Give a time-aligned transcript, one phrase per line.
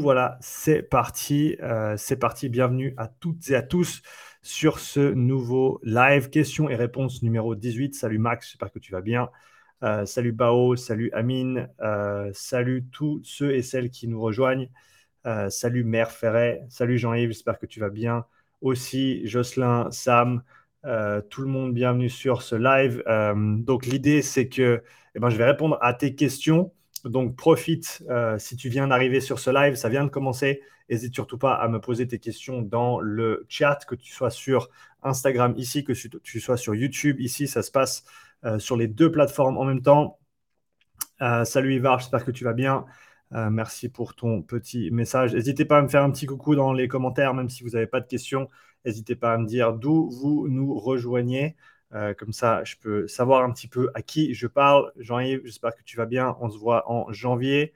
[0.00, 1.56] Voilà, c'est parti.
[1.60, 2.48] Euh, c'est parti.
[2.48, 4.00] Bienvenue à toutes et à tous
[4.40, 7.94] sur ce nouveau live questions et réponses numéro 18.
[7.94, 9.28] Salut Max, j'espère que tu vas bien.
[9.82, 14.70] Euh, salut Bao, salut Amine, euh, salut tous ceux et celles qui nous rejoignent.
[15.50, 18.24] salut Mère Ferret, salut Jean-Yves, j'espère que tu vas bien.
[18.62, 20.42] Aussi Jocelyn, Sam,
[21.28, 23.02] tout le monde, bienvenue sur ce live.
[23.64, 24.82] donc l'idée c'est que
[25.14, 26.72] eh ben, je vais répondre à tes questions.
[27.04, 30.62] Donc, profite euh, si tu viens d'arriver sur ce live, ça vient de commencer.
[30.88, 34.68] N'hésite surtout pas à me poser tes questions dans le chat, que tu sois sur
[35.02, 37.46] Instagram ici, que tu sois sur YouTube ici.
[37.46, 38.04] Ça se passe
[38.44, 40.18] euh, sur les deux plateformes en même temps.
[41.22, 42.84] Euh, salut Ivar, j'espère que tu vas bien.
[43.30, 45.34] merci pour ton petit message.
[45.34, 47.86] N'hésitez pas à me faire un petit coucou dans les commentaires, même si vous n'avez
[47.86, 48.48] pas de questions.
[48.84, 51.56] N'hésitez pas à me dire d'où vous nous rejoignez.
[51.94, 54.92] Euh, comme ça, je peux savoir un petit peu à qui je parle.
[54.96, 56.36] Jean-Yves, j'espère que tu vas bien.
[56.40, 57.72] On se voit en janvier.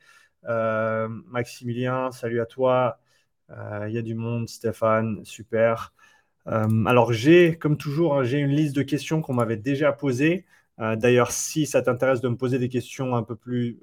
[0.46, 3.00] Euh, Maximilien, salut à toi.
[3.50, 4.48] Euh, il y a du monde.
[4.48, 5.92] Stéphane, super.
[6.46, 10.46] alors, j'ai, comme toujours, hein, j'ai une liste de questions qu'on m'avait déjà posées.
[10.78, 13.80] D'ailleurs, si ça t'intéresse de me poser des questions un peu plus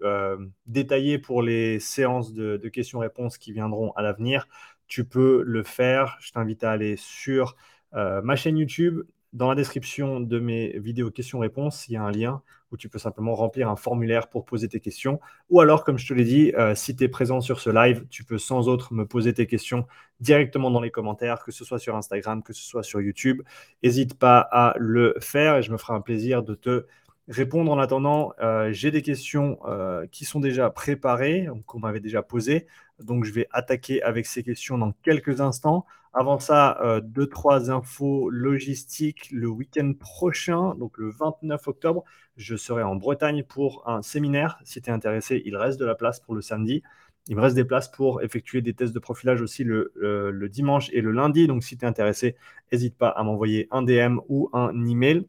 [0.68, 4.48] détaillées pour les séances de questions-réponses qui viendront à l'avenir,
[4.88, 6.18] tu peux le faire.
[6.22, 7.56] Je t'invite à aller sur
[7.94, 9.02] ma chaîne YouTube
[9.34, 13.00] dans la description de mes vidéos questions-réponses, il y a un lien où tu peux
[13.00, 15.20] simplement remplir un formulaire pour poser tes questions.
[15.50, 18.06] Ou alors, comme je te l'ai dit, euh, si tu es présent sur ce live,
[18.10, 19.86] tu peux sans autre me poser tes questions
[20.20, 23.42] directement dans les commentaires, que ce soit sur Instagram, que ce soit sur YouTube.
[23.84, 26.86] N'hésite pas à le faire et je me ferai un plaisir de te
[27.28, 28.34] répondre en attendant.
[28.42, 32.68] Euh, j'ai des questions euh, qui sont déjà préparées, qu'on m'avait déjà posées.
[33.04, 35.86] Donc, je vais attaquer avec ces questions dans quelques instants.
[36.14, 39.30] Avant ça, euh, deux, trois infos logistiques.
[39.32, 42.04] Le week-end prochain, donc le 29 octobre,
[42.36, 44.60] je serai en Bretagne pour un séminaire.
[44.66, 46.84] Si tu es intéressé, il reste de la place pour le samedi.
[47.28, 51.02] Il me reste des places pour effectuer des tests de profilage aussi le, dimanche et
[51.02, 51.48] le lundi.
[51.48, 52.36] Donc, si tu es intéressé,
[52.72, 55.28] n'hésite pas à m'envoyer un DM ou un email.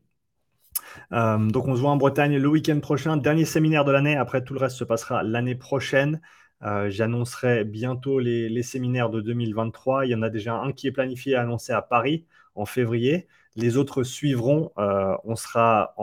[1.12, 3.16] Euh, donc, on se voit en Bretagne le week-end prochain.
[3.16, 4.16] Dernier séminaire de l'année.
[4.16, 6.20] Après, tout le reste se passera l'année prochaine.
[6.64, 10.06] Euh, j'annoncerai bientôt les, séminaires de 2023.
[10.06, 12.24] Il y en a déjà un qui est planifié à annoncer à Paris
[12.54, 13.26] en février.
[13.56, 14.72] Les autres suivront.
[14.78, 15.94] Euh, euh, on sera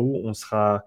[0.00, 0.20] où?
[0.24, 0.84] On sera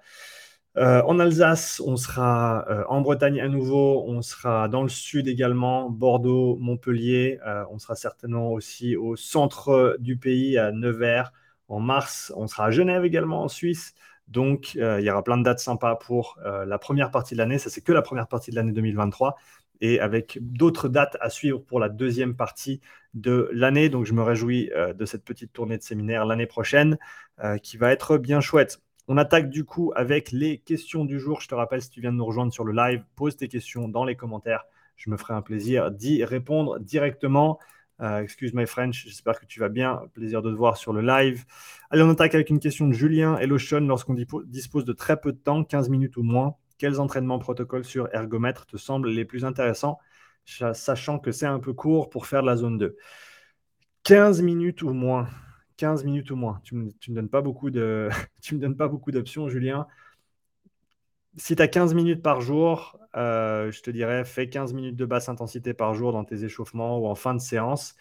[0.75, 6.57] en Alsace, on sera en Bretagne à nouveau, on sera dans le sud également, Bordeaux,
[6.59, 7.39] Montpellier.
[7.69, 11.31] on sera certainement aussi au centre du pays, à Nevers.
[11.67, 13.93] En mars, on sera à Genève également en Suisse.
[14.27, 17.39] Donc, euh, il y aura plein de dates sympas pour euh, la première partie de
[17.39, 17.57] l'année.
[17.57, 19.35] Ça, c'est que la première partie de l'année 2023.
[19.81, 22.79] Et avec d'autres dates à suivre pour la deuxième partie
[23.13, 23.89] de l'année.
[23.89, 26.97] Donc, je me réjouis euh, de cette petite tournée de séminaire l'année prochaine
[27.63, 28.79] qui va être bien chouette.
[29.07, 31.41] On attaque du coup avec les questions du jour.
[31.41, 33.89] Je te rappelle, si tu viens de nous rejoindre sur le live, pose tes questions
[33.89, 34.65] dans les commentaires.
[34.95, 37.59] Je me ferai un plaisir d'y répondre directement.
[38.03, 40.01] Euh, excuse my French, j'espère que tu vas bien.
[40.13, 41.45] Plaisir de te voir sur le live.
[41.89, 43.79] Allez, on attaque avec une question de Julien et Lotion.
[43.79, 44.15] Lorsqu'on
[44.45, 48.65] dispose de très peu de temps, 15 minutes ou moins, quels entraînements protocoles sur ergomètre
[48.65, 49.99] te semblent les plus intéressants,
[50.73, 52.97] sachant que c'est un peu court pour faire de la zone 2
[54.03, 55.29] 15 minutes ou moins.
[55.77, 56.59] 15 minutes ou moins.
[56.63, 58.09] Tu ne donnes pas beaucoup de,
[58.41, 59.87] tu me donnes pas beaucoup d'options, Julien
[61.37, 65.05] si tu as 15 minutes par jour, euh, je te dirais, fais 15 minutes de
[65.05, 67.95] basse intensité par jour dans tes échauffements ou en fin de séance.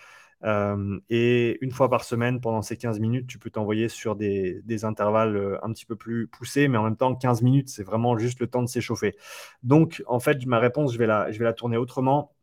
[0.45, 4.85] Euh, et une fois par semaine, pendant ces 15 minutes, tu peux t'envoyer sur des,
[4.85, 8.19] intervalles euh, un petit peu plus poussés, mais en même temps, 15 minutes, c'est vraiment
[8.19, 9.17] juste le temps de s'échauffer.
[9.63, 12.35] Donc, en fait, ma réponse, je vais la, tourner autrement.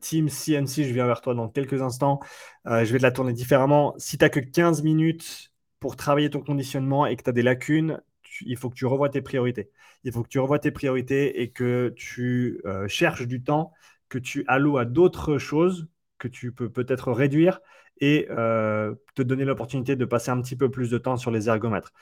[0.00, 2.20] Team CNC, je viens vers toi dans quelques instants.
[2.66, 3.94] je vais te la tourner différemment.
[3.98, 7.42] Si tu n'as que 15 minutes pour travailler ton conditionnement et que tu as des
[7.42, 8.00] lacunes,
[8.46, 9.70] il faut que tu revoies tes priorités.
[10.04, 13.72] Il faut que tu revoies tes priorités et que tu euh, cherches du temps
[14.08, 15.88] que tu alloues à d'autres choses
[16.18, 17.60] que tu peux peut-être réduire
[18.00, 21.48] et euh, te donner l'opportunité de passer un petit peu plus de temps sur les
[21.48, 21.92] ergomètres.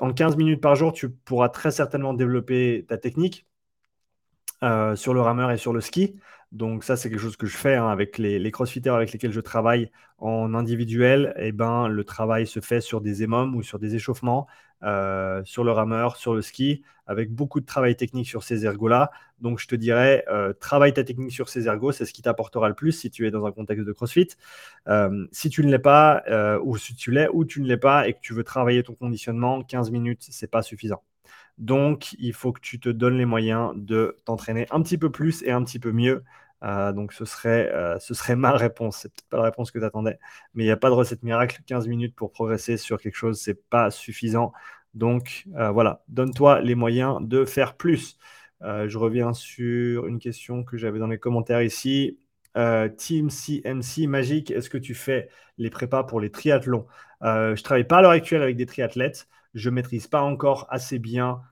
[0.00, 3.46] En 15 minutes par jour, tu pourras très certainement développer ta technique
[4.62, 6.16] euh, sur le rameur et sur le ski.
[6.52, 9.40] Donc ça, c'est quelque chose que je fais hein, avec les, crossfitters avec lesquels je
[9.40, 11.34] travaille en individuel.
[11.36, 14.46] Eh ben, le travail se fait sur des émums ou sur des échauffements,
[14.82, 19.10] euh, sur le rameur, sur le ski, avec beaucoup de travail technique sur ces ergos-là.
[19.40, 22.68] Donc je te dirais, euh, travaille ta technique sur ces ergos, c'est ce qui t'apportera
[22.68, 24.28] le plus si tu es dans un contexte de CrossFit.
[24.88, 26.22] Euh, si tu ne l'es pas,
[26.62, 28.94] ou si tu l'es ou tu ne l'es pas, et que tu veux travailler ton
[28.94, 31.02] conditionnement, 15 minutes, c'est pas suffisant.
[31.58, 35.42] Donc, il faut que tu te donnes les moyens de t'entraîner un petit peu plus
[35.44, 36.24] et un petit peu mieux
[36.64, 38.98] euh, donc ce serait, euh, ce serait ma réponse.
[38.98, 40.18] C'est peut-être pas la réponse que tu attendais,
[40.54, 41.60] mais il n'y a pas de recette miracle.
[41.66, 44.52] 15 minutes pour progresser sur quelque chose, c'est pas suffisant.
[44.94, 48.18] Donc euh, voilà, donne-toi les moyens de faire plus.
[48.62, 52.18] je reviens sur une question que j'avais dans les commentaires ici.
[52.96, 55.28] Team CMC Magique, est-ce que tu fais
[55.58, 56.86] les prépas pour les triathlons?
[57.22, 59.28] Je ne travaille pas à l'heure actuelle avec des triathlètes.
[59.54, 61.42] Je ne maîtrise pas encore assez bien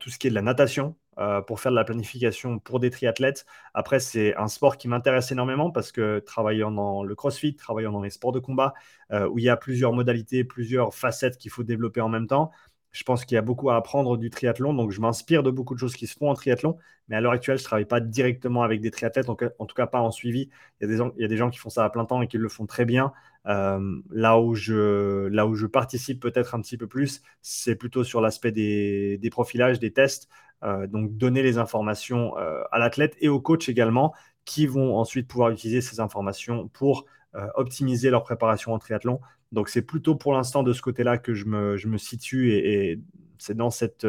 [0.00, 0.96] tout ce qui est de la natation.
[1.20, 3.44] Euh, pour faire de la planification pour des triathlètes.
[3.74, 8.00] Après, c'est un sport qui m'intéresse énormément parce que travaillant dans le crossfit, travaillant dans
[8.00, 8.72] les sports de combat,
[9.12, 12.52] euh, où il y a plusieurs modalités, plusieurs facettes qu'il faut développer en même temps,
[12.92, 14.74] je pense qu'il y a beaucoup à apprendre du triathlon.
[14.74, 16.76] Donc, je m'inspire de beaucoup de choses qui se font en triathlon.
[17.08, 19.86] Mais à l'heure actuelle, je ne travaille pas directement avec des triathlètes, en, tout cas
[19.86, 20.50] pas en suivi.
[20.80, 22.22] Il y, a des, il y, a des, gens qui font ça à plein temps
[22.22, 23.12] et qui le font très bien.
[23.46, 28.04] Euh, là, où je, là où je participe peut-être un petit peu plus, c'est plutôt
[28.04, 30.28] sur l'aspect des, profilages, des tests.
[30.62, 34.14] Euh, donc donner les informations euh, à l'athlète et au coach également,
[34.44, 37.06] qui vont ensuite pouvoir utiliser ces informations pour
[37.54, 39.20] optimiser leur préparation en triathlon.
[39.52, 43.00] Donc c'est plutôt pour l'instant de ce côté-là que je me, situe et,
[43.38, 44.06] c'est dans cette,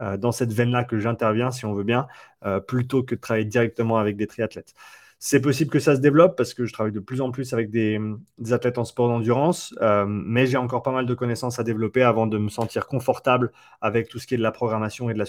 [0.00, 2.06] dans cette veine-là que j'interviens, si on veut bien,
[2.66, 4.74] plutôt que de travailler directement avec des triathlètes.
[5.26, 7.70] C'est possible que ça se développe parce que je travaille de plus en plus avec
[7.70, 7.98] des,
[8.50, 12.26] athlètes en sport d'endurance, euh, mais j'ai encore pas mal de connaissances à développer avant
[12.26, 15.24] de me sentir confortable avec tout ce qui est de la programmation et du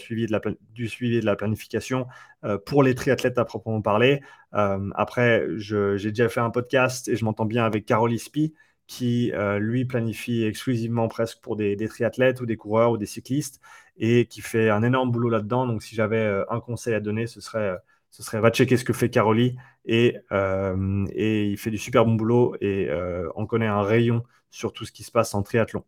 [0.89, 2.07] suivi et de la planification
[2.43, 4.21] euh, pour les triathlètes à proprement parler.
[4.53, 8.53] Euh, après, j'ai déjà fait un podcast et je m'entends bien avec Carol Ispi
[8.87, 13.61] qui, lui, planifie exclusivement presque pour des, triathlètes ou des coureurs ou des cyclistes
[13.97, 15.67] et qui fait un énorme boulot là-dedans.
[15.67, 17.77] Donc, si j'avais un conseil à donner, ce serait
[18.15, 22.05] ce serait va checker ce que fait Caroli et, euh, et il fait du super
[22.05, 25.43] bon boulot et euh, on connaît un rayon sur tout ce qui se passe en
[25.43, 25.83] triathlon.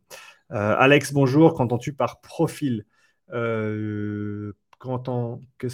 [0.51, 1.53] Euh, Alex, bonjour.
[1.53, 2.85] Qu'entends-tu par profil?
[3.29, 4.51] Qu'est-ce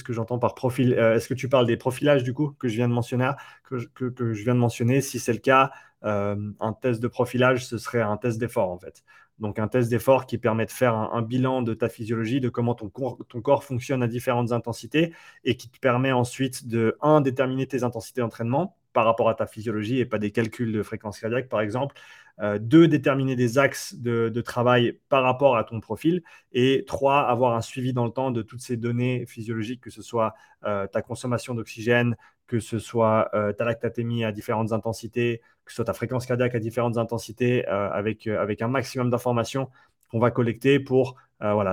[0.04, 0.94] que j'entends par profil?
[0.94, 3.32] Est-ce que tu parles des profilages du coup que je viens de mentionner
[3.64, 5.02] que, que je viens de mentionner?
[5.02, 5.72] Si c'est le cas,
[6.04, 9.04] un test de profilage, ce serait un test d'effort en fait.
[9.40, 12.76] Donc un test d'effort qui permet de faire un, bilan de ta physiologie, de comment
[12.76, 15.14] ton corps, ton corps, fonctionne à différentes intensités
[15.44, 19.48] et qui te permet ensuite de, un, déterminer tes intensités d'entraînement par rapport à ta
[19.48, 21.96] physiologie et pas des calculs de fréquence cardiaque par exemple.
[22.40, 26.24] Euh, deux, déterminer des axes de, travail par rapport à ton profil.
[26.52, 30.02] Et trois, avoir un suivi dans le temps de toutes ces données physiologiques, que ce
[30.02, 30.34] soit
[30.66, 32.16] euh, ta consommation d'oxygène,
[32.48, 36.56] que ce soit euh, ta lactatémie à différentes intensités, que ce soit ta fréquence cardiaque
[36.56, 39.70] à différentes intensités, euh, avec, euh, avec un maximum d'informations
[40.10, 41.16] qu'on va collecter pour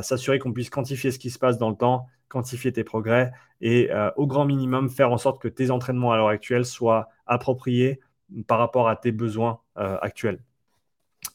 [0.03, 3.31] s'assurer qu'on puisse quantifier ce qui se passe dans le temps, quantifier tes progrès
[3.61, 8.01] et au grand minimum faire en sorte que tes entraînements à l'heure actuelle soient appropriés
[8.49, 10.43] par rapport à tes besoins actuels.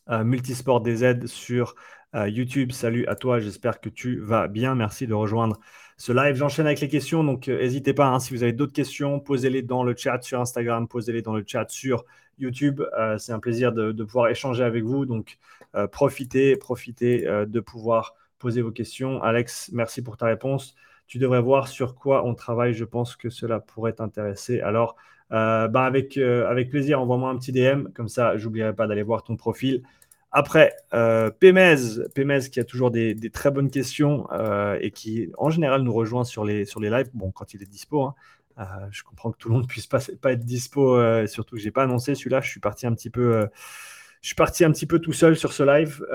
[0.10, 1.76] Multisport DZ sur
[2.14, 5.58] YouTube, salut à toi, j'espère que tu vas bien, merci de rejoindre
[5.98, 6.36] ce live.
[6.36, 9.62] J'enchaîne avec les questions, donc euh, n'hésitez pas, hein, si vous avez d'autres questions, posez-les
[9.62, 12.06] dans le chat sur Instagram, posez-les dans le chat sur
[12.38, 12.82] YouTube.
[12.98, 15.38] Euh, c'est un plaisir de, pouvoir échanger avec vous, donc
[15.76, 19.22] euh, profitez, profitez de pouvoir poser vos questions.
[19.24, 20.76] Alex, merci pour ta réponse.
[21.08, 24.60] Tu devrais voir sur quoi on travaille, je pense que cela pourrait t'intéresser.
[24.62, 24.96] Alors,
[25.30, 26.20] bah avec,
[26.70, 29.84] plaisir, envoie-moi un petit DM, comme ça, j'oublierai pas d'aller voir ton profil.
[30.38, 31.78] Après, euh, Pémez,
[32.52, 36.44] qui a toujours des, très bonnes questions euh, et qui en général nous rejoint sur
[36.44, 38.04] les, sur les lives, bon, quand il est dispo.
[38.04, 38.16] Hein.
[38.60, 41.62] Euh, je comprends que tout le monde puisse pas, pas être dispo, euh, surtout que
[41.62, 42.42] je n'ai pas annoncé celui-là.
[42.42, 43.48] Je suis parti un petit peu.
[44.22, 46.06] je suis parti un petit peu tout seul sur ce live.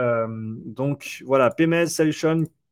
[0.67, 2.13] donc voilà, Pémez, salut.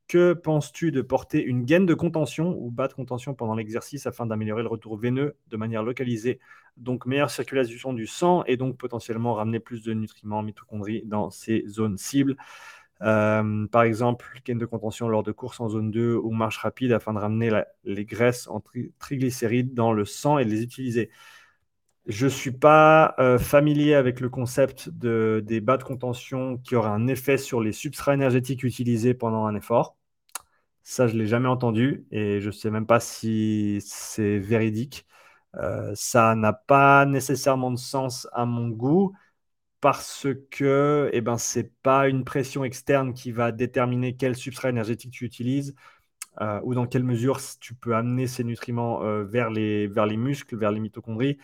[0.06, 4.26] Que penses-tu de porter une gaine de contention ou bas de contention pendant l'exercice afin
[4.26, 6.40] d'améliorer le retour veineux de manière localisée
[6.78, 11.64] donc meilleure circulation du sang et donc potentiellement ramener plus de nutriments mitochondries dans ces
[11.68, 12.36] zones cibles.
[13.02, 16.92] Euh, par exemple, gaine de contention lors de courses en zone 2 ou marche rapide
[16.92, 17.50] afin de ramener
[17.84, 18.62] les graisses en
[18.98, 21.10] triglycérides dans le sang et de les utiliser.
[22.06, 26.74] Je ne suis pas euh, familier avec le concept de, des bas de contention qui
[26.74, 29.96] auraient un effet sur les substrats énergétiques utilisés pendant un effort.
[30.82, 35.06] Ça, je ne l'ai jamais entendu et je ne sais même pas si c'est véridique.
[35.56, 39.14] Euh, ça n'a pas nécessairement de sens à mon goût
[39.80, 44.70] parce que eh ben, ce n'est pas une pression externe qui va déterminer quel substrat
[44.70, 45.74] énergétique tu utilises
[46.40, 50.16] euh, ou dans quelle mesure tu peux amener ces nutriments euh, vers, les, vers les
[50.16, 51.38] muscles, vers les mitochondries,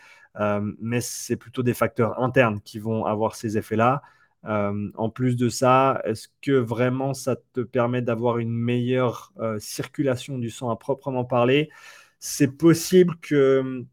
[0.79, 4.01] mais c'est plutôt des facteurs internes qui vont avoir ces effets-là.
[4.43, 10.49] en plus de ça, est-ce que vraiment ça te permet d'avoir une meilleure circulation du
[10.49, 11.69] sang à proprement parler?
[12.19, 13.85] C'est possible que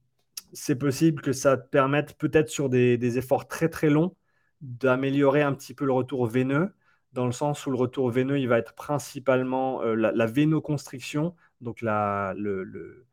[0.53, 4.15] c'est possible que ça te permette peut-être sur des, efforts très très longs
[4.61, 6.73] d'améliorer un petit peu le retour veineux,
[7.13, 11.83] dans le sens où le retour veineux, il va être principalement euh, la, vénoconstriction, donc
[11.83, 13.07] la, le,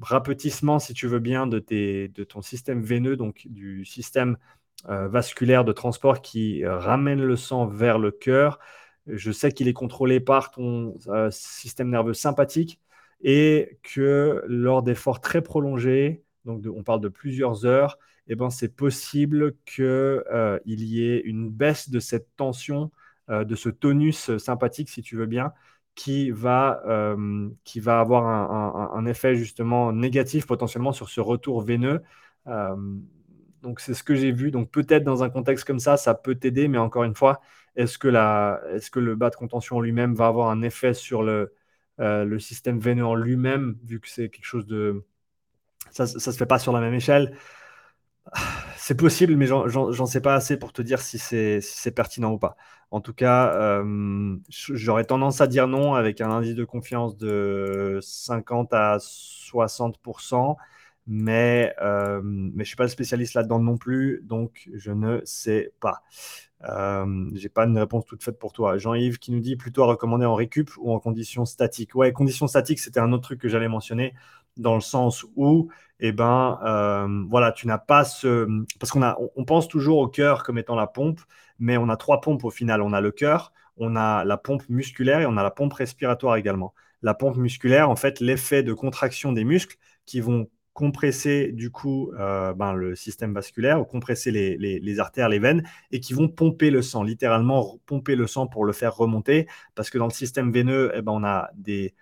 [0.00, 4.36] rapetissement, si tu veux bien, de ton système veineux, donc du système
[4.88, 8.58] euh, vasculaire de transport qui euh, ramène le sang vers le cœur.
[9.06, 10.96] Je sais qu'il est contrôlé par ton
[11.30, 12.80] système nerveux sympathique
[13.22, 17.98] et que lors d'efforts très prolongés, donc on parle de plusieurs heures,
[18.28, 22.90] eh ben, c'est possible qu'il euh, y ait une baisse de cette tension,
[23.30, 25.52] euh, de ce tonus sympathique, si tu veux bien,
[25.94, 28.26] qui va, euh, qui va avoir
[28.96, 32.02] un, effet justement négatif potentiellement sur ce retour veineux.
[33.62, 34.50] donc c'est ce que j'ai vu.
[34.50, 37.40] Donc peut-être dans un contexte comme ça, ça peut t'aider, mais encore une fois,
[37.76, 38.08] est-ce que,
[38.74, 41.52] est que le bas de contention lui-même va avoir un effet sur le,
[41.98, 45.04] le système veineux en lui-même, vu que c'est quelque chose de...
[45.90, 47.36] Ça ne se fait pas sur la même échelle.
[48.76, 52.56] C'est possible, mais j'en sais pas assez pour te dire si c'est pertinent ou pas.
[52.90, 58.00] En tout cas, euh, j'aurais tendance à dire non avec un indice de confiance de
[58.02, 60.56] 50 à 60%,
[61.06, 65.20] mais, euh, mais je ne suis pas le spécialiste là-dedans non plus, donc je ne
[65.24, 66.02] sais pas.
[66.68, 68.78] Euh, j'ai pas une réponse toute faite pour toi.
[68.78, 71.94] Jean-Yves qui nous dit plutôt à recommander en récup ou en conditions statiques.
[71.94, 74.14] Ouais, conditions statiques, c'était un autre truc que j'allais mentionner
[74.56, 78.46] dans le sens où, eh ben, euh, voilà, tu n'as pas ce.
[78.78, 79.02] Parce qu'on
[79.36, 81.20] on pense toujours au cœur comme étant la pompe,
[81.58, 82.82] mais on a trois pompes au final.
[82.82, 86.36] On a le cœur, on a la pompe musculaire et on a la pompe respiratoire
[86.36, 86.74] également.
[87.02, 92.12] La pompe musculaire, en fait, l'effet de contraction des muscles qui vont compresser du coup
[92.18, 96.70] euh, ben, le système vasculaire ou compresser les, artères, les veines et qui vont pomper
[96.70, 100.50] le sang, littéralement pomper le sang pour le faire remonter parce que dans le système
[100.52, 101.94] veineux, eh ben, on a des,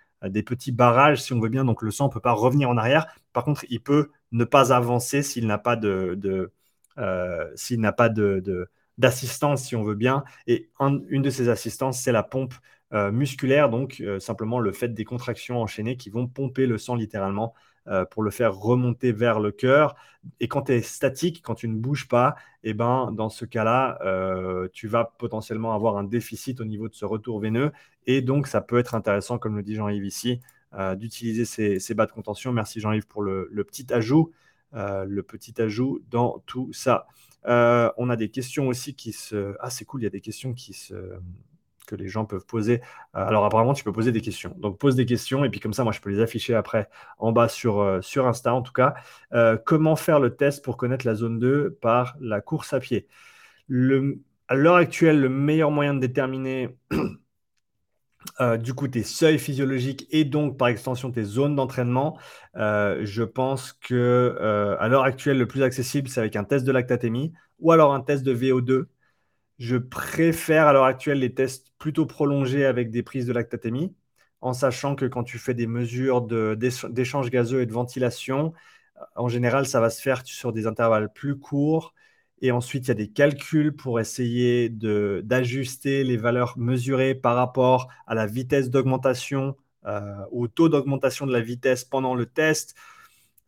[0.43, 3.07] petits barrages si on veut bien, donc le sang ne peut pas revenir en arrière.
[3.33, 6.51] Par contre, il peut ne pas avancer s'il n'a pas de,
[6.97, 8.65] euh,
[8.97, 10.23] d'assistance si on veut bien.
[10.47, 12.53] Et une de ces assistances, c'est la pompe
[12.93, 17.53] euh, musculaire, donc simplement le fait des contractions enchaînées qui vont pomper le sang littéralement
[17.87, 19.95] euh, pour le faire remonter vers le cœur.
[20.39, 23.97] Et quand tu es statique, quand tu ne bouges pas, eh ben, dans ce cas-là,
[24.03, 27.71] euh, tu vas potentiellement avoir un déficit au niveau de ce retour veineux.
[28.05, 30.39] Et donc, ça peut être intéressant, comme le dit Jean-Yves ici,
[30.75, 32.53] euh, d'utiliser ces, bas de contention.
[32.53, 34.31] Merci Jean-Yves pour le, petit ajout.
[34.73, 37.07] le petit ajout dans tout ça.
[37.45, 39.55] on a des questions aussi qui se...
[39.59, 40.93] Ah, c'est cool, il y a des questions qui se
[41.95, 42.81] les gens peuvent poser.
[43.15, 44.55] Euh, alors apparemment, tu peux poser des questions.
[44.57, 47.31] Donc pose des questions et puis comme ça, moi, je peux les afficher après en
[47.31, 48.95] bas sur, euh, sur Insta en tout cas.
[49.33, 53.07] Euh, comment faire le test pour connaître la zone 2 par la course à pied?
[53.67, 56.77] Le, À l'heure actuelle, le meilleur moyen de déterminer
[58.59, 62.17] du coup tes seuils physiologiques et donc par extension tes zones d'entraînement,
[62.55, 67.33] je pense que à l'heure actuelle, le plus accessible, c'est avec un test de lactatémie
[67.59, 68.85] ou alors un test de VO2.
[69.61, 73.93] Je préfère à l'heure actuelle les tests plutôt prolongés avec des prises de lactatémie,
[74.41, 78.53] en sachant que quand tu fais des mesures d'échange gazeux et de ventilation,
[79.15, 81.93] en général, ça va se faire sur des intervalles plus courts.
[82.41, 87.87] Et ensuite, il y a des calculs pour essayer d'ajuster les valeurs mesurées par rapport
[88.07, 92.75] à la vitesse d'augmentation, euh, au taux d'augmentation de la vitesse pendant le test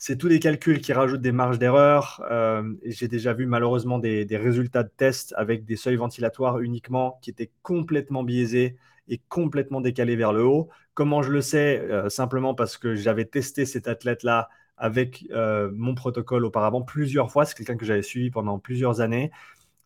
[0.06, 2.22] c'est tous des calculs qui rajoutent des marges d'erreur.
[2.30, 7.30] Euh, j'ai déjà vu malheureusement des, résultats de tests avec des seuils ventilatoires uniquement qui
[7.30, 8.76] étaient complètement biaisés
[9.08, 10.68] et complètement décalés vers le haut.
[10.94, 11.80] Comment je le sais?
[11.80, 17.46] Euh, Simplement parce que j'avais testé cet athlète-là avec euh, mon protocole auparavant plusieurs fois.
[17.46, 19.32] C'est quelqu'un que j'avais suivi pendant plusieurs années.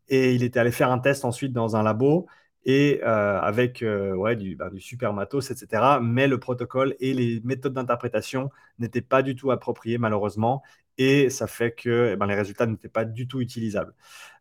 [0.10, 2.26] Et il était allé faire un test ensuite dans un labo
[2.68, 6.00] et euh, avec euh, ouais, bah, du, super matos, etc.
[6.02, 10.62] Mais le protocole et les méthodes d'interprétation n'étaient pas du tout appropriées, malheureusement,
[10.98, 13.94] et ça fait que eh ben, les résultats n'étaient pas du tout utilisables.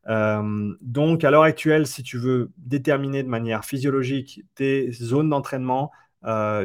[0.08, 5.92] Euh, donc, à l'heure actuelle, si tu veux déterminer de manière physiologique tes zones d'entraînement,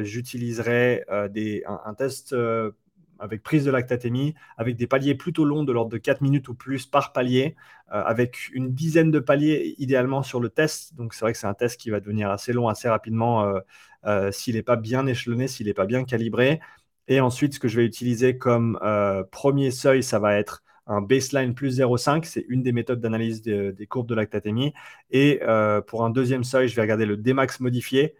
[0.02, 2.36] j'utiliserai un, test
[3.22, 6.56] avec prise de lactatémie, avec des paliers plutôt longs de l'ordre de 4 minutes ou
[6.56, 7.56] plus par palier,
[7.94, 10.96] euh, avec une dizaine de paliers idéalement sur le test.
[10.96, 13.60] Donc c'est vrai que c'est un test qui va devenir assez long assez rapidement euh,
[14.06, 16.60] euh, s'il n'est pas bien échelonné, s'il n'est pas bien calibré.
[17.08, 18.80] Et ensuite, ce que je vais utiliser comme
[19.32, 22.24] premier seuil, ça va être un baseline plus 0,5.
[22.26, 24.74] C'est une des méthodes d'analyse des courbes de lactatémie.
[25.10, 25.42] Et
[25.88, 28.16] pour un deuxième seuil, je vais regarder le Dmax modifié.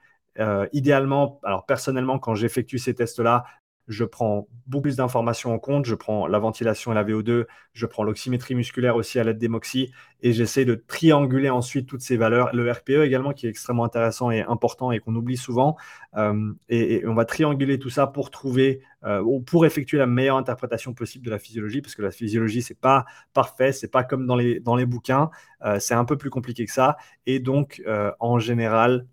[0.74, 3.46] idéalement, alors personnellement, quand j'effectue ces tests-là,
[3.92, 7.86] je prends beaucoup plus d'informations en compte, je prends la ventilation et la VO2, je
[7.86, 12.50] prends l'oxymétrie musculaire aussi à l'aide d'Emoxy et j'essaie de trianguler ensuite toutes ces valeurs.
[12.56, 15.76] Le RPE également qui est extrêmement intéressant et important et qu'on oublie souvent.
[16.16, 20.38] Euh, et, on va trianguler tout ça pour trouver euh, ou pour effectuer la meilleure
[20.38, 24.26] interprétation possible de la physiologie parce que la physiologie c'est pas parfait, c'est pas comme
[24.26, 25.30] dans les, bouquins,
[25.66, 26.98] euh, c'est un peu plus compliqué que ça.
[27.26, 27.82] Et donc
[28.20, 29.06] en général,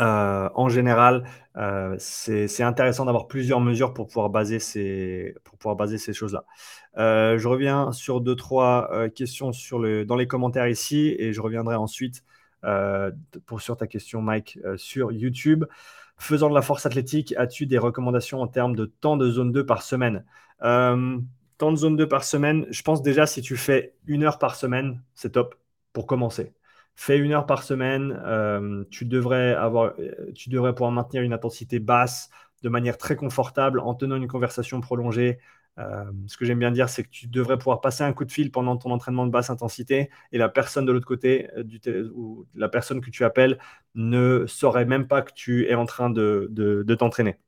[0.00, 1.24] euh, en général,
[1.56, 6.44] euh, c'est intéressant d'avoir plusieurs mesures pour pouvoir baser ces, pour pouvoir baser ces choses-là.
[6.98, 9.50] Euh, je reviens sur deux, trois questions
[10.06, 12.24] dans les commentaires ici et je reviendrai ensuite
[13.46, 15.64] pour, sur ta question, Mike, sur YouTube.
[16.18, 19.64] faisant de la force athlétique, as-tu des recommandations en termes de temps de zone 2
[19.64, 20.24] par semaine?
[20.60, 24.56] Temps de zone 2 par semaine, je pense déjà si tu fais une heure par
[24.56, 25.54] semaine, c'est top
[25.92, 26.52] pour commencer.
[26.96, 29.94] Fais une heure par semaine, euh, tu, devrais avoir,
[30.34, 32.30] tu devrais pouvoir maintenir une intensité basse
[32.62, 35.38] de manière très confortable en tenant une conversation prolongée.
[35.78, 38.32] Euh, ce que j'aime bien dire, c'est que tu devrais pouvoir passer un coup de
[38.32, 42.46] fil pendant ton entraînement de basse intensité et la personne de l'autre côté, euh, ou
[42.54, 43.58] la personne que tu appelles,
[43.94, 47.38] ne saurait même pas que tu es en train de, de, t'entraîner.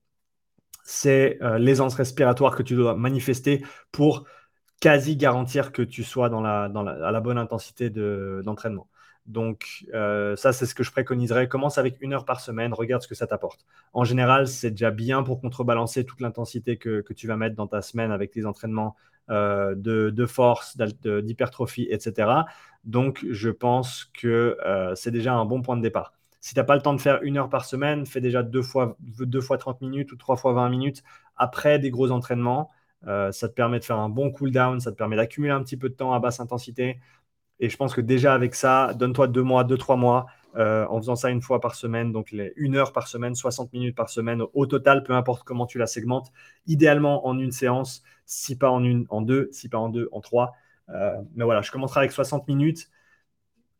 [0.85, 4.27] C'est euh, l'aisance respiratoire que tu dois manifester pour
[4.81, 8.89] quasi garantir que tu sois dans la, dans la, à la bonne intensité d'entraînement.
[9.29, 11.49] Donc, euh, ça, c'est ce que je préconiserais.
[11.49, 13.67] Commence avec une heure par semaine, regarde ce que ça t'apporte.
[13.93, 17.83] En général, c'est déjà bien pour contrebalancer toute l'intensité que, tu vas mettre dans ta
[17.83, 18.97] semaine avec tes entraînements
[19.29, 22.31] euh, de, force, d'hypertrophie, etc.
[22.85, 26.15] Donc, je pense que euh, c'est déjà un bon point de départ.
[26.41, 28.63] Si tu n'as pas le temps de faire une heure par semaine, fais déjà deux
[28.63, 31.03] fois, deux fois 30 minutes ou trois fois 20 minutes
[31.37, 32.71] après des gros entraînements.
[33.05, 35.77] ça te permet de faire un bon cool down, ça te permet d'accumuler un petit
[35.77, 36.99] peu de temps à basse intensité.
[37.61, 40.99] Et je pense que déjà avec ça, donne-toi deux mois, deux, trois mois, euh, en
[40.99, 44.43] faisant ça une fois par semaine, donc une heure par semaine, 60 minutes par semaine
[44.55, 46.33] au total, peu importe comment tu la segmentes,
[46.67, 50.21] idéalement en une séance, si pas en une, en deux, si pas en deux, en
[50.21, 50.55] trois.
[50.91, 52.91] Euh, mais voilà, je commencerai avec 60 minutes.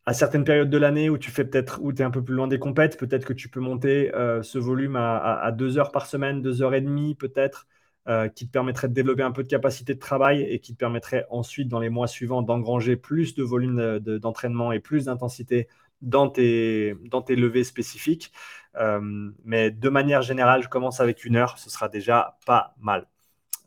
[0.07, 2.35] À certaines périodes de l'année où tu fais peut-être, où tu es un peu plus
[2.35, 6.07] loin des compètes, peut-être que tu peux monter euh, ce volume à, deux heures par
[6.07, 7.67] semaine, deux heures et demie peut-être.
[8.09, 10.79] Euh, qui te permettrait de développer un peu de capacité de travail et qui te
[10.79, 15.69] permettrait ensuite, dans les mois suivants, d'engranger plus de volume d'entraînement et plus d'intensité
[16.01, 16.97] dans tes,
[17.29, 18.33] levées spécifiques.
[18.77, 23.07] Euh, mais de manière générale, je commence avec une heure, ce sera déjà pas mal.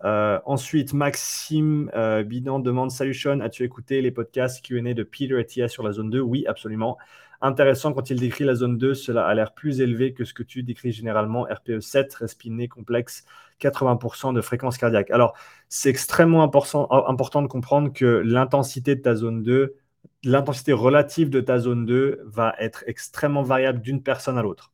[0.05, 1.91] Euh, ensuite, Maxime
[2.25, 5.91] Bidan demande Salut Sean, as-tu écouté les podcasts QA de Peter et Tia sur la
[5.91, 6.97] zone 2 Oui, absolument.
[7.43, 10.43] Intéressant quand il décrit la zone 2, cela a l'air plus élevé que ce que
[10.43, 11.47] tu décris généralement.
[11.49, 13.25] RPE 7, respiné complexe,
[13.59, 15.09] 80% de fréquence cardiaque.
[15.09, 15.35] Alors,
[15.67, 19.75] c'est extrêmement important, important de comprendre que l'intensité de ta zone 2,
[20.23, 24.71] l'intensité relative de ta zone 2 va être extrêmement variable d'une personne à l'autre.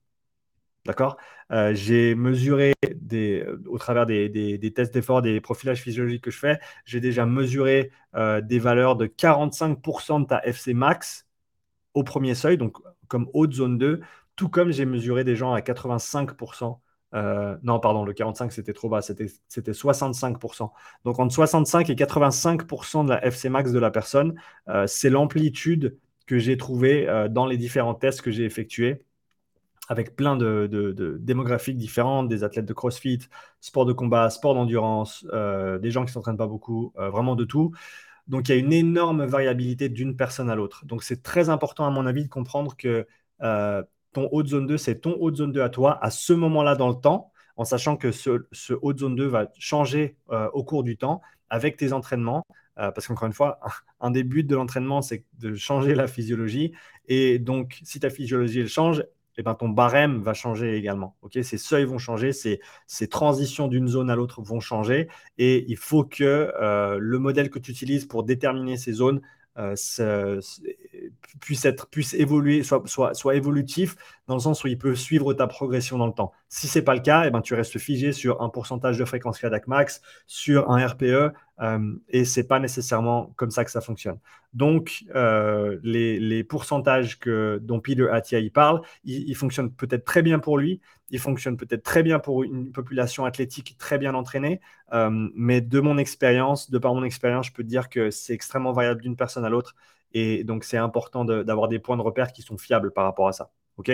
[0.86, 1.18] D'accord?
[1.52, 6.60] Euh, J'ai mesuré des, au travers des, tests d'effort, des profilages physiologiques que je fais,
[6.86, 11.27] j'ai déjà mesuré euh, des valeurs de 45% de ta FC max
[11.98, 14.02] au premier seuil, donc comme haute zone 2,
[14.36, 16.78] tout comme j'ai mesuré des gens à 85%
[17.14, 19.28] euh, non, pardon, le 45, c'était trop bas, c'était
[19.72, 20.72] 65%.
[21.06, 25.98] Donc entre 65 et 85% de la FC max de la personne, euh, c'est l'amplitude
[26.26, 29.04] que j'ai trouvée euh, dans les différents tests que j'ai effectués
[29.90, 33.20] avec plein de, démographiques différentes, des athlètes de CrossFit,
[33.62, 37.72] sport de combat, sport d'endurance, des gens qui ne s'entraînent pas beaucoup, vraiment de tout.
[38.28, 40.86] Donc il y a une énorme variabilité d'une personne à l'autre.
[40.86, 43.06] Donc c'est très important à mon avis de comprendre que
[44.18, 46.90] ton haut zone 2, c'est ton haut zone 2 à toi à ce moment-là dans
[46.90, 50.64] le temps, en sachant que ce, ce haut de zone 2 va changer euh, au
[50.64, 52.44] cours du temps avec tes entraînements.
[52.80, 53.60] Euh, parce qu'encore une fois,
[54.00, 56.74] un des buts de l'entraînement, c'est de changer la physiologie.
[57.08, 59.04] Et donc, si ta physiologie elle change,
[59.38, 61.16] eh ben, ton barème va changer également.
[61.32, 65.08] Ces seuils vont changer, ces, ces transitions d'une zone à l'autre vont changer.
[65.38, 69.22] Et il faut que euh, le modèle que tu utilises pour déterminer ces zones
[69.58, 70.40] euh,
[71.40, 73.96] puisse, être, puisse évoluer, soit, soit, soit, évolutif,
[74.28, 76.32] dans le sens où il peut suivre ta progression dans le temps.
[76.50, 78.98] Si ce n'est pas le cas, et eh ben, tu restes figé sur un pourcentage
[78.98, 83.66] de fréquence cardiaque max, sur un RPE, euh, et ce n'est pas nécessairement comme ça
[83.66, 84.20] que ça fonctionne.
[84.54, 90.40] Donc, euh, les, les, pourcentages que, dont Peter Attia parle, ils, fonctionnent peut-être très bien
[90.40, 94.60] pour lui, ils fonctionnent peut-être très bien pour une population athlétique très bien entraînée,
[94.94, 98.74] euh, mais de mon expérience, de par mon expérience, je peux dire que c'est extrêmement
[98.74, 99.76] variable d'une personne à l'autre,
[100.14, 103.34] et donc c'est important d'avoir des points de repère qui sont fiables par rapport à
[103.34, 103.52] ça.
[103.78, 103.92] OK?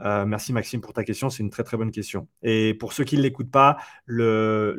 [0.00, 1.30] Euh, Merci Maxime pour ta question.
[1.30, 2.28] C'est une très très bonne question.
[2.42, 4.74] Et pour ceux qui ne l'écoutent pas, le,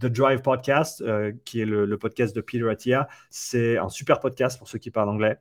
[0.00, 4.58] The Drive Podcast, euh, qui est le, podcast de Peter Attia, c'est un super podcast
[4.58, 5.38] pour ceux qui parlent anglais.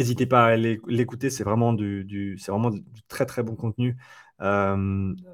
[0.00, 3.98] N'hésitez pas à l'écouter, c'est vraiment du, c'est vraiment du très très bon contenu.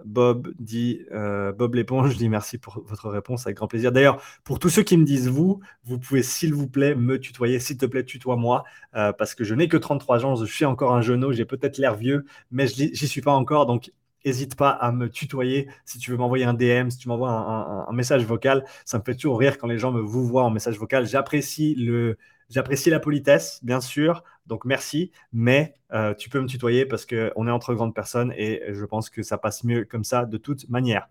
[0.04, 3.92] Bob dit, euh, Bob l'éponge dit merci pour votre réponse avec grand plaisir.
[3.92, 7.60] D'ailleurs, pour tous ceux qui me disent vous, vous pouvez s'il vous plaît me tutoyer,
[7.60, 8.64] s'il te plaît tutoie-moi,
[8.96, 11.78] euh, parce que je n'ai que 33 ans, je suis encore un genou, j'ai peut-être
[11.78, 13.92] l'air vieux, mais j'y suis pas encore, donc
[14.24, 17.86] n'hésite pas à me tutoyer si tu veux m'envoyer un DM, si tu m'envoies un,
[17.88, 18.64] un, message vocal.
[18.84, 21.06] Ça me fait toujours rire quand les gens me vous voient en message vocal.
[21.06, 26.86] J'apprécie le, J'apprécie la politesse, bien sûr, donc merci, mais euh, tu peux me tutoyer
[26.86, 30.24] parce qu'on est entre grandes personnes et je pense que ça passe mieux comme ça
[30.24, 31.08] de toute manière.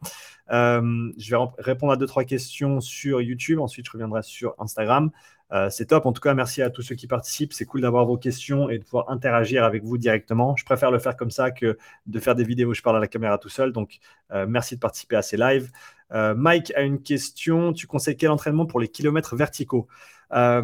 [0.51, 5.11] Euh, je vais répondre à deux, trois questions sur YouTube, ensuite je reviendrai sur Instagram.
[5.51, 6.05] Euh, c'est top.
[6.05, 7.53] En tout cas, merci à tous ceux qui participent.
[7.53, 10.55] C'est cool d'avoir vos questions et de pouvoir interagir avec vous directement.
[10.55, 11.77] Je préfère le faire comme ça que
[12.08, 13.71] de faire des vidéos où je parle à la caméra tout seul.
[13.71, 13.99] Donc,
[14.31, 15.71] euh, merci de participer à ces lives.
[16.13, 17.73] Euh, Mike a une question.
[17.73, 19.88] Tu conseilles quel entraînement pour les kilomètres verticaux?
[20.31, 20.63] Bah,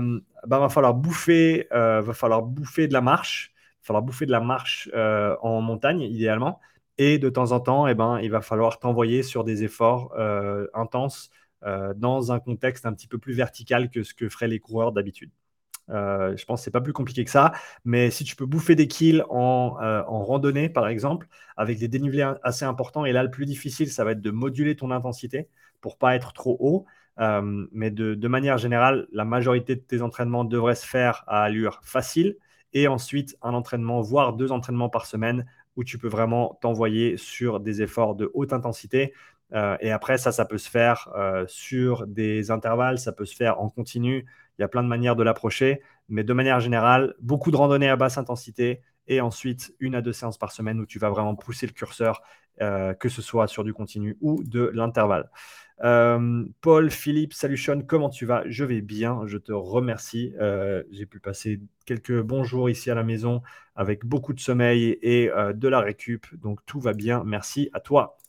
[0.60, 3.54] va falloir bouffer, va falloir bouffer de la marche.
[3.84, 6.60] Va falloir bouffer de la marche en montagne, idéalement.
[6.98, 10.14] Et de temps en temps, eh ben, il va falloir t'envoyer sur des efforts
[10.74, 11.30] intenses
[11.96, 15.32] dans un contexte un petit peu plus vertical que ce que feraient les coureurs d'habitude.
[15.90, 17.52] Euh, je pense que c'est pas plus compliqué que ça,
[17.86, 21.88] mais si tu peux bouffer des kills en, euh, en, randonnée, par exemple, avec des
[21.88, 25.50] dénivelés assez importants, et là, le plus difficile, ça va être de moduler ton intensité
[25.82, 26.86] pour pas être trop haut.
[27.72, 31.82] mais de, de, manière générale, la majorité de tes entraînements devraient se faire à allure
[31.84, 32.38] facile,
[32.74, 35.46] et ensuite un entraînement, voire deux entraînements par semaine,
[35.76, 39.14] où tu peux vraiment t'envoyer sur des efforts de haute intensité.
[39.54, 43.36] Euh, et après, ça, ça peut se faire euh, sur des intervalles, ça peut se
[43.36, 44.26] faire en continu.
[44.58, 45.82] Il y a plein de manières de l'approcher.
[46.10, 50.14] Mais de manière générale, beaucoup de randonnées à basse intensité et ensuite une à deux
[50.14, 52.22] séances par semaine où tu vas vraiment pousser le curseur,
[52.62, 55.30] euh, que ce soit sur du continu ou de l'intervalle.
[56.62, 58.44] Paul, Philippe, salut Sean, comment tu vas?
[58.46, 60.32] Je vais bien, je te remercie.
[60.92, 63.42] J'ai pu passer quelques bons jours ici à la maison
[63.76, 67.24] avec beaucoup de sommeil et de la récup, donc tout va bien.
[67.26, 68.21] Merci à toi.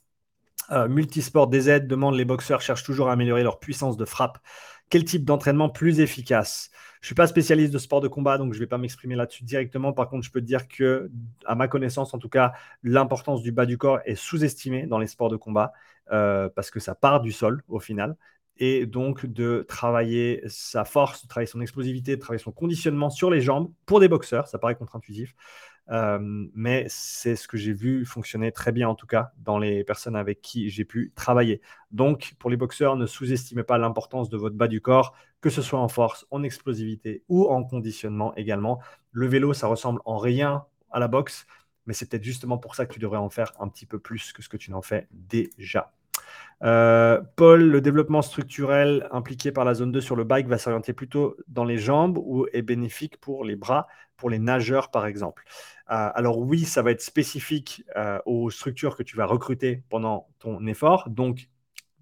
[0.71, 4.39] Euh, Multisport DZ demande les boxeurs cherchent toujours à améliorer leur puissance de frappe.
[4.89, 6.69] Quel type d'entraînement plus efficace?
[7.01, 9.15] Je ne suis pas spécialiste de sport de combat, donc je ne vais pas m'exprimer
[9.15, 9.91] là-dessus directement.
[9.91, 11.11] Par contre, je peux te dire que,
[11.45, 15.07] à ma connaissance en tout cas, l'importance du bas du corps est sous-estimée dans les
[15.07, 15.73] sports de combat
[16.11, 18.15] euh, parce que ça part du sol au final.
[18.57, 23.31] Et donc de travailler sa force, de travailler son explosivité, de travailler son conditionnement sur
[23.31, 25.33] les jambes pour des boxeurs, ça paraît contre-intuitif,
[25.89, 30.15] mais c'est ce que j'ai vu fonctionner très bien, en tout cas, dans les personnes
[30.15, 31.61] avec qui j'ai pu travailler.
[31.91, 35.61] Donc, pour les boxeurs, ne sous-estimez pas l'importance de votre bas du corps, que ce
[35.61, 38.79] soit en force, en explosivité ou en conditionnement également.
[39.11, 41.45] Le vélo, ça ressemble en rien à la boxe,
[41.85, 44.31] mais c'est peut-être justement pour ça que tu devrais en faire un petit peu plus
[44.31, 45.91] que ce que tu n'en fais déjà.
[46.63, 50.93] Euh, Paul, le développement structurel impliqué par la zone 2 sur le bike va s'orienter
[50.93, 55.43] plutôt dans les jambes ou est bénéfique pour les bras, pour les nageurs par exemple.
[55.91, 60.29] Euh, alors oui, ça va être spécifique euh, aux structures que tu vas recruter pendant
[60.39, 61.49] ton effort, donc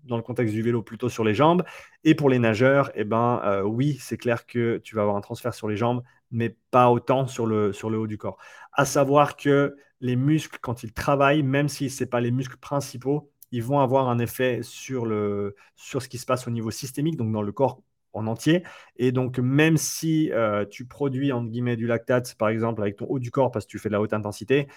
[0.03, 1.63] dans le contexte du vélo plutôt sur les jambes.
[2.03, 5.53] Et pour les nageurs, eh ben, oui, c'est clair que tu vas avoir un transfert
[5.53, 8.37] sur les jambes, mais pas autant sur le, sur le haut du corps.
[8.73, 12.57] À savoir que les muscles, quand ils travaillent, même si ce n'est pas les muscles
[12.57, 16.71] principaux, ils vont avoir un effet sur, le, sur ce qui se passe au niveau
[16.71, 17.81] systémique, donc dans le corps
[18.13, 18.63] en entier.
[18.97, 23.05] Et donc, même si euh, tu produis, entre guillemets, du lactate, par exemple, avec ton
[23.05, 24.67] haut du corps parce que tu fais de la haute intensité,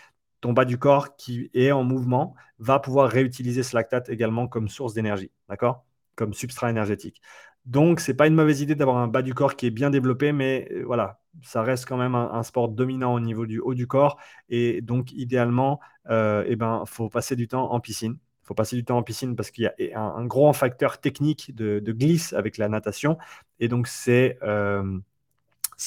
[0.41, 4.69] ton bas du corps qui est en mouvement va pouvoir réutiliser ce lactate également comme
[4.69, 5.85] source d'énergie, d'accord?
[6.17, 7.21] Comme substrat énergétique.
[7.65, 9.91] Donc, ce n'est pas une mauvaise idée d'avoir un bas du corps qui est bien
[9.91, 13.75] développé, mais euh, voilà, ça reste quand même un, sport dominant au niveau du haut
[13.75, 14.19] du corps.
[14.51, 18.19] Et donc, idéalement, il euh, eh ben, faut passer du temps en piscine.
[18.45, 21.55] Il faut passer du temps en piscine parce qu'il y a un, grand facteur technique
[21.55, 23.17] de, glisse avec la natation.
[23.59, 24.99] Et donc, c'est euh,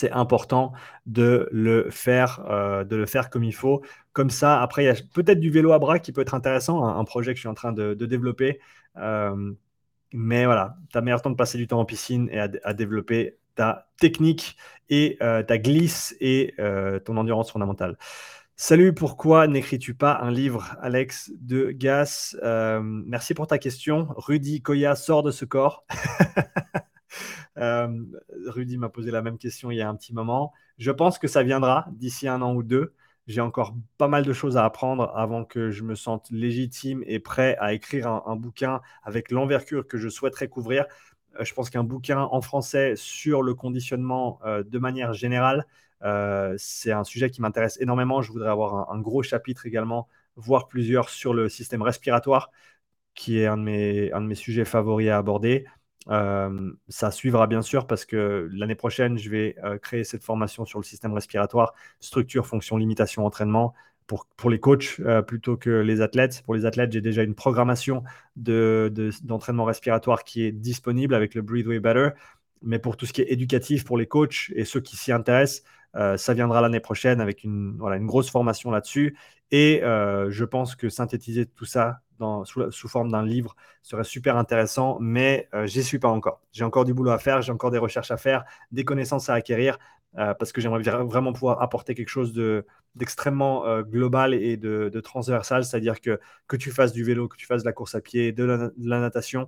[0.10, 0.74] important
[1.06, 3.84] de le, faire, euh, de le faire comme il faut.
[4.12, 6.84] Comme ça, après, il y a peut-être du vélo à bras qui peut être intéressant,
[6.84, 8.60] un, projet que je suis en train de, développer.
[8.98, 9.54] Euh,
[10.12, 13.38] mais voilà, tu as meilleur temps de passer du temps en piscine et à, développer
[13.54, 14.58] ta technique
[14.90, 16.56] et ta glisse et
[17.06, 17.98] ton endurance fondamentale.
[18.60, 24.08] Salut, pourquoi n'écris-tu pas un livre, Alex de Gas euh, Merci pour ta question.
[24.18, 25.86] Rudy Koya sort de ce corps.
[27.60, 27.88] euh,
[28.48, 30.54] Rudy m'a posé la même question il y a un petit moment.
[30.80, 32.96] Je pense que ça viendra d'ici un an ou deux.
[33.28, 37.20] J'ai encore pas mal de choses à apprendre avant que je me sente légitime et
[37.20, 40.88] prêt à écrire un, bouquin avec l'envergure que je souhaiterais couvrir.
[41.40, 45.68] Euh, je pense qu'un bouquin en français sur le conditionnement de manière générale,
[46.58, 48.22] c'est un sujet qui m'intéresse énormément.
[48.22, 52.52] Je voudrais avoir un, gros chapitre également, voire plusieurs sur le système respiratoire,
[53.16, 55.66] qui est un de mes, un de mes sujets favoris à aborder.
[56.10, 60.66] Euh, ça suivra bien sûr parce que l'année prochaine, je vais euh, créer cette formation
[60.66, 63.74] sur le système respiratoire, structure, fonction, limitation, entraînement
[64.06, 66.42] pour, pour les coachs plutôt que les athlètes.
[66.46, 68.04] Pour les athlètes, j'ai déjà une programmation
[68.38, 72.10] d'entraînement de, respiratoire qui est disponible avec le Breathe Way Better.
[72.62, 75.64] Mais pour tout ce qui est éducatif pour les coachs et ceux qui s'y intéressent,
[75.96, 79.18] euh, ça viendra l'année prochaine avec une, voilà, une grosse formation là-dessus.
[79.52, 84.04] Et euh, je pense que synthétiser tout ça dans, sous, sous, forme d'un livre serait
[84.04, 86.42] super intéressant, mais euh, j'y suis pas encore.
[86.52, 89.34] J'ai encore du boulot à faire, j'ai encore des recherches à faire, des connaissances à
[89.34, 89.78] acquérir,
[90.40, 92.34] parce que j'aimerais vraiment pouvoir apporter quelque chose
[92.96, 97.46] d'extrêmement global et de, de transversal, c'est-à-dire que que tu fasses du vélo, que tu
[97.46, 99.48] fasses de la course à pied, de la, natation,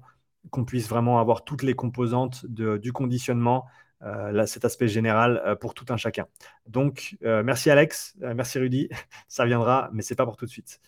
[0.51, 3.65] qu'on puisse vraiment avoir toutes les composantes de, du conditionnement
[4.01, 6.25] là, cet aspect général pour tout un chacun.
[6.67, 8.89] Donc, merci Alex, merci Rudy,
[9.27, 10.79] ça viendra, mais c'est pas pour tout de suite.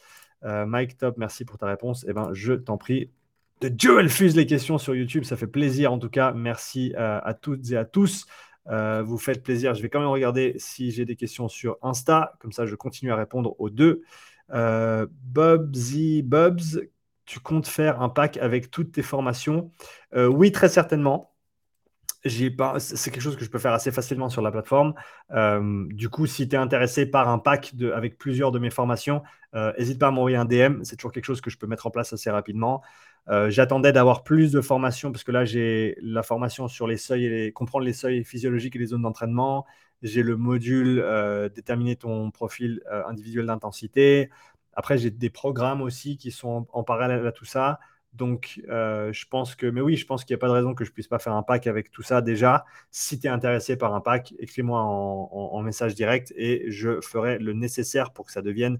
[0.44, 2.06] Mike, top, merci pour ta réponse.
[2.08, 3.12] Eh ben, je t'en prie.
[3.60, 6.32] De Dieu, elle fuse les questions sur YouTube, ça fait plaisir en tout cas.
[6.32, 8.26] Merci à toutes et à tous.
[8.66, 9.76] vous faites plaisir.
[9.76, 12.34] Je vais quand même regarder si j'ai des questions sur Insta.
[12.40, 14.04] Comme ça, je continue à répondre aux deux.
[14.54, 16.62] Euh, Bubsy Bubs,
[17.26, 19.72] tu comptes faire un pack avec toutes tes formations?
[20.16, 21.31] Euh, Oui, très certainement.
[22.26, 24.94] C'est quelque chose que je peux faire assez facilement sur la plateforme.
[25.32, 29.24] Euh, du coup, si tu es intéressé par un pack avec plusieurs de mes formations,
[29.54, 30.84] n'hésite pas à m'envoyer un DM.
[30.84, 32.82] C'est toujours quelque chose que je peux mettre en place assez rapidement.
[33.48, 37.30] J'attendais d'avoir plus de formations parce que là, j'ai la formation sur les seuils et
[37.30, 39.66] les, comprendre les seuils physiologiques et les zones d'entraînement.
[40.02, 44.30] J'ai le module euh, déterminer ton profil euh, individuel d'intensité.
[44.74, 47.80] Après, j'ai des programmes aussi qui sont en, parallèle à tout ça.
[48.14, 50.74] Donc, euh, je pense que, mais oui, je pense qu'il n'y a pas de raison
[50.74, 52.66] que je puisse pas faire un pack avec tout ça déjà.
[52.92, 57.54] Si tu es intéressé par un pack, écris-moi en, message direct et je ferai le
[57.54, 58.80] nécessaire pour que ça devienne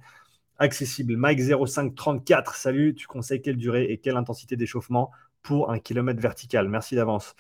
[0.58, 1.16] accessible.
[1.16, 5.12] Mike0534, salut, tu conseilles quelle durée et quelle intensité d'échauffement
[5.44, 6.68] pour un kilomètre vertical?
[6.68, 7.36] Merci d'avance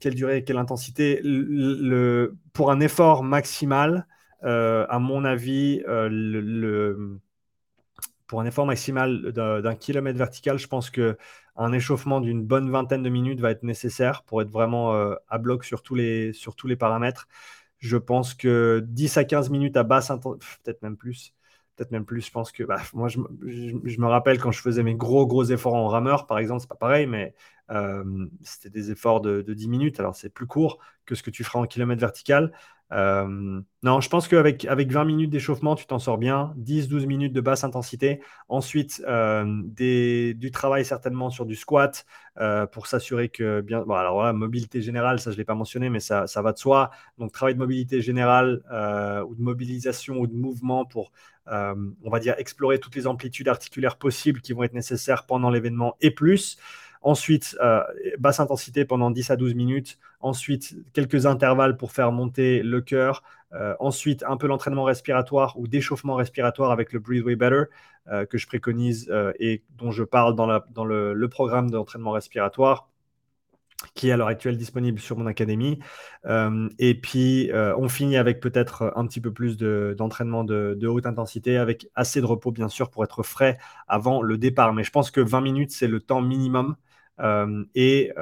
[0.00, 1.22] quelle durée, quelle intensité?
[2.52, 4.06] Pour un effort maximal,
[4.42, 7.20] euh, à mon avis, euh, le,
[8.30, 11.18] pour un effort maximal d'un kilomètre vertical, je pense que
[11.56, 15.38] un échauffement d'une bonne vingtaine de minutes va être nécessaire pour être vraiment euh, à
[15.38, 17.26] bloc sur tous, les, sur tous les paramètres.
[17.78, 21.34] Je pense que 10 à 15 minutes à basse intensité, peut-être même plus,
[21.74, 22.24] peut-être même plus.
[22.24, 25.74] Je pense que bah, moi, je, me rappelle quand je faisais mes gros, gros efforts
[25.74, 27.34] en rameur, par exemple, c'est pas pareil, mais
[27.72, 29.98] euh, c'était des efforts de, 10 minutes.
[29.98, 32.52] Alors, c'est plus court que ce que tu feras en kilomètre vertical.
[32.92, 36.54] Euh, non, je pense qu'avec avec 20 minutes d'échauffement, tu t'en sors bien.
[36.58, 38.20] 10-12 minutes de basse intensité.
[38.48, 42.04] Ensuite, euh, du travail certainement sur du squat
[42.72, 43.82] pour s'assurer que bien.
[43.82, 46.52] Bon, alors voilà, mobilité générale, ça je ne l'ai pas mentionné, mais ça, ça, va
[46.52, 46.90] de soi.
[47.18, 48.62] Donc, travail de mobilité générale
[49.28, 51.12] ou de mobilisation ou de mouvement pour
[51.50, 51.74] euh,
[52.04, 55.96] on va dire, explorer toutes les amplitudes articulaires possibles qui vont être nécessaires pendant l'événement
[56.00, 56.58] et plus.
[57.02, 57.82] Ensuite, euh,
[58.18, 59.98] basse intensité pendant 10 à 12 minutes.
[60.20, 63.22] Ensuite, quelques intervalles pour faire monter le cœur.
[63.52, 67.64] Euh, ensuite, un peu l'entraînement respiratoire ou d'échauffement respiratoire avec le Breathe Way Better
[68.28, 69.08] que je préconise
[69.38, 70.46] et dont je parle dans,
[70.84, 72.90] le programme d'entraînement respiratoire
[73.94, 75.78] qui est à l'heure actuelle disponible sur mon académie.
[76.26, 81.06] Euh, et puis, euh, on finit avec peut-être un petit peu plus d'entraînement de, haute
[81.06, 83.58] intensité, avec assez de repos, bien sûr, pour être frais
[83.88, 84.72] avant le départ.
[84.74, 86.76] Mais je pense que 20 minutes, c'est le temps minimum.
[87.20, 88.12] Euh, et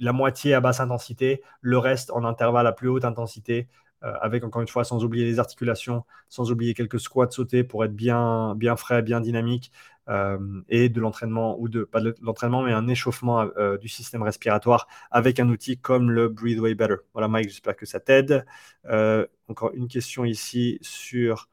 [0.00, 3.68] la moitié à basse intensité, le reste en intervalle à plus haute intensité,
[4.00, 7.96] avec encore une fois, sans oublier les articulations, sans oublier quelques squats sautés pour être
[7.96, 9.72] bien, bien frais, bien dynamique,
[10.08, 14.22] euh, et de l'entraînement, ou de, pas de l'entraînement, mais un échauffement euh, du système
[14.22, 16.96] respiratoire avec un outil comme le Breathe Way Better.
[17.12, 18.46] Voilà, Mike, j'espère que ça t'aide.
[18.86, 21.50] Euh, encore une question ici sur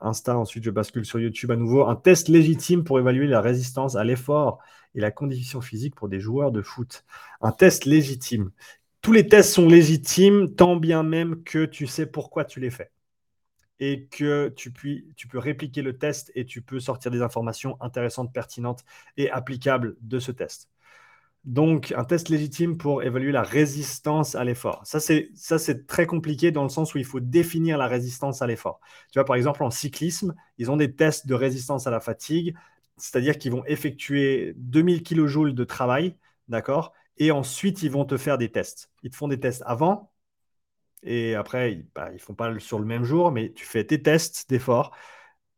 [0.00, 1.86] Insta, ensuite je bascule sur YouTube à nouveau.
[1.86, 4.58] Un test légitime pour évaluer la résistance à l'effort
[4.94, 7.04] et la condition physique pour des joueurs de foot.
[7.40, 8.50] Un test légitime.
[9.00, 12.90] Tous les tests sont légitimes, tant bien même que tu sais pourquoi tu les fais
[13.80, 14.72] et que tu,
[15.16, 18.84] tu peux répliquer le test et tu peux sortir des informations intéressantes, pertinentes
[19.16, 20.71] et applicables de ce test.
[21.44, 24.80] Donc, un test légitime pour évaluer la résistance à l'effort.
[24.84, 28.80] Ça, c'est très compliqué dans le sens où il faut définir la résistance à l'effort.
[29.10, 32.54] Tu vois, par exemple, en cyclisme, ils ont des tests de résistance à la fatigue,
[32.96, 36.16] c'est-à-dire qu'ils vont effectuer 2000 kJ de travail,
[36.48, 38.90] d'accord Et ensuite, ils vont te faire des tests.
[39.02, 40.12] Ils te font des tests avant,
[41.02, 44.02] et après, ils bah, ne font pas sur le même jour, mais tu fais tes
[44.02, 44.92] tests d'effort.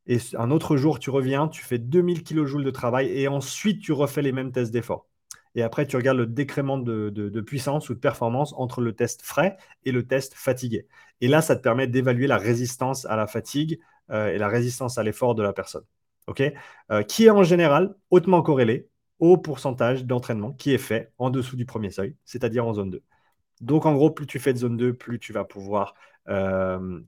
[0.06, 3.92] Et un autre jour, tu reviens, tu fais 2000 kJ de travail et ensuite tu
[3.92, 5.06] refais les mêmes tests d'effort.
[5.54, 9.56] Et après, tu regardes le décrément de, puissance ou de performance entre le test frais
[9.84, 10.86] et le test fatigué.
[11.20, 14.98] Et là, ça te permet d'évaluer la résistance à la fatigue euh, et la résistance
[14.98, 15.84] à l'effort de la personne.
[16.26, 16.42] OK?
[16.90, 18.88] Euh, qui est en général hautement corrélé
[19.20, 23.02] au pourcentage d'entraînement qui est fait en dessous du premier seuil, c'est-à-dire en zone 2.
[23.60, 25.94] Donc, en gros, plus tu fais de zone 2, plus tu vas pouvoir,
[26.28, 27.02] euh,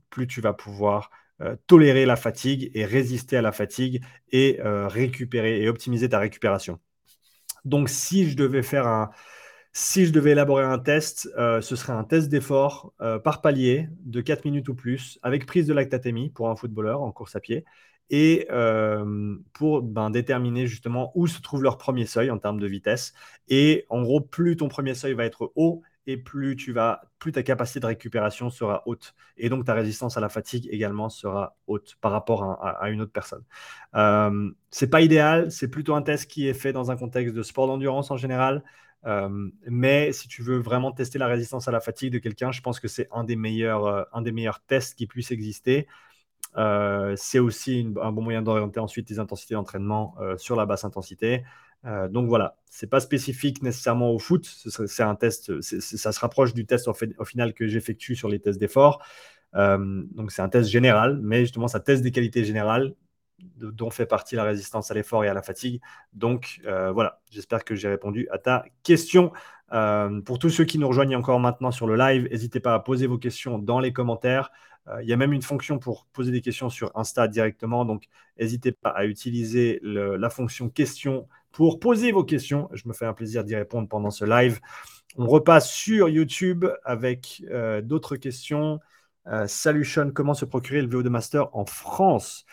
[1.67, 6.79] tolérer la fatigue et résister à la fatigue et récupérer et optimiser ta récupération.
[7.65, 9.09] Donc, si je devais faire
[10.25, 12.93] élaborer un test, ce serait un test d'effort
[13.23, 17.11] par palier de 4 minutes ou plus, avec prise de lactatémie pour un footballeur en
[17.11, 17.65] course à pied,
[18.09, 18.47] et
[19.53, 23.13] pour ben, déterminer justement où se trouve leur premier seuil en termes de vitesse.
[23.49, 27.33] Et en gros, plus ton premier seuil va être haut, et plus tu vas, plus
[27.33, 29.13] ta capacité de récupération sera haute.
[29.37, 33.11] Et donc ta résistance à la fatigue également sera haute par rapport à, une autre
[33.11, 33.43] personne.
[33.95, 37.43] Euh, c'est pas idéal, c'est plutôt un test qui est fait dans un contexte de
[37.43, 38.63] sport d'endurance en général.
[39.05, 42.61] Euh, mais si tu veux vraiment tester la résistance à la fatigue de quelqu'un, je
[42.61, 45.87] pense que c'est un, des meilleurs, euh, un des meilleurs tests qui puisse exister.
[46.57, 51.43] Euh, c'est aussi un bon moyen d'orienter ensuite tes intensités d'entraînement sur la basse intensité.
[51.83, 54.45] Donc voilà, c'est pas spécifique nécessairement au foot.
[54.45, 58.59] C'est un test, ça se rapproche du test au final que j'effectue sur les tests
[58.59, 59.01] d'effort.
[59.53, 62.93] donc c'est un test général, mais justement ça teste des qualités générales
[63.57, 65.81] dont fait partie la résistance à l'effort et à la fatigue.
[66.13, 69.31] Donc euh, voilà, j'espère que j'ai répondu à ta question.
[69.73, 72.79] Euh, pour tous ceux qui nous rejoignent encore maintenant sur le live, n'hésitez pas à
[72.79, 74.51] poser vos questions dans les commentaires.
[74.87, 78.05] Euh, il y a même une fonction pour poser des questions sur Insta directement, donc
[78.39, 81.27] n'hésitez pas à utiliser la fonction question
[81.57, 82.69] pour poser vos questions.
[82.73, 84.59] Je me fais un plaisir d'y répondre pendant ce live.
[85.15, 87.43] On repasse sur YouTube avec
[87.81, 88.79] d'autres questions.
[89.47, 92.45] Sean, comment se procurer le VO2 Master en France?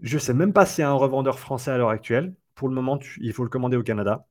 [0.00, 2.34] Je ne sais même pas s'il y a un revendeur français à l'heure actuelle.
[2.54, 4.26] Pour le moment, il faut le commander au Canada.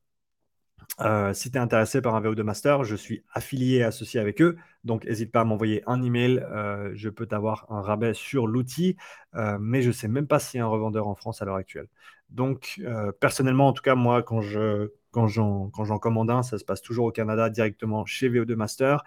[1.00, 4.42] Euh, si tu es intéressé par un VO2 Master, je suis affilié et associé avec
[4.42, 4.58] eux.
[4.84, 6.40] Donc, n'hésite pas à m'envoyer un email.
[6.52, 8.98] Euh, je peux t'avoir un rabais sur l'outil.
[9.36, 11.46] Euh, mais je ne sais même pas s'il y a un revendeur en France à
[11.46, 11.88] l'heure actuelle.
[12.30, 12.82] Donc,
[13.20, 17.06] personnellement, en tout cas, moi, quand je, quand j'en commande un, ça se passe toujours
[17.06, 19.04] au Canada directement chez VO2 Master.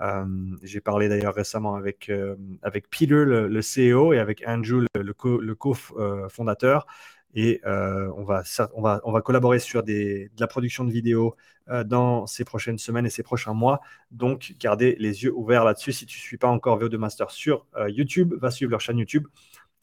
[0.00, 0.24] Euh,
[0.62, 6.86] j'ai parlé d'ailleurs récemment avec, euh, avec Peter, le, CEO, et avec Andrew, le, co-fondateur.
[7.34, 8.42] et euh, on, va,
[8.74, 11.36] on, va, on va collaborer sur des, de la production de vidéos
[11.84, 13.80] dans ces prochaines semaines et ces prochains mois.
[14.10, 15.92] Donc, gardez les yeux ouverts là-dessus.
[15.92, 19.26] Si tu ne suis pas encore VO2 Master sur YouTube, va suivre leur chaîne YouTube.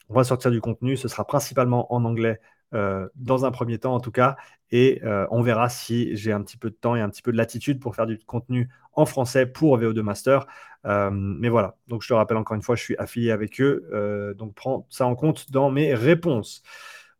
[0.08, 0.96] On va sortir du contenu.
[0.96, 2.40] Ce sera principalement en anglais
[2.74, 4.36] euh, dans un premier temps en tout cas,
[4.72, 7.30] et euh, on verra si j'ai un petit peu de temps et un petit peu
[7.30, 10.46] de latitude pour faire du contenu en français pour VO2 Master.
[10.84, 14.34] Euh, mais voilà, donc je te rappelle encore une fois, je suis affilié avec eux,
[14.36, 16.62] donc prends ça en compte dans mes réponses.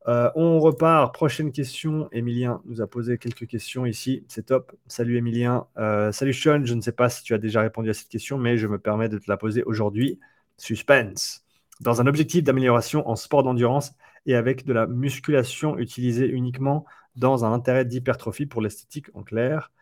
[0.07, 2.09] on repart, prochaine question.
[2.13, 4.73] Emilien nous a posé quelques questions ici, c'est top.
[4.89, 5.67] Salut Emilien.
[6.13, 8.59] salut Sean, je ne sais pas si tu as déjà répondu à cette question, mais
[8.59, 10.19] je me permets de te la poser aujourd'hui.
[10.59, 11.45] Suspense.
[11.81, 13.93] Dans un objectif d'amélioration en sport d'endurance,
[14.27, 16.85] et avec de la musculation utilisée uniquement
[17.17, 19.73] dans un intérêt d'hypertrophie pour l'esthétique en clair.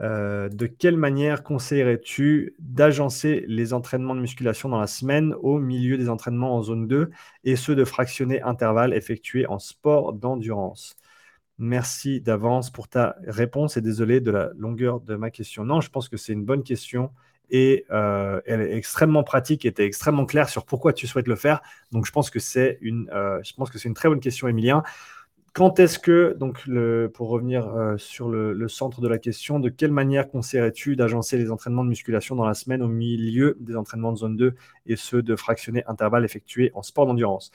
[0.00, 5.96] Euh, de quelle manière conseillerais-tu d'agencer les entraînements de musculation dans la semaine au milieu
[5.96, 7.10] des entraînements en zone 2
[7.44, 10.96] et ceux de fractionner intervalles effectués en sport d'endurance?
[11.58, 15.64] Merci d'avance pour ta réponse et désolé de la longueur de ma question.
[15.64, 17.10] Non, je pense que c'est une bonne question
[17.50, 21.36] et euh, elle est extrêmement pratique et était extrêmement claire sur pourquoi tu souhaites le
[21.36, 21.60] faire.
[21.92, 24.48] Donc, je pense que c'est une, euh, je pense que c'est une très bonne question,
[24.48, 24.82] Emilien.
[25.52, 29.68] Quand est-ce que, donc, le, pour revenir euh, sur le, centre de la question, de
[29.68, 34.12] quelle manière conseillerais-tu d'agencer les entraînements de musculation dans la semaine au milieu des entraînements
[34.12, 34.54] de zone 2
[34.86, 37.52] et ceux de fractionner intervalles effectués en sport d'endurance?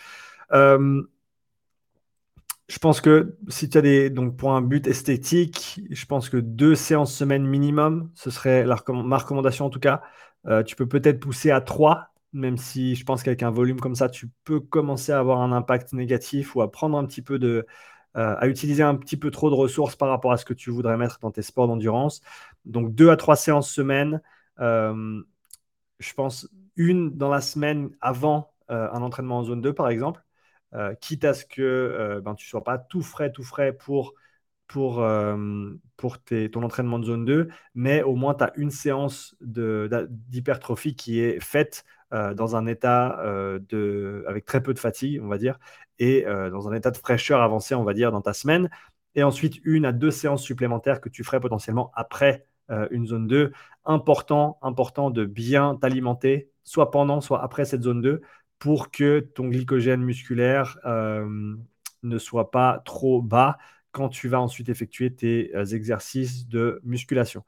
[2.70, 4.10] Je pense que si tu as des.
[4.12, 9.18] Donc, pour un but esthétique, je pense que deux séances semaine minimum, ce serait ma
[9.18, 10.04] recommandation en tout cas.
[10.48, 13.96] Euh, tu peux peut-être pousser à trois, même si je pense qu'avec un volume comme
[13.96, 17.40] ça, tu peux commencer à avoir un impact négatif ou à prendre un petit peu
[17.40, 17.66] de.
[18.18, 20.72] Euh, à utiliser un petit peu trop de ressources par rapport à ce que tu
[20.72, 22.22] voudrais mettre dans tes sports d'endurance.
[22.66, 24.22] Donc, deux à trois séances semaine.
[24.60, 25.22] Euh,
[26.00, 30.22] je pense une dans la semaine avant un entraînement en zone 2, par exemple.
[30.76, 33.74] Euh, quitte à ce que euh, ben, tu ne sois pas tout frais, tout frais
[33.74, 34.14] pour,
[34.68, 39.36] pour, euh, pour ton entraînement de zone 2, mais au moins tu as une séance
[39.42, 43.22] d'hypertrophie qui est faite dans un état
[43.70, 45.60] de, avec très peu de fatigue, on va dire,
[46.00, 48.68] et dans un état de fraîcheur avancé, on va dire, dans ta semaine.
[49.14, 52.48] Et ensuite, une à deux séances supplémentaires que tu ferais potentiellement après
[52.90, 53.52] une zone 2.
[53.86, 58.22] Important, important de bien t'alimenter, soit pendant, soit après cette zone 2,
[58.60, 61.56] pour que ton glycogène musculaire euh,
[62.04, 63.58] ne soit pas trop bas
[63.92, 67.44] quand tu vas ensuite effectuer tes euh, exercices de musculation.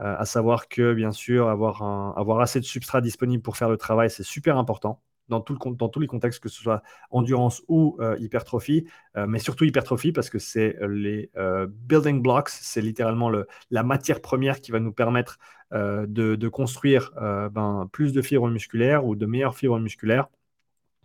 [0.00, 4.10] Euh, à savoir que, bien sûr, avoir, assez de substrat disponible pour faire le travail,
[4.10, 9.64] c'est super important dans, tous les contextes, que ce soit endurance ou hypertrophie, mais surtout
[9.64, 11.32] hypertrophie parce que c'est les
[11.68, 15.38] building blocks, c'est littéralement le, la matière première qui va nous permettre
[15.72, 17.10] de, de, construire
[17.50, 20.28] ben, plus de fibres musculaires ou de meilleures fibres musculaires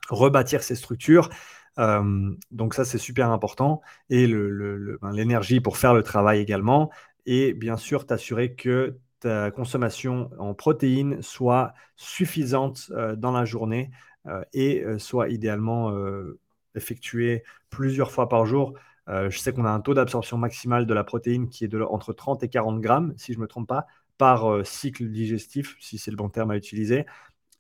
[0.10, 1.30] rebâtir ces structures.
[1.80, 3.82] Euh, donc ça, c'est super important.
[4.10, 6.92] Et ben, l'énergie pour faire le travail également.
[7.26, 13.92] Et bien sûr, t'assurer que ta consommation en protéines soit suffisante euh, dans la journée
[14.28, 15.94] euh, et soit idéalement
[16.76, 18.74] effectuée plusieurs fois par jour.
[19.08, 22.14] je sais qu'on a un taux d'absorption maximale de la protéine qui est de, entre
[22.14, 23.88] 30 et 40 grammes, si je ne me trompe pas,
[24.18, 27.06] par cycle digestif, si c'est le bon terme à utiliser.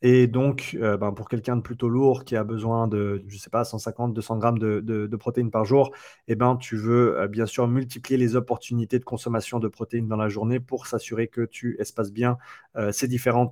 [0.04, 3.52] Et donc, euh, ben, pour quelqu'un de plutôt lourd qui a besoin de, je sais
[3.52, 5.92] pas, 150, 200 grammes de, protéines par jour,
[6.28, 10.16] eh ben, tu veux euh, bien sûr multiplier les opportunités de consommation de protéines dans
[10.18, 12.38] la journée pour s'assurer que tu espaces bien
[12.78, 13.52] euh, ces différents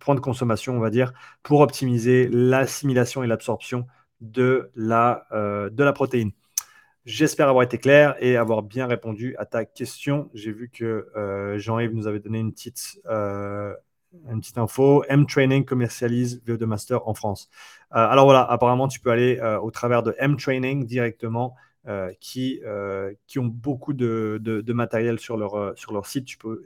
[0.00, 3.86] points de consommation, on va dire, pour optimiser l'assimilation et l'absorption
[4.20, 6.32] de, la, de la protéine.
[7.04, 10.30] J'espère avoir été clair et avoir bien répondu à ta question.
[10.34, 11.06] J'ai vu que
[11.58, 13.00] Jean-Yves nous avait donné une petite
[14.30, 17.48] une petite info, M-Training commercialise VO2 Master en France.
[17.92, 21.54] Euh, alors voilà, apparemment, tu peux aller euh, au travers de M-Training directement,
[21.86, 22.60] euh, qui,
[23.26, 26.24] qui ont beaucoup de, de, matériel sur leur, sur leur site.
[26.24, 26.64] Tu peux,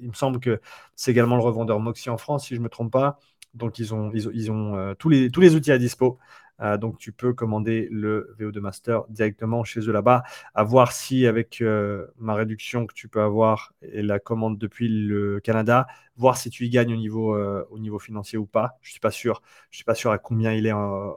[0.00, 0.60] il me semble que
[0.96, 3.18] c'est également le revendeur Moxie en France, si je ne me trompe pas.
[3.54, 6.18] Donc, ils ont, ils ont, ils ont tous, les, tous les outils à dispo.
[6.60, 10.24] Euh, donc, tu peux commander le VO2 Master directement chez eux là-bas.
[10.54, 14.88] À voir si, avec euh, ma réduction que tu peux avoir et la commande depuis
[14.88, 15.86] le Canada,
[16.16, 18.78] voir si tu y gagnes au niveau, euh, au niveau financier ou pas.
[18.82, 19.42] Je ne suis pas sûr.
[19.70, 20.72] Je suis pas sûr à combien il est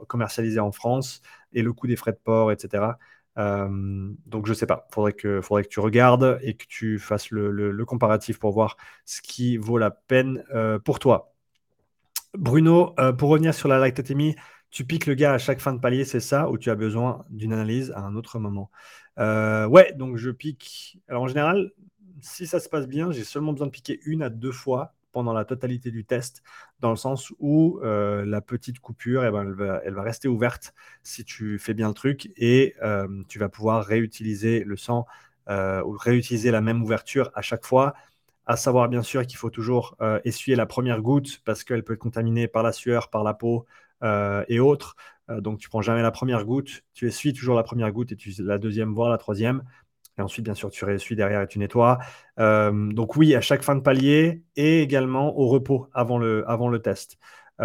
[0.08, 1.22] commercialisé en France
[1.52, 2.98] et le coût des frais de port, etc.
[3.36, 6.98] donc je ne sais pas, il faudrait que, faudrait que tu regardes et que tu
[6.98, 8.76] fasses le, le comparatif pour voir
[9.06, 10.44] ce qui vaut la peine
[10.84, 11.32] pour toi.
[12.34, 14.36] Bruno, pour revenir sur la lactatémie,
[14.72, 17.24] tu piques le gars à chaque fin de palier, c'est ça, ou tu as besoin
[17.30, 18.70] d'une analyse à un autre moment?
[19.18, 20.98] Euh, Ouais, donc je pique.
[21.08, 21.70] Alors en général,
[22.22, 25.34] si ça se passe bien, j'ai seulement besoin de piquer une à deux fois pendant
[25.34, 26.42] la totalité du test,
[26.80, 29.42] dans le sens où euh, la petite coupure, eh ben,
[29.84, 33.84] elle, va, rester ouverte si tu fais bien le truc et euh, tu vas pouvoir
[33.84, 35.06] réutiliser le sang
[35.48, 37.92] ou réutiliser la même ouverture à chaque fois.
[38.46, 41.98] À savoir bien sûr qu'il faut toujours essuyer la première goutte parce qu'elle peut être
[41.98, 43.66] contaminée par la sueur, par la peau,
[44.02, 44.96] et autres.
[45.30, 48.16] Euh, donc, tu prends jamais la première goutte, tu essuies toujours la première goutte et
[48.16, 49.62] tu la deuxième, voire la troisième.
[50.18, 51.98] Et ensuite, bien sûr, tu réessuies derrière et tu nettoies.
[52.38, 56.68] Euh, donc oui, à chaque fin de palier et également au repos avant le, avant
[56.68, 57.18] le test.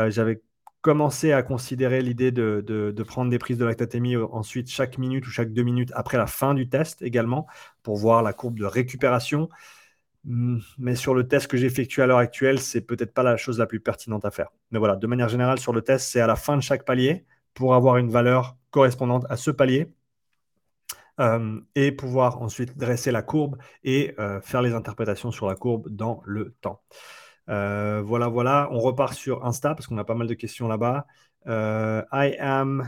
[0.09, 0.43] J'avais
[0.81, 5.31] commencé à considérer l'idée de, de, prendre des prises de lactatémie ensuite chaque minute ou
[5.31, 7.47] chaque deux minutes après la fin du test également
[7.81, 9.49] pour voir la courbe de récupération.
[10.27, 13.37] Hmm, mais sur le test que j'ai effectué à l'heure actuelle, c'est peut-être pas la
[13.37, 14.49] chose la plus pertinente à faire.
[14.71, 17.25] Mais voilà, de manière générale, sur le test, c'est à la fin de chaque palier
[17.53, 19.93] pour avoir une valeur correspondante à ce palier
[21.21, 25.87] euh, et pouvoir ensuite dresser la courbe et euh, faire les interprétations sur la courbe
[25.89, 26.81] dans le temps.
[27.49, 31.07] Euh, voilà, voilà, on repart sur Insta parce qu'on a pas mal de questions là-bas.
[31.45, 32.83] I am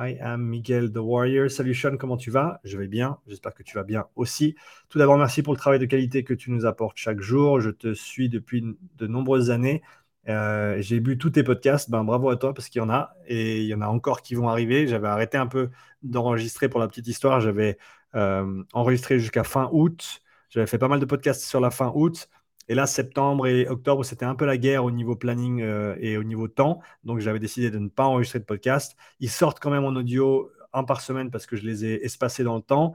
[0.00, 1.50] I am Miguel the Warrior.
[1.50, 2.58] Salut Sean, comment tu vas?
[2.64, 4.56] Je vais bien, j'espère que tu vas bien aussi.
[4.88, 7.60] Tout d'abord, merci pour le travail de qualité que tu nous apportes chaque jour.
[7.60, 8.64] Je te suis depuis
[8.96, 9.82] de nombreuses années.
[10.28, 13.14] Euh, j'ai bu tous tes podcasts, ben, bravo à toi parce qu'il y en a
[13.26, 14.86] et il y en a encore qui vont arriver.
[14.86, 15.68] J'avais arrêté un peu
[16.02, 17.40] d'enregistrer pour la petite histoire.
[17.42, 17.76] J'avais
[18.14, 20.22] euh, enregistré jusqu'à fin août.
[20.48, 22.30] J'avais fait pas mal de podcasts sur la fin août.
[22.68, 26.16] Et là, septembre et octobre, c'était un peu la guerre au niveau planning euh, et
[26.16, 26.80] au niveau temps.
[27.04, 28.96] Donc, j'avais décidé de ne pas enregistrer de podcast.
[29.18, 32.44] Ils sortent quand même en audio un par semaine parce que je les ai espacés
[32.44, 32.92] dans le temps.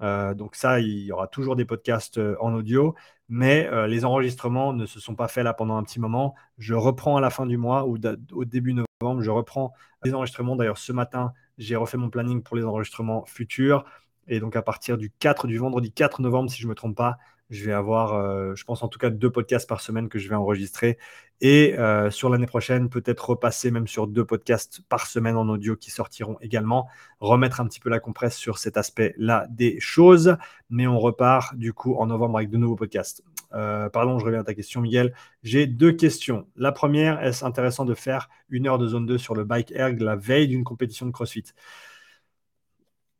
[0.00, 2.94] Euh, donc ça, il y aura toujours des podcasts euh, en audio,
[3.28, 6.34] mais les enregistrements ne se sont pas faits là pendant un petit moment.
[6.56, 7.98] Je reprends à la fin du mois ou
[8.32, 10.56] au début novembre, je reprends les enregistrements.
[10.56, 13.84] D'ailleurs, ce matin, j'ai refait mon planning pour les enregistrements futurs.
[14.28, 16.96] Et donc à partir du 4, du vendredi 4 novembre, si je ne me trompe
[16.96, 17.18] pas,
[17.50, 20.28] je vais avoir, euh, je pense en tout cas, deux podcasts par semaine que je
[20.28, 20.98] vais enregistrer.
[21.40, 25.76] Et euh, sur l'année prochaine, peut-être repasser même sur deux podcasts par semaine en audio
[25.76, 26.88] qui sortiront également.
[27.20, 30.36] Remettre un petit peu la compresse sur cet aspect-là des choses.
[30.68, 33.22] Mais on repart du coup en novembre avec de nouveaux podcasts.
[33.54, 35.14] Euh, pardon, je reviens à ta question, Miguel.
[35.42, 36.46] J'ai deux questions.
[36.56, 40.00] La première, est-ce intéressant de faire une heure de zone 2 sur le bike erg
[40.00, 41.44] la veille d'une compétition de CrossFit?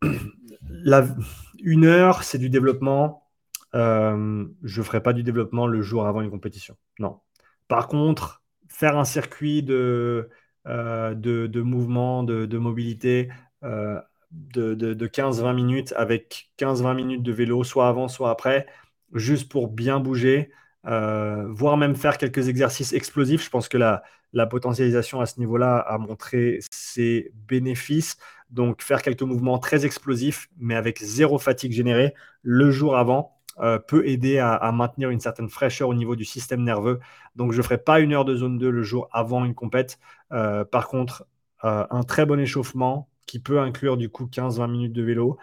[0.70, 1.06] La,
[1.60, 3.27] Une heure, c'est du développement
[3.74, 6.76] euh, je ne ferai pas du développement le jour avant une compétition.
[6.98, 7.20] Non.
[7.68, 10.30] Par contre, faire un circuit de,
[10.66, 13.30] euh, de, mouvement, de, mobilité
[13.64, 14.00] euh,
[14.30, 18.66] de, de 15-20 minutes avec 15-20 minutes de vélo, soit avant, soit après,
[19.14, 20.50] juste pour bien bouger,
[20.84, 23.44] voire même faire quelques exercices explosifs.
[23.44, 24.02] Je pense que la,
[24.32, 28.16] la potentialisation à ce niveau-là a montré ses bénéfices.
[28.50, 33.78] Donc, faire quelques mouvements très explosifs, mais avec zéro fatigue générée le jour avant, euh,
[33.78, 37.00] peut aider à, maintenir une certaine fraîcheur au niveau du système nerveux.
[37.36, 39.98] Donc, je ne ferai pas une heure de zone 2 le jour avant une compète.
[40.32, 41.26] Euh, par contre,
[41.64, 45.38] euh, un très bon échauffement qui peut inclure du coup 15-20 minutes de vélo,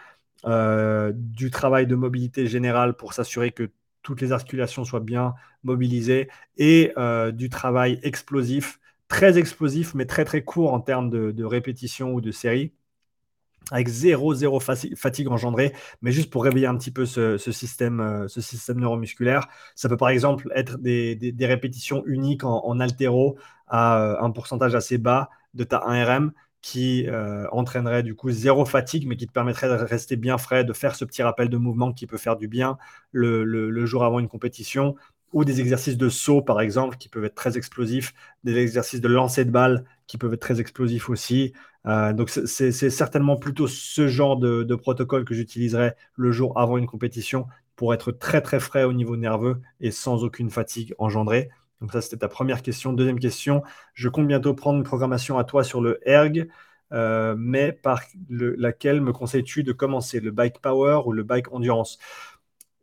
[1.13, 3.71] du travail de mobilité générale pour s'assurer que
[4.03, 6.93] toutes les articulations soient bien mobilisées et
[7.33, 12.21] du travail explosif, très explosif, mais très très court en termes de, de répétition ou
[12.21, 12.73] de série
[13.71, 18.27] avec zéro, zéro fatigue engendrée, mais juste pour réveiller un petit peu ce, système, euh,
[18.27, 19.47] ce système neuromusculaire.
[19.75, 23.37] Ça peut par exemple être des, répétitions uniques en, altéro
[23.67, 26.31] à euh, un pourcentage assez bas de ta 1RM
[26.65, 30.63] qui euh, entraînerait du coup zéro fatigue, mais qui te permettrait de rester bien frais,
[30.63, 32.79] de faire ce petit rappel de mouvement qui peut faire du bien
[33.11, 34.95] le, jour avant une compétition,
[35.33, 38.13] ou des exercices de saut par exemple qui peuvent être très explosifs,
[38.43, 41.53] des exercices de lancer de balle qui peuvent être très explosifs aussi.
[41.87, 46.87] Euh, donc c'est certainement plutôt ce genre de, protocole que j'utiliserai le jour avant une
[46.87, 51.49] compétition pour être très très frais au niveau nerveux et sans aucune fatigue engendrée.
[51.81, 52.93] Donc ça c'était ta première question.
[52.93, 53.61] Deuxième question,
[53.93, 56.47] je compte bientôt prendre une programmation à toi sur le erg.
[56.93, 61.97] Euh, mais par laquelle me conseilles-tu de commencer, le bike power ou le bike endurance?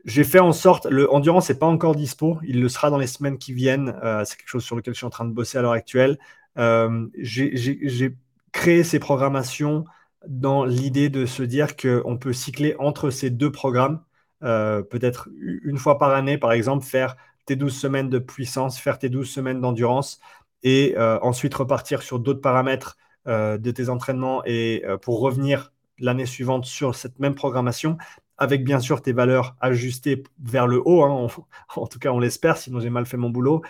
[0.05, 3.07] J'ai fait en sorte, le endurance n'est pas encore dispo, il le sera dans les
[3.07, 3.95] semaines qui viennent.
[4.03, 6.19] Euh, c'est quelque chose sur lequel je suis en train de bosser à l'heure actuelle.
[6.57, 8.17] j'ai
[8.53, 9.85] créer ces programmations
[10.29, 14.03] dans l'idée de se dire qu'on peut cycler entre ces deux programmes,
[14.45, 15.29] euh, peut-être
[15.65, 19.29] une fois par année, par exemple, faire tes 12 semaines de puissance, faire tes 12
[19.29, 20.21] semaines d'endurance,
[20.63, 22.97] et euh, ensuite repartir sur d'autres paramètres
[23.27, 27.97] euh, de tes entraînements et pour revenir l'année suivante sur cette même programmation,
[28.43, 31.29] avec bien sûr tes valeurs ajustées vers le haut, hein,
[31.77, 33.63] en tout cas on l'espère, sinon j'ai mal fait mon boulot,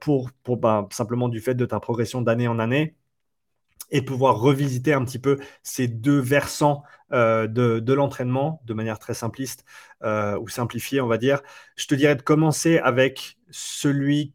[0.00, 2.96] pour, pour bah, simplement du fait de ta progression d'année en année
[3.90, 9.14] et pouvoir revisiter un petit peu ces deux versants euh, de, l'entraînement de manière très
[9.14, 9.64] simpliste
[10.02, 11.42] euh, ou simplifiée, on va dire.
[11.76, 14.34] Je te dirais de commencer avec celui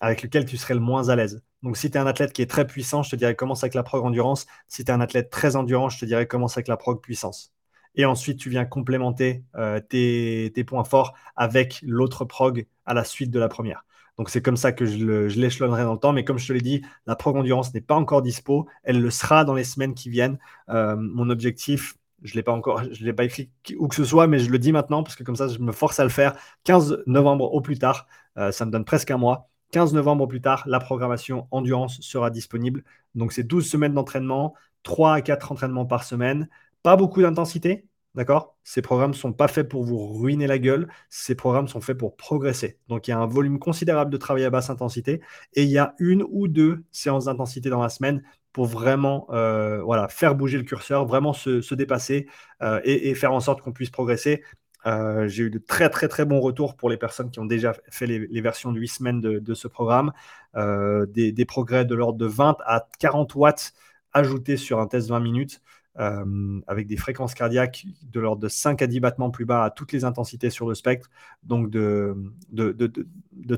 [0.00, 1.42] avec lequel tu serais le moins à l'aise.
[1.62, 3.74] Donc, si tu es un athlète qui est très puissant, je te dirais commence avec
[3.74, 4.46] la prog endurance.
[4.68, 7.52] Si tu es un athlète très endurant, je te dirais commence avec la prog puissance.
[7.94, 13.30] Et ensuite, tu viens complémenter euh, tes, points forts avec l'autre prog à la suite
[13.30, 13.84] de la première.
[14.18, 16.12] Donc c'est comme ça que je l'échelonnerai dans le temps.
[16.12, 18.66] Mais comme je te l'ai dit, la Prog Endurance n'est pas encore dispo.
[18.82, 20.38] Elle le sera dans les semaines qui viennent.
[20.68, 24.04] Euh, mon objectif, je ne l'ai pas encore, je l'ai pas écrit où que ce
[24.04, 26.10] soit, mais je le dis maintenant parce que comme ça, je me force à le
[26.10, 26.34] faire.
[26.64, 28.06] 15 novembre au plus tard,
[28.38, 29.48] euh, ça me donne presque un mois.
[29.72, 32.84] 15 novembre au plus tard, la programmation Endurance sera disponible.
[33.14, 36.48] Donc c'est 12 semaines d'entraînement, 3 à 4 entraînements par semaine.
[36.82, 38.58] Pas beaucoup d'intensité, D'accord?
[38.62, 42.14] Ces programmes sont pas faits pour vous ruiner la gueule, ces programmes sont faits pour
[42.16, 42.78] progresser.
[42.88, 45.22] Donc il y a un volume considérable de travail à basse intensité
[45.54, 48.22] et il y a une ou deux séances d'intensité dans la semaine
[48.52, 52.28] pour vraiment euh, voilà, faire bouger le curseur, vraiment se, dépasser
[52.60, 54.42] euh, et, faire en sorte qu'on puisse progresser.
[54.84, 57.72] Euh, j'ai eu de très très très bons retours pour les personnes qui ont déjà
[57.90, 60.12] fait les, versions de 8 semaines de, ce programme.
[60.54, 63.72] Des, des, progrès de l'ordre de 20 à 40 watts
[64.12, 65.62] ajoutés sur un test 20 minutes.
[66.00, 69.70] Euh, avec des fréquences cardiaques de l'ordre de 5 à 10 battements plus bas à
[69.70, 71.10] toutes les intensités sur le spectre.
[71.42, 72.16] Donc de,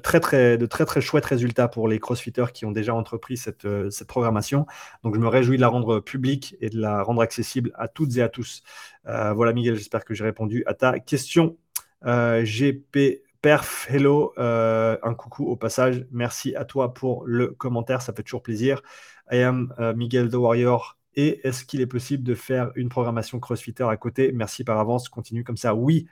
[0.02, 3.66] très, très, de très très chouettes résultats pour les crossfitters qui ont déjà entrepris cette,
[3.66, 4.66] euh, cette, programmation.
[5.04, 8.16] Donc je me réjouis de la rendre publique et de la rendre accessible à toutes
[8.16, 8.64] et à tous.
[9.06, 11.56] Euh, voilà Miguel, j'espère que j'ai répondu à ta question.
[12.04, 16.04] GP Perf, hello, un coucou au passage.
[16.10, 18.82] Merci à toi pour le commentaire, ça fait toujours plaisir.
[19.30, 23.84] I am Miguel the Warrior et est-ce qu'il est possible de faire une programmation CrossFitter
[23.84, 24.32] à côté?
[24.32, 25.74] Merci par avance, continue comme ça.
[25.74, 26.06] Oui,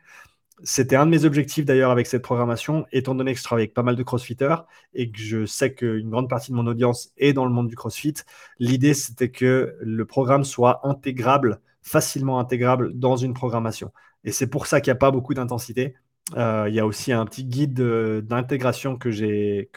[0.64, 3.74] c'était un de mes objectifs d'ailleurs avec cette programmation, étant donné que je travaille avec
[3.74, 4.56] pas mal de crossfitters
[4.94, 7.76] et que je sais qu'une grande partie de mon audience est dans le monde du
[7.76, 8.14] crossfit.
[8.58, 13.92] L'idée, c'était que le programme soit intégrable, facilement intégrable dans une programmation.
[14.24, 15.94] Et c'est pour ça qu'il n'y a pas beaucoup d'intensité.
[16.36, 19.70] Euh, il y a aussi un petit guide d'intégration que j'ai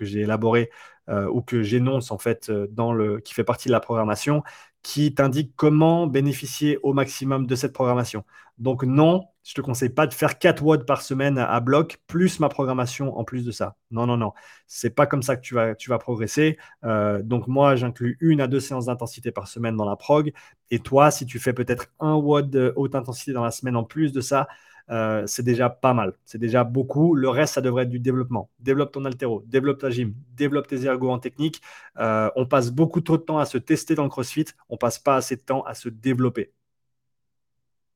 [0.00, 0.70] élaboré
[1.08, 4.44] euh, ou que j'énonce en fait euh, dans le, qui fait partie de la programmation,
[4.82, 8.24] qui t'indique comment bénéficier au maximum de cette programmation.
[8.58, 11.98] Donc non, je ne te conseille pas de faire 4 watts par semaine à, bloc,
[12.06, 13.76] plus ma programmation en plus de ça.
[13.90, 14.32] Non, non, non.
[14.68, 16.56] C'est pas comme ça que tu vas, tu vas progresser.
[16.84, 20.32] Euh, donc moi, j'inclus une à deux séances d'intensité par semaine dans la prog.
[20.70, 24.12] Et toi, si tu fais peut-être un de haute intensité dans la semaine en plus
[24.12, 24.46] de ça,
[24.90, 26.14] euh, c'est déjà pas mal.
[26.24, 27.14] C'est déjà beaucoup.
[27.14, 28.50] Le reste, ça devrait être du développement.
[28.60, 31.62] Développe ton altéro, développe ta gym, développe tes ergos en technique.
[31.98, 34.46] Euh, on passe beaucoup trop de temps à se tester dans le CrossFit.
[34.68, 36.52] On passe pas assez de temps à se développer.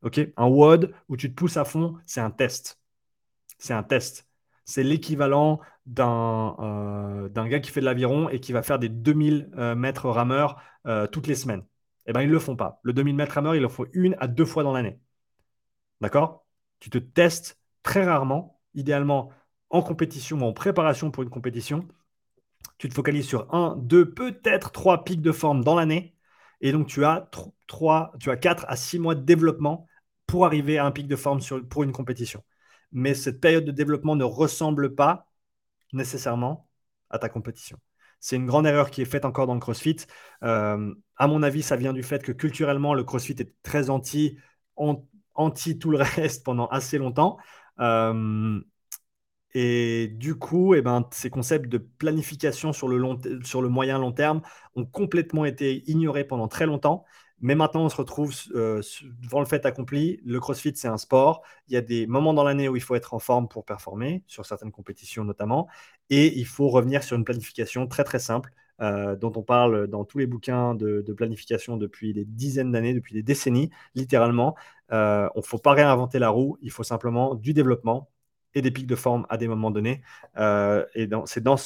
[0.02, 0.20] Ok?
[0.36, 2.80] Un WOD où tu te pousses à fond, c'est un test.
[3.58, 4.28] C'est un test.
[4.64, 9.50] C'est l'équivalent d'un euh, gars qui fait de l'aviron et qui va faire des 2000
[9.76, 10.60] mètres rameurs
[11.12, 11.64] toutes les semaines.
[12.06, 12.80] Eh bien, ils ne le font pas.
[12.82, 15.00] Le 2000 mètres rameur, il le faut une à deux fois dans l'année.
[16.00, 16.45] D'accord?
[16.80, 19.32] Tu te testes très rarement, idéalement
[19.70, 21.86] en compétition ou en préparation pour une compétition.
[22.78, 26.14] Tu te focalises sur un, deux, peut-être trois pics de forme dans l'année.
[26.60, 27.30] Et donc, tu as,
[27.66, 29.86] trois, tu as 4 à 6 mois de développement
[30.26, 32.44] pour arriver à un pic de forme pour une compétition.
[32.92, 35.28] Mais cette période de développement ne ressemble pas
[35.92, 36.68] nécessairement
[37.10, 37.78] à ta compétition.
[38.20, 39.98] C'est une grande erreur qui est faite encore dans le CrossFit.
[40.42, 44.38] Euh, à mon avis, ça vient du fait que culturellement, le CrossFit est très anti,
[45.36, 47.38] anti tout le reste pendant assez longtemps.
[47.80, 48.60] Euh,
[49.54, 53.98] et du coup, eh ben, ces concepts de planification sur le, long, sur le moyen
[53.98, 54.42] long terme
[54.74, 57.04] ont complètement été ignorés pendant très longtemps.
[57.40, 58.82] Mais maintenant, on se retrouve euh,
[59.22, 60.20] devant le fait accompli.
[60.24, 61.42] Le CrossFit, c'est un sport.
[61.68, 64.24] Il y a des moments dans l'année où il faut être en forme pour performer,
[64.26, 65.68] sur certaines compétitions notamment.
[66.10, 70.04] Et il faut revenir sur une planification très très simple, euh, dont on parle dans
[70.04, 74.54] tous les bouquins de, planification depuis des dizaines d'années, depuis des décennies, littéralement.
[74.92, 78.10] Euh, on ne faut pas réinventer la roue, il faut simplement du développement
[78.54, 80.02] et des pics de forme à des moments donnés.
[80.38, 81.56] Euh, et c'est dans,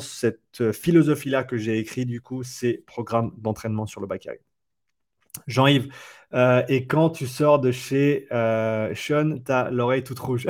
[0.00, 4.28] cette philosophie-là que j'ai écrit du coup ces programmes d'entraînement sur le back
[5.46, 5.90] Jean-Yves,
[6.34, 8.26] euh, et quand tu sors de chez
[8.94, 10.46] Sean, tu as l'oreille toute rouge.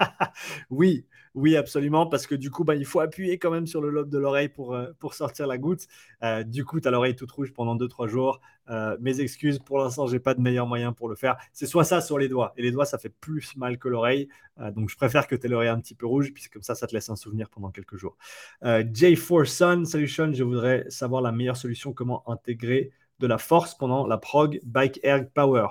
[0.70, 1.06] oui,
[1.36, 4.08] oui, absolument, parce que du coup, bah, il faut appuyer quand même sur le lobe
[4.08, 5.86] de l'oreille pour, euh, pour sortir la goutte.
[6.22, 8.40] Euh, du coup, tu as l'oreille toute rouge pendant 2-3 jours.
[8.70, 11.36] Euh, mes excuses, pour l'instant, j'ai pas de meilleur moyen pour le faire.
[11.52, 12.54] C'est soit ça, sur les doigts.
[12.56, 14.28] Et les doigts, ça fait plus mal que l'oreille.
[14.74, 16.86] donc, je préfère que tu aies l'oreille un petit peu rouge, puisque comme ça, ça
[16.86, 18.16] te laisse un souvenir pendant quelques jours.
[18.62, 24.06] J4Sun, salut Sean, je voudrais savoir la meilleure solution, comment intégrer de la force pendant
[24.06, 25.68] la prog Bike Air Power.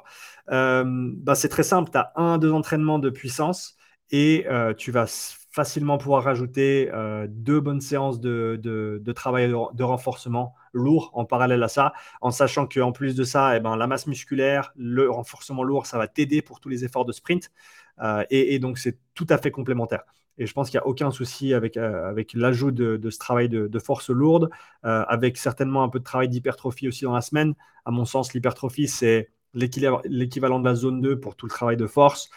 [0.47, 3.77] Bah, c'est très simple, tu as un, deux entraînements de puissance
[4.11, 4.45] et
[4.77, 5.07] tu vas
[5.55, 11.63] facilement pouvoir rajouter euh, deux bonnes séances de, de, travail de, renforcement lourd en parallèle
[11.63, 15.63] à ça, en sachant qu'en plus de ça, eh ben, la masse musculaire, le renforcement
[15.63, 17.51] lourd, ça va t'aider pour tous les efforts de sprint.
[18.01, 20.03] Euh, et, donc, c'est tout à fait complémentaire.
[20.37, 23.47] Et je pense qu'il n'y a aucun souci avec, euh, avec l'ajout de, ce travail
[23.47, 24.49] de, force lourde,
[24.83, 27.53] avec certainement un peu de travail d'hypertrophie aussi dans la semaine.
[27.85, 31.87] À mon sens, l'hypertrophie, c'est l'équivalent de la zone 2 pour tout le travail de
[31.87, 32.29] force.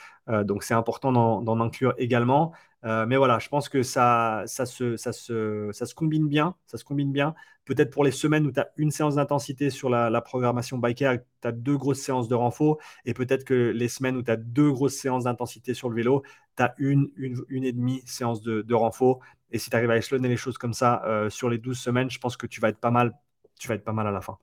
[0.44, 1.10] donc, c'est important
[1.42, 2.52] d'en inclure également.
[2.84, 6.54] Euh, mais voilà, je pense que ça, ça, se, ça, se, ça se combine bien.
[6.66, 7.34] Ça se combine bien.
[7.64, 11.48] Peut-être pour les semaines où tu as une séance d'intensité sur la, programmation biker, tu
[11.48, 12.78] as deux grosses séances de renfort.
[13.04, 16.22] Et peut-être que les semaines où tu as deux grosses séances d'intensité sur le vélo,
[16.56, 19.20] tu as une, une, une, et demie séance de, de renfort.
[19.50, 22.10] Et si tu arrives à échelonner les choses comme ça euh, sur les 12 semaines,
[22.10, 23.12] je pense que tu vas être pas mal,
[23.58, 24.38] tu vas être pas mal à la fin.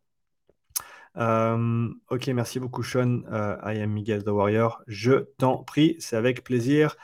[1.17, 3.21] Euh, ok, merci beaucoup, Sean.
[3.63, 4.83] I am Miguel the Warrior.
[4.87, 6.97] Je t'en prie, c'est avec plaisir.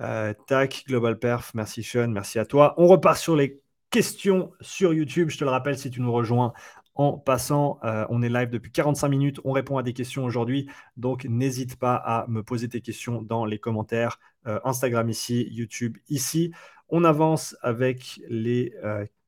[0.00, 2.74] Euh, tac, Global Perf, merci Sean, merci à toi.
[2.78, 5.30] On repart sur les questions sur YouTube.
[5.30, 6.52] Je te le rappelle, si tu nous rejoins
[6.96, 9.40] en passant, euh, on est live depuis 45 minutes.
[9.44, 10.68] On répond à des questions aujourd'hui.
[10.96, 14.18] Donc, n'hésite pas à me poser tes questions dans les commentaires.
[14.46, 16.52] Euh, Instagram ici, YouTube ici.
[16.88, 18.74] On avance avec les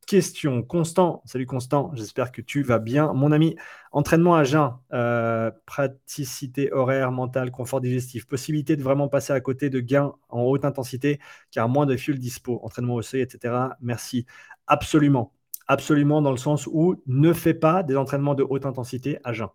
[0.06, 0.62] question.
[0.62, 3.12] Constant, salut Constant, j'espère que tu vas bien.
[3.12, 3.56] Mon ami,
[3.92, 9.68] entraînement à jeun, euh, praticité horaire, mentale, confort digestif, possibilité de vraiment passer à côté
[9.68, 13.54] de gains en haute intensité, car moins de fuel dispo, entraînement au seuil, etc.
[13.80, 14.26] Merci.
[14.68, 15.32] Absolument,
[15.66, 19.48] absolument dans le sens où ne fais pas des entraînements de haute intensité à jeun.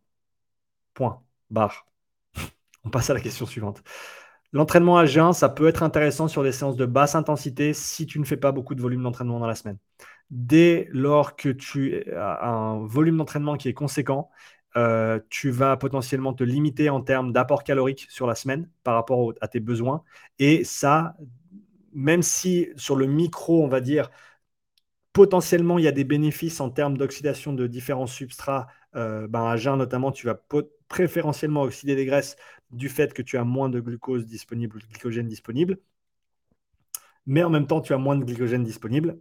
[0.93, 1.22] Point.
[1.49, 1.88] Barre.
[2.86, 3.84] On passe à la question suivante.
[4.54, 8.20] L'entraînement à jeun, ça peut être intéressant sur des séances de basse intensité si tu
[8.20, 9.78] ne fais pas beaucoup de volume d'entraînement dans la semaine
[10.32, 14.32] dès lors que tu as un volume d'entraînement qui est conséquent,
[14.78, 19.34] euh, tu vas potentiellement te limiter en termes d'apport calorique sur la semaine par rapport
[19.42, 20.04] à tes besoins.
[20.40, 21.16] Et ça,
[21.94, 24.10] même si sur le micro, on va dire,
[25.14, 29.58] potentiellement, il y a des bénéfices en termes d'oxydation de différents substrats, euh, ben à
[29.58, 30.40] jeun notamment, tu vas
[30.88, 32.38] préférentiellement oxyder des graisses
[32.72, 35.80] du fait que tu as moins de glucose disponible ou de glycogène disponible.
[37.26, 39.20] Mais en même temps, tu as moins de glycogène disponible.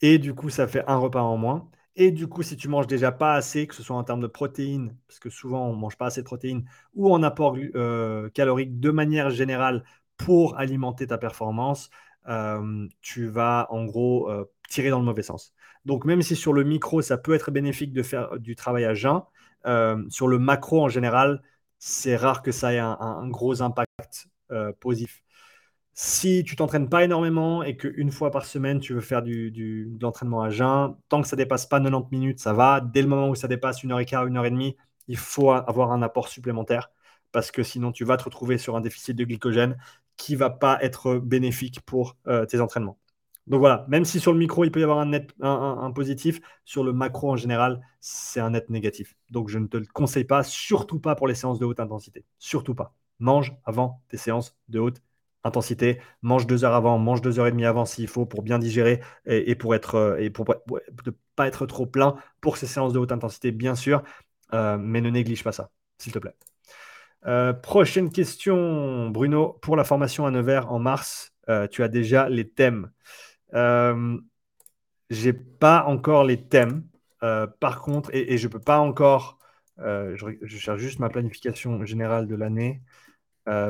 [0.00, 1.68] Et du coup, ça fait un repas en moins.
[1.96, 4.28] Et du coup, si tu manges déjà pas assez, que ce soit en termes de
[4.28, 8.28] protéines, parce que souvent on ne mange pas assez de protéines, ou en apport euh,
[8.30, 9.84] calorique de manière générale
[10.16, 11.90] pour alimenter ta performance,
[12.28, 15.52] euh, tu vas en gros euh, tirer dans le mauvais sens.
[15.86, 18.94] Donc même si sur le micro, ça peut être bénéfique de faire du travail à
[18.94, 19.22] jeun,
[20.08, 21.42] sur le macro en général,
[21.78, 24.28] c'est rare que ça ait un gros impact
[24.80, 25.22] positif.
[26.00, 30.00] Si tu t'entraînes pas énormément et qu'une fois par semaine, tu veux faire du, de
[30.00, 32.80] l'entraînement à jeun, tant que ça dépasse pas 90 minutes, ça va.
[32.80, 34.76] Dès le moment où ça dépasse une heure et quart, une heure et demie,
[35.08, 36.92] il faut avoir un apport supplémentaire
[37.32, 39.76] parce que sinon, tu vas te retrouver sur un déficit de glycogène
[40.16, 42.98] qui va pas être bénéfique pour euh, tes entraînements.
[43.48, 46.40] Donc voilà, même si sur le micro, il peut y avoir un net un, positif,
[46.64, 49.16] sur le macro en général, c'est un net négatif.
[49.30, 52.24] Donc je ne te le conseille pas, surtout pas pour les séances de haute intensité.
[52.38, 52.94] Surtout pas.
[53.18, 55.02] Mange avant tes séances de haute
[55.44, 58.58] intensité, mange deux heures avant, mange deux heures et demie avant s'il faut pour bien
[58.58, 62.92] digérer et, pour être euh, et pour ne pas être trop plein pour ces séances
[62.92, 64.02] de haute intensité, bien sûr,
[64.54, 66.34] euh, mais ne néglige pas ça, s'il te plaît.
[67.26, 69.58] Euh, prochaine question, Bruno.
[69.62, 71.32] Pour la formation à Nevers en mars,
[71.70, 72.90] tu as déjà les thèmes.
[75.10, 76.84] j'ai pas encore les thèmes.
[77.20, 79.38] Par contre, et, je peux pas encore,
[79.78, 82.82] je, cherche juste ma planification générale de l'année.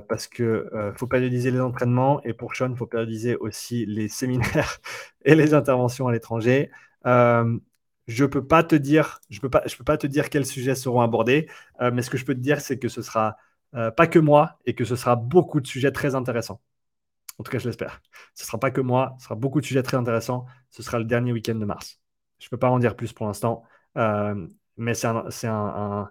[0.09, 4.79] Parce que faut périodiser les entraînements et pour Sean, il faut périodiser aussi les séminaires
[5.25, 6.71] et les interventions à l'étranger.
[7.05, 10.75] je peux pas te dire, je peux pas, je peux pas te dire quels sujets
[10.75, 11.49] seront abordés,
[11.81, 13.37] mais ce que je peux te dire, c'est que ce sera
[13.73, 16.61] pas que moi et que ce sera beaucoup de sujets très intéressants.
[17.39, 18.03] En tout cas, je l'espère.
[18.35, 20.47] Ce ne sera pas que moi, ce sera beaucoup de sujets très intéressants.
[20.71, 22.01] Ce sera le dernier week-end de mars.
[22.39, 23.63] Je ne peux pas en dire plus pour l'instant,
[23.97, 25.07] euh, mais c'est
[25.47, 26.11] un,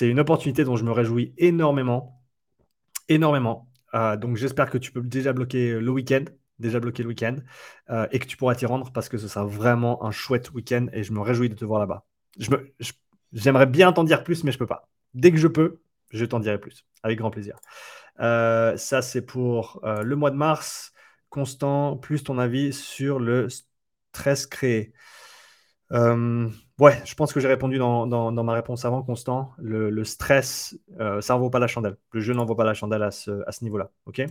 [0.00, 2.15] une opportunité dont je me réjouis énormément.
[3.08, 3.68] Énormément.
[3.94, 6.24] Euh, donc j'espère que tu peux déjà bloquer le week-end,
[6.58, 7.36] déjà bloquer le week-end,
[7.90, 10.86] euh, et que tu pourras t'y rendre parce que ce sera vraiment un chouette week-end
[10.92, 12.04] et je me réjouis de te voir là-bas.
[13.32, 14.88] J'aimerais bien t'en dire plus, mais je peux pas.
[15.14, 15.80] Dès que je peux,
[16.10, 17.58] je t'en dirai plus, avec grand plaisir.
[18.20, 20.92] Euh, ça, c'est pour euh, le mois de mars.
[21.28, 24.92] Constant, plus ton avis sur le stress créé.
[25.92, 29.52] Euh, ouais, je pense que j'ai répondu dans, ma réponse avant, Constant.
[29.58, 31.96] Le, stress, ça n'en vaut pas la chandelle.
[32.12, 33.90] Le jeu n'en vaut pas la chandelle à ce, à ce niveau-là.
[34.06, 34.22] OK?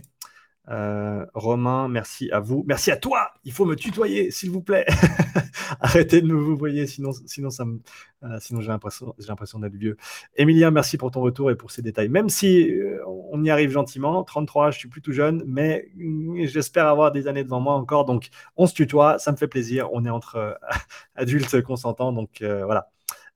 [0.68, 2.64] Euh, Romain, merci à vous.
[2.66, 3.30] Merci à toi.
[3.44, 4.86] Il faut me tutoyer, s'il vous plaît.
[5.80, 9.96] Arrêtez de me vous voyez, sinon, euh, sinon j'ai l'impression, j'ai l'impression d'être vieux.
[10.36, 12.08] Emilien, merci pour ton retour et pour ces détails.
[12.08, 16.46] Même si euh, on y arrive gentiment, 33, je suis plus tout jeune, mais mm,
[16.46, 18.04] j'espère avoir des années devant moi encore.
[18.04, 19.88] Donc, on se tutoie, ça me fait plaisir.
[19.92, 20.58] On est entre
[21.16, 22.90] adultes consentants, donc voilà.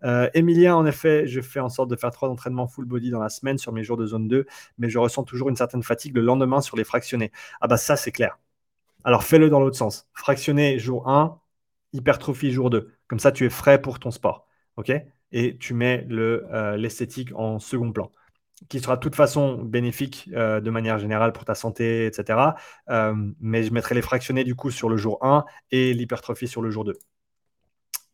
[0.04, 3.28] Euh, en effet, je fais en sorte de faire trois entraînements full body dans la
[3.28, 4.46] semaine sur mes jours de zone 2,
[4.78, 7.32] mais je ressens toujours une certaine fatigue le lendemain sur les fractionnés.
[7.60, 8.38] Ah bah ça, c'est clair.
[9.04, 10.08] Alors fais-le dans l'autre sens.
[10.14, 11.38] Fractionné jour 1,
[11.92, 12.92] hypertrophie jour 2.
[13.08, 14.46] Comme ça, tu es frais pour ton sport.
[15.32, 18.10] Et tu mets euh, l'esthétique en second plan
[18.68, 22.56] qui sera de toute façon bénéfique euh, de manière générale pour ta santé, etc.
[23.40, 26.70] mais je mettrai les fractionnés du coup sur le jour 1 et l'hypertrophie sur le
[26.70, 26.94] jour 2.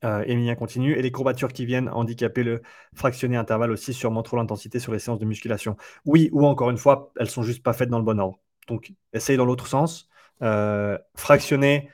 [0.04, 0.92] Euh, Emilien continue.
[0.92, 2.62] Et les courbatures qui viennent handicaper le
[2.94, 5.76] fractionné intervalle aussi sûrement trop l'intensité sur les séances de musculation.
[6.04, 8.38] Oui, ou encore une fois, elles sont juste pas faites dans le bon ordre.
[8.68, 10.08] Donc, essaye dans l'autre sens.
[10.42, 11.90] Euh, fractionner,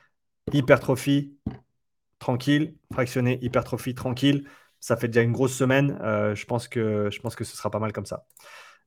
[0.52, 1.36] hypertrophie,
[2.22, 2.74] tranquille.
[2.92, 4.48] Fractionner, hypertrophie, tranquille.
[4.80, 5.98] Ça fait déjà une grosse semaine.
[6.02, 8.26] Euh, je, pense que, je pense que ce sera pas mal comme ça.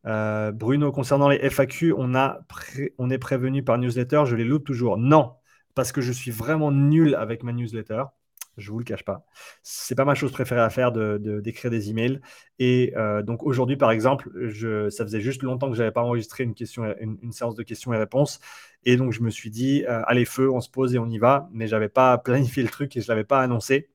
[0.07, 2.39] Euh, Bruno, concernant les FAQ, on, a
[2.97, 4.23] on est prévenu par newsletter.
[4.25, 4.97] Je les loupe toujours.
[4.97, 5.36] Non,
[5.75, 8.03] parce que je suis vraiment nul avec ma newsletter.
[8.58, 9.26] Je vous le cache pas.
[9.64, 12.22] C'est pas ma chose préférée à faire de, d'écrire des emails.
[12.60, 16.01] Et euh, donc aujourd'hui, par exemple, je, ça faisait juste longtemps que je n'avais pas
[16.03, 18.39] enregistré une, séance de questions et réponses.
[18.84, 21.18] Et donc je me suis dit, euh, allez feu, on se pose et on y
[21.18, 21.49] va.
[21.51, 23.89] Mais j'avais pas planifié le truc et je l'avais pas annoncé.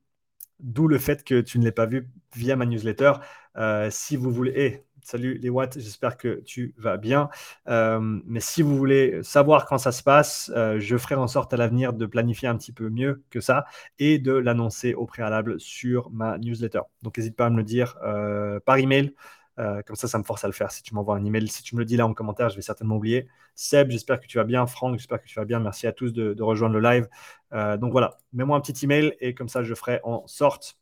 [0.60, 3.12] D'où le fait que tu ne l'aies pas vu via ma newsletter.
[3.56, 7.28] Euh, si vous voulez, eh, Salut les Watts, j'espère que tu vas bien.
[7.68, 11.52] Euh, mais si vous voulez savoir quand ça se passe, euh, je ferai en sorte
[11.54, 13.64] à l'avenir de planifier un petit peu mieux que ça
[13.98, 16.80] et de l'annoncer au préalable sur ma newsletter.
[17.02, 19.14] Donc n'hésite pas à me le dire euh, par email.
[19.86, 20.70] comme ça, ça me force à le faire.
[20.70, 22.62] Si tu m'envoies un email, si tu me le dis là en commentaire, je vais
[22.62, 23.28] certainement oublier.
[23.54, 24.66] Seb, j'espère que tu vas bien.
[24.66, 25.60] Franck, j'espère que tu vas bien.
[25.60, 27.08] Merci à tous de, de rejoindre le live.
[27.78, 30.79] donc voilà, mets-moi un petit email et comme ça, je ferai en sorte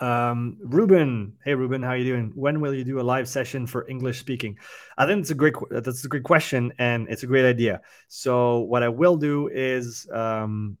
[0.00, 2.32] Um, Ruben, hey Ruben, how are you doing?
[2.34, 4.56] When will you do a live session for English speaking?
[4.96, 7.80] I think it's a great that's a great question and it's a great idea.
[8.06, 10.78] So what I will do is um,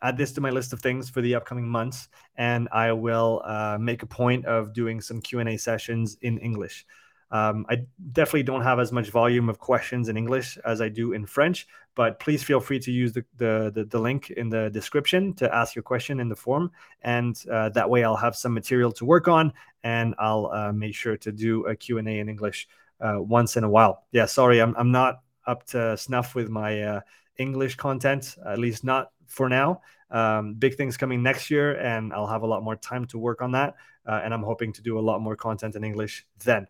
[0.00, 3.78] add this to my list of things for the upcoming months, and I will uh,
[3.80, 6.86] make a point of doing some Q and A sessions in English.
[7.32, 11.14] Um, I definitely don't have as much volume of questions in English as I do
[11.14, 14.68] in French, but please feel free to use the, the, the, the link in the
[14.68, 16.70] description to ask your question in the form.
[17.00, 19.52] And uh, that way I'll have some material to work on
[19.82, 22.68] and I'll uh, make sure to do a Q&A in English
[23.00, 24.04] uh, once in a while.
[24.12, 27.00] Yeah, sorry, I'm, I'm not up to snuff with my uh,
[27.38, 29.80] English content, at least not for now.
[30.12, 33.40] Um, big things coming next year, and I'll have a lot more time to work
[33.40, 33.74] on that.
[34.06, 36.66] Uh, and I'm hoping to do a lot more content in English then.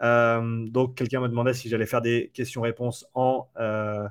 [0.00, 4.08] Um, donc, quelqu'un me demandait si j'allais faire des questions-réponses en euh,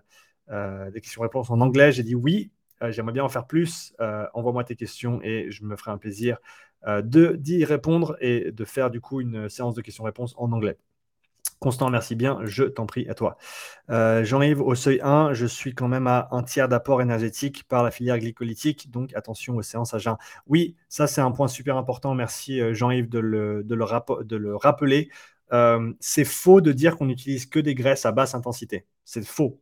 [0.51, 1.91] euh, des questions-réponses en anglais.
[1.91, 2.51] J'ai dit oui.
[2.81, 3.93] Euh, j'aimerais bien en faire plus.
[4.33, 6.37] Envoie-moi tes questions et je me ferai un plaisir
[6.87, 10.77] de d'y répondre et de faire du coup une séance de questions-réponses en anglais.
[11.59, 13.37] Constant, merci bien, je t'en prie à toi.
[13.89, 17.83] Euh, Jean-Yves, au seuil 1, je suis quand même à un tiers d'apport énergétique par
[17.83, 20.15] la filière glycolytique, donc attention aux séances à jeun.
[20.47, 25.09] Oui, ça c'est un point super important, merci euh, Jean-Yves de le, rappeler.
[25.51, 28.85] Euh, c'est faux de dire qu'on n'utilise que des graisses à basse intensité.
[29.03, 29.61] C'est faux.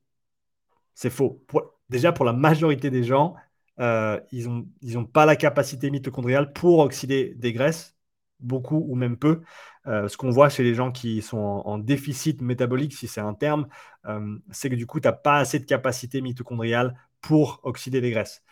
[0.93, 1.43] C'est faux.
[1.89, 3.35] déjà, pour la majorité des gens,
[3.79, 4.47] ils
[4.83, 7.95] n'ont pas la capacité mitochondriale pour oxyder des graisses,
[8.39, 9.41] beaucoup ou même peu.
[9.87, 13.33] Euh, ce qu'on voit chez les gens qui sont en, déficit métabolique, si c'est un
[13.33, 13.67] terme,
[14.05, 18.11] euh, c'est que du coup, tu n'as pas assez de capacité mitochondriale pour oxyder les
[18.11, 18.43] graisses.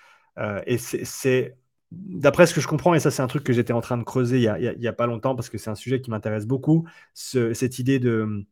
[0.66, 1.58] et c'est
[1.92, 4.04] d'après ce que je comprends, et ça c'est un truc que j'étais en train de
[4.04, 7.80] creuser il n'y a, pas longtemps parce que c'est un sujet qui m'intéresse beaucoup, cette
[7.80, 8.46] idée de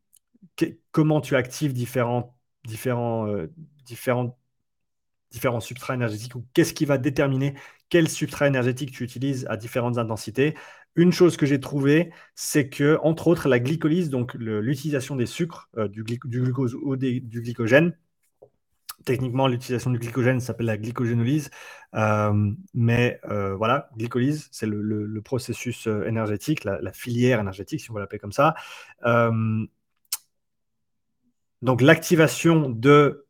[0.92, 3.52] comment tu actives différents, différents, euh,
[3.84, 4.38] différents,
[5.30, 7.54] différents substrats énergétiques ou qu'est-ce qui va déterminer
[7.88, 10.54] quel substrat énergétique tu utilises à différentes intensités.
[10.96, 15.68] Une chose que j'ai trouvée, c'est que, entre autres, la glycolyse, donc l'utilisation des sucres,
[15.76, 17.96] euh, du, glucose ou du glycogène,
[19.04, 21.50] Techniquement, l'utilisation du glycogène s'appelle la glycogénolyse.
[21.94, 28.00] Euh, mais euh, voilà, glycolyse, c'est le, processus énergétique, la, filière énergétique, si on veut
[28.00, 28.54] l'appeler comme ça.
[31.60, 33.23] donc, l'activation de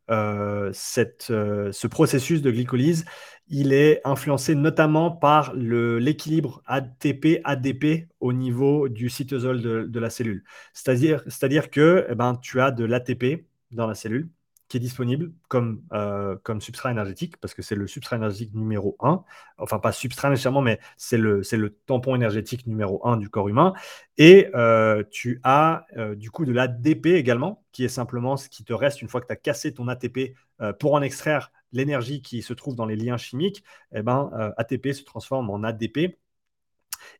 [0.72, 3.04] cette, ce processus de glycolyse,
[3.48, 10.44] il est influencé notamment par l'équilibre ATP-ADP au niveau du cytosol de, la cellule.
[10.72, 14.30] C'est-à-dire que eh ben, tu as de l'ATP dans la cellule
[14.68, 18.96] qui est disponible comme, euh, comme substrat énergétique, parce que c'est le substrat énergétique numéro
[19.00, 19.24] 1.
[19.58, 23.74] Enfin, pas substrat nécessairement, mais c'est le, le tampon énergétique numéro 1 du corps humain.
[24.18, 28.64] Et euh, tu as euh, du coup de l'ADP également, qui est simplement ce qui
[28.64, 30.34] te reste une fois que tu as cassé ton ATP
[30.78, 33.64] pour en extraire l'énergie qui se trouve dans les liens chimiques.
[33.92, 36.16] Eh ben, ATP se transforme en ADP.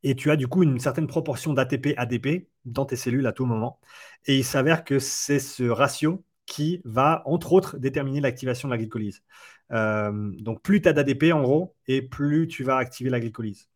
[0.02, 3.80] Et tu as du coup une certaine proportion d'ATP-ADP dans tes cellules à tout moment.
[4.26, 8.78] Et il s'avère que c'est ce ratio qui va, entre autres, déterminer l'activation de la
[8.78, 9.22] glycolyse.
[9.72, 13.68] Euh, donc, plus tu as d'ADP, en gros, et plus tu vas activer la glycolyse.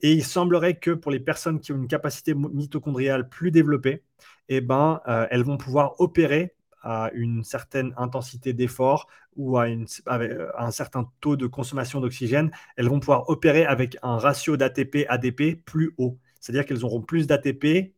[0.00, 4.02] Et il semblerait que pour les personnes qui ont une capacité mitochondriale plus développée,
[4.48, 9.06] eh ben, euh, elles vont pouvoir opérer à une certaine intensité d'effort
[9.36, 10.18] ou euh, à,
[10.64, 15.94] un certain taux de consommation d'oxygène, elles vont pouvoir opérer avec un ratio d'ATP-ADP plus
[15.96, 16.18] haut.
[16.40, 17.94] C'est-à-dire qu'elles auront plus d'ATP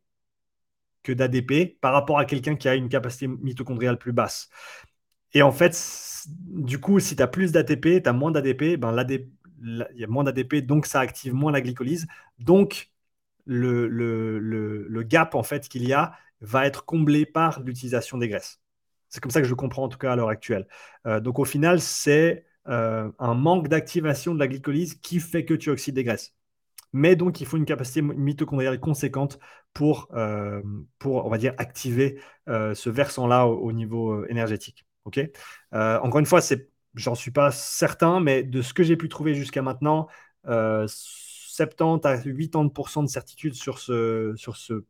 [1.05, 4.49] que d'ADP par rapport à quelqu'un qui a une capacité mitochondriale plus basse.
[5.35, 5.77] Et en fait,
[6.29, 9.07] du coup, si tu as plus d'ATP, tu as moins d'ADP, ben
[9.63, 12.07] il y a moins d'ADP, donc ça active moins la glycolyse.
[12.39, 12.91] Donc,
[13.47, 18.29] le, le, le, gap en fait qu'il y a va être comblé par l'utilisation des
[18.29, 18.61] graisses.
[19.09, 20.67] C'est comme ça que je comprends en tout cas à l'heure actuelle.
[21.07, 25.55] Euh, donc au final, c'est euh, un manque d'activation de la glycolyse qui fait que
[25.55, 26.35] tu oxydes des graisses
[26.95, 29.41] mais donc il faut une capacité mitochondriale conséquente
[29.75, 30.63] pour, euh,
[31.01, 34.87] pour on va dire, activer euh, ce versant-là au, niveau euh, énergétique.
[35.73, 39.35] Encore une fois, c'est, j'en suis pas certain, mais de ce que j'ai pu trouver
[39.35, 40.07] jusqu'à maintenant,
[40.45, 44.85] 70 à 80% de certitude sur, ce, sur ce,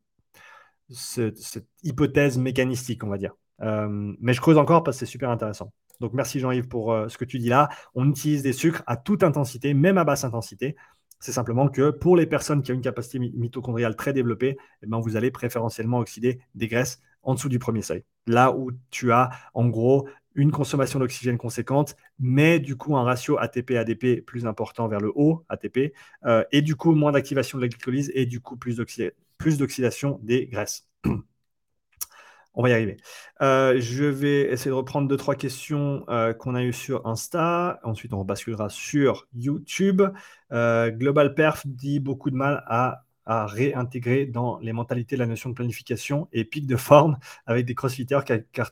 [0.91, 3.33] cette hypothèse mécanistique, on va dire.
[3.61, 5.73] mais je creuse encore parce que c'est super intéressant.
[6.01, 7.71] Donc merci Jean-Yves pour ce que tu dis là.
[7.95, 10.77] On utilise des sucres à toute intensité, même à basse intensité.
[11.25, 15.01] C'est simplement que pour les personnes qui ont une capacité mitochondriale très développée, eh ben,
[15.01, 18.05] vous allez préférentiellement oxyder des graisses en dessous du premier seuil.
[18.27, 23.39] Là où tu as en gros une consommation d'oxygène conséquente, mais du coup un ratio
[23.39, 25.95] ATP-ADP plus important vers le haut, ATP,
[26.27, 30.47] euh, et du coup moins d'activation de la glycolyse et du coup plus d'oxydation des
[30.47, 30.87] graisses.
[32.55, 32.97] On va y arriver.
[33.43, 37.81] Euh, je vais essayer de reprendre deux, trois questions euh, qu'on a eues sur Insta.
[37.83, 40.03] Ensuite, on basculera sur YouTube.
[40.53, 45.55] Euh, Global Perf dit beaucoup de mal à, réintégrer dans les mentalités la notion de
[45.55, 48.21] planification et pic de forme avec des crossfitters
[48.53, 48.71] car,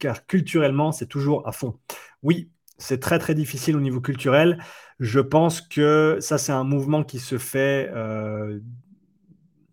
[0.00, 1.78] car culturellement, c'est toujours à fond.
[2.24, 4.60] Oui, c'est très très difficile au niveau culturel.
[4.98, 7.88] Je pense que ça, c'est un mouvement qui se fait.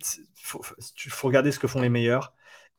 [0.06, 2.33] Il faut regarder ce que font les meilleurs.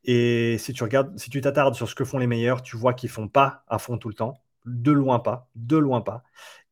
[0.05, 2.95] Et si tu regardes, si tu t'attardes sur ce que font les meilleurs, tu vois
[2.95, 6.23] qu'ils font pas à fond tout le temps, de loin pas, de loin pas,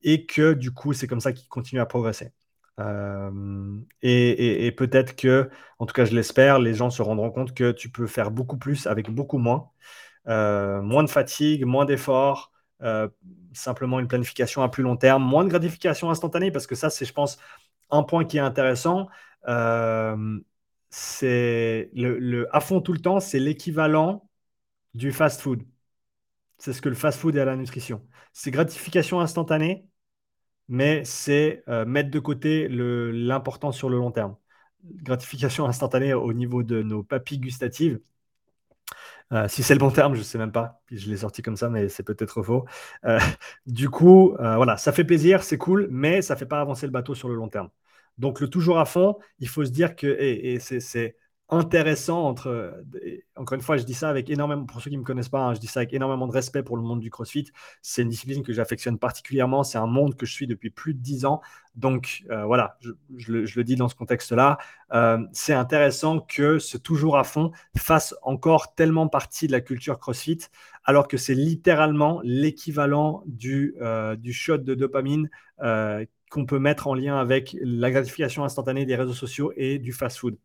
[0.02, 2.32] et que du coup, c'est comme ça qu'ils continuent à progresser.
[2.80, 7.72] Euh, et, peut-être que, en tout cas, je l'espère, les gens se rendront compte que
[7.72, 9.70] tu peux faire beaucoup plus avec beaucoup moins,
[10.28, 12.52] euh, moins de fatigue, moins d'efforts,
[12.82, 13.08] euh,
[13.52, 17.04] simplement une planification à plus long terme, moins de gratification instantanée, parce que ça, c'est,
[17.04, 17.38] je pense,
[17.90, 19.08] un point qui est intéressant
[20.92, 24.28] c'est le, à fond tout le temps, c'est l'équivalent
[24.94, 25.64] du fast-food.
[26.58, 28.06] C'est ce que le fast-food est à la nutrition.
[28.32, 29.86] C'est gratification instantanée,
[30.68, 34.36] mais c'est euh, mettre de côté l'important sur le long terme.
[34.84, 38.00] Gratification instantanée au niveau de nos papilles gustatives.
[39.32, 40.82] Euh, si c'est le bon terme, je ne sais même pas.
[40.90, 42.64] Je l'ai sorti comme ça, mais c'est peut-être faux.
[43.04, 43.18] Euh,
[43.66, 46.92] du coup, voilà, ça fait plaisir, c'est cool, mais ça ne fait pas avancer le
[46.92, 47.68] bateau sur le long terme.
[48.18, 51.16] Donc, le toujours à fond, il faut se dire que, et, c'est
[51.52, 52.82] intéressant entre.
[53.36, 55.40] Encore une fois, je dis ça avec énormément, pour ceux qui ne me connaissent pas,
[55.40, 57.50] hein, je dis ça avec énormément de respect pour le monde du CrossFit.
[57.82, 59.62] C'est une discipline que j'affectionne particulièrement.
[59.62, 61.42] C'est un monde que je suis depuis plus de dix ans.
[61.74, 62.78] Donc euh, voilà,
[63.16, 64.58] je, le, dis dans ce contexte-là.
[64.94, 69.98] Euh, c'est intéressant que ce toujours à fond fasse encore tellement partie de la culture
[69.98, 70.38] CrossFit,
[70.84, 75.28] alors que c'est littéralement l'équivalent du, euh, du shot de dopamine
[76.32, 80.38] qu'on peut mettre en lien avec la gratification instantanée des réseaux sociaux et du fast-food.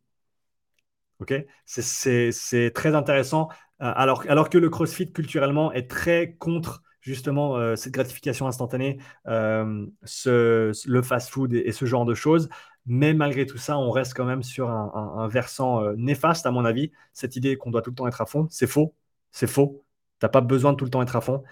[1.20, 1.34] Ok,
[1.66, 3.48] c'est très intéressant.
[3.82, 9.00] Euh, alors, alors que le CrossFit culturellement est très contre justement euh, cette gratification instantanée,
[9.28, 9.86] euh,
[10.26, 12.50] le fast-food et, ce genre de choses.
[12.86, 16.92] Mais malgré tout ça, on reste quand même sur un, versant néfaste, à mon avis.
[17.14, 18.94] Cette idée qu'on doit tout le temps être à fond, c'est faux.
[19.32, 19.86] C'est faux.
[20.20, 21.44] Tu n'as pas besoin de tout le temps être à fond.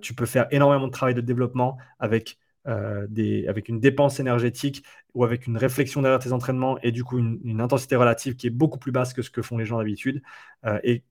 [0.00, 3.06] tu peux faire énormément de travail de développement avec euh,
[3.48, 4.84] avec une dépense énergétique
[5.14, 8.50] ou avec une réflexion derrière tes entraînements et du coup une, intensité relative qui est
[8.50, 10.22] beaucoup plus basse que ce que font les gens d'habitude
[10.64, 11.04] euh, et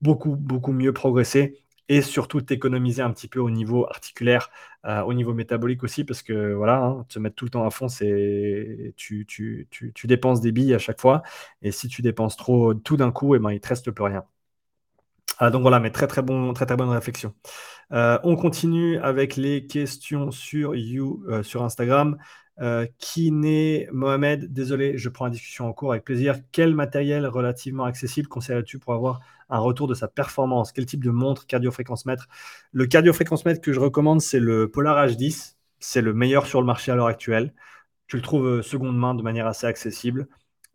[0.00, 4.50] beaucoup, beaucoup mieux progresser et surtout t'économiser un petit peu au niveau articulaire,
[4.86, 7.70] euh, au niveau métabolique aussi, parce que voilà, hein, te mettre tout le temps à
[7.70, 11.22] fond, c'est tu, tu, tu, dépenses des billes à chaque fois,
[11.62, 14.04] et si tu dépenses trop tout d'un coup, et eh ben, il te reste plus
[14.04, 14.24] rien.
[15.38, 17.34] Ah, donc voilà, mais très très bon, très très bonne réflexion.
[17.92, 22.18] Euh, on continue avec les questions sur You euh, Instagram.
[22.60, 22.86] Euh,
[23.16, 26.36] n'est Mohamed Désolé, je prends la discussion en cours avec plaisir.
[26.52, 30.72] Quel matériel relativement accessible conseillerais-tu pour avoir un retour de sa performance?
[30.72, 32.28] Quel type de montre cardio-fréquence mètre?
[32.72, 35.56] Le cardio-fréquence mètre que je recommande, c'est le Polar H10.
[35.78, 37.54] C'est le meilleur sur le marché à l'heure actuelle.
[38.06, 40.28] Tu le trouves seconde main de manière assez accessible.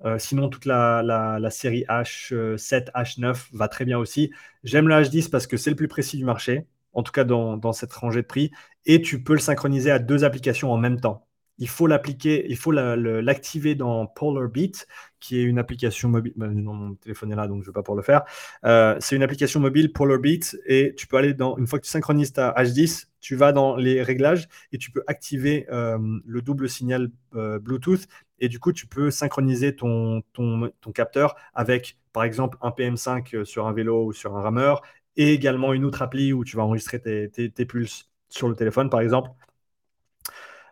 [0.03, 4.32] Euh, sinon, toute la, série H7, H9 va très bien aussi.
[4.63, 7.73] J'aime le H10 parce que c'est le plus précis du marché, en tout cas dans,
[7.73, 8.51] cette rangée de prix.
[8.85, 11.27] Et tu peux le synchroniser à deux applications en même temps.
[11.57, 14.87] Il faut l'appliquer, il faut l'activer dans Polar Beat,
[15.21, 16.33] qui est une application mobile.
[16.35, 18.23] Bah, mon téléphone est là, donc je ne vais pas pouvoir le faire.
[18.65, 21.85] Euh, c'est une application mobile Polar Beat et tu peux aller dans, une fois que
[21.85, 26.41] tu synchronises ta H10, tu vas dans les réglages et tu peux activer euh, le
[26.41, 28.07] double signal Bluetooth
[28.39, 33.45] et du coup, tu peux synchroniser ton, ton, capteur avec, par exemple, un PM5 euh,
[33.45, 34.81] sur un vélo ou sur un rameur,
[35.18, 39.01] et également une autre appli où tu vas enregistrer tes, pulses sur le téléphone, par
[39.01, 39.32] exemple.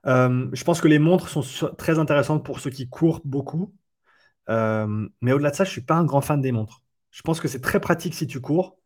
[0.05, 3.73] Euh, je pense que les montres sont très intéressantes pour ceux qui courent beaucoup.
[4.49, 6.81] Euh, mais au-delà de ça, je ne suis pas un grand fan des montres.
[7.11, 8.77] Je pense que c'est très pratique si tu cours.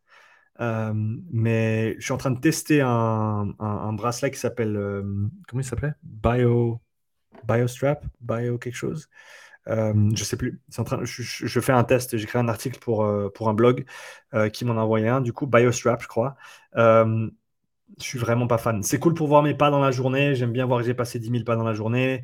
[0.60, 4.76] mais je suis en train de tester un, un bracelet qui s'appelle.
[5.48, 5.94] comment il s'appelait?
[6.04, 6.82] Bio.
[7.48, 9.10] BioStrap, Bio quelque chose.
[9.70, 10.62] Euh, je sais plus.
[10.70, 12.18] Je, fais un test.
[12.18, 13.86] J'ai créé un article pour, euh, pour un blog
[14.34, 15.22] euh, qui m'en a envoyé un.
[15.22, 16.36] Du coup, BioStrap, je crois.
[16.76, 17.30] je
[18.00, 18.84] suis vraiment pas fan.
[18.84, 20.36] C'est cool pour voir mes pas dans la journée.
[20.36, 22.22] J'aime bien voir que j'ai passé 10 000 pas dans la journée.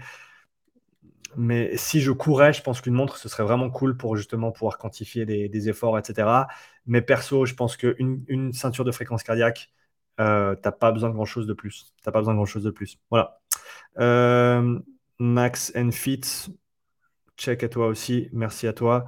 [1.36, 4.78] Mais si je courais, je pense qu'une montre, ce serait vraiment cool pour justement pouvoir
[4.78, 6.48] quantifier des, efforts, etc.
[6.86, 9.72] Mais perso, je pense qu'une une ceinture de fréquence cardiaque,
[10.18, 11.94] t'as pas besoin de grand chose de plus.
[12.04, 13.00] T'as pas besoin de grand chose de plus.
[13.10, 13.39] Voilà.
[15.20, 16.22] Max and Fit,
[17.38, 19.06] check à toi aussi, merci à toi.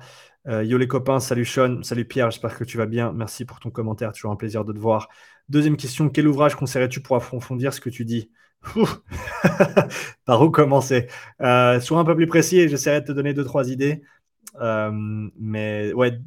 [0.47, 3.11] Euh, yo les copains, salut Sean, salut Pierre, j'espère que tu vas bien.
[3.13, 5.09] Merci pour ton commentaire, toujours un plaisir de te voir.
[5.49, 8.31] Deuxième question, quel ouvrage conseillerais-tu pour approfondir ce que tu dis?
[10.25, 11.07] Par où commencer?
[11.41, 14.01] Euh, Sois un peu plus précis et j'essaierai de te donner deux, trois idées.
[14.61, 14.91] Euh,
[15.39, 16.19] mais ouais,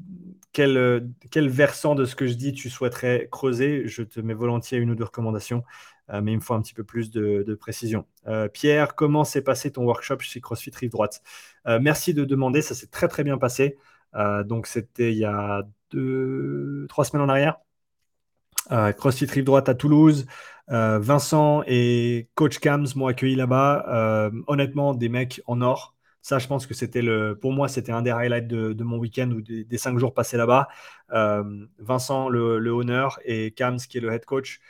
[0.52, 3.86] quel, quel versant de ce que je dis tu souhaiterais creuser?
[3.86, 5.62] Je te mets volontiers une ou deux recommandations.
[6.10, 8.06] Euh, mais il me faut un petit peu plus de, précision.
[8.26, 11.22] Euh, Pierre, comment s'est passé ton workshop chez CrossFit Rive Droite?
[11.66, 13.78] Euh, Merci de demander, ça s'est très très bien passé.
[14.46, 17.58] donc c'était il y a deux, trois semaines en arrière.
[18.96, 20.26] CrossFit Rive Droite à Toulouse.
[20.68, 24.30] Vincent et Coach Cams m'ont accueilli là-bas.
[24.46, 25.94] honnêtement, des mecs en or.
[26.20, 27.02] Ça, je pense que c'était
[27.40, 30.68] pour moi, c'était un des highlights de, mon week-end ou des, cinq jours passés là-bas.
[31.78, 34.60] Vincent, le, le honneur, et Cams, qui est le head coach,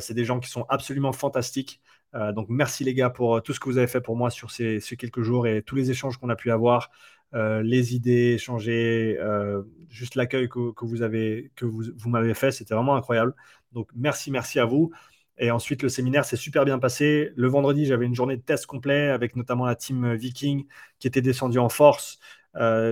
[0.00, 1.80] c'est des gens qui sont absolument fantastiques.
[2.14, 4.30] Euh, donc merci les gars pour euh, tout ce que vous avez fait pour moi
[4.30, 6.90] sur ces, quelques jours et tous les échanges qu'on a pu avoir,
[7.34, 9.18] les idées échangées,
[9.88, 13.34] juste l'accueil que, vous avez, que vous, m'avez fait, c'était vraiment incroyable.
[13.72, 14.92] Donc merci, merci à vous.
[15.38, 17.32] Et ensuite, le séminaire s'est super bien passé.
[17.36, 20.66] Le vendredi, j'avais une journée de test complet avec notamment la team Viking
[20.98, 22.18] qui était descendue en force.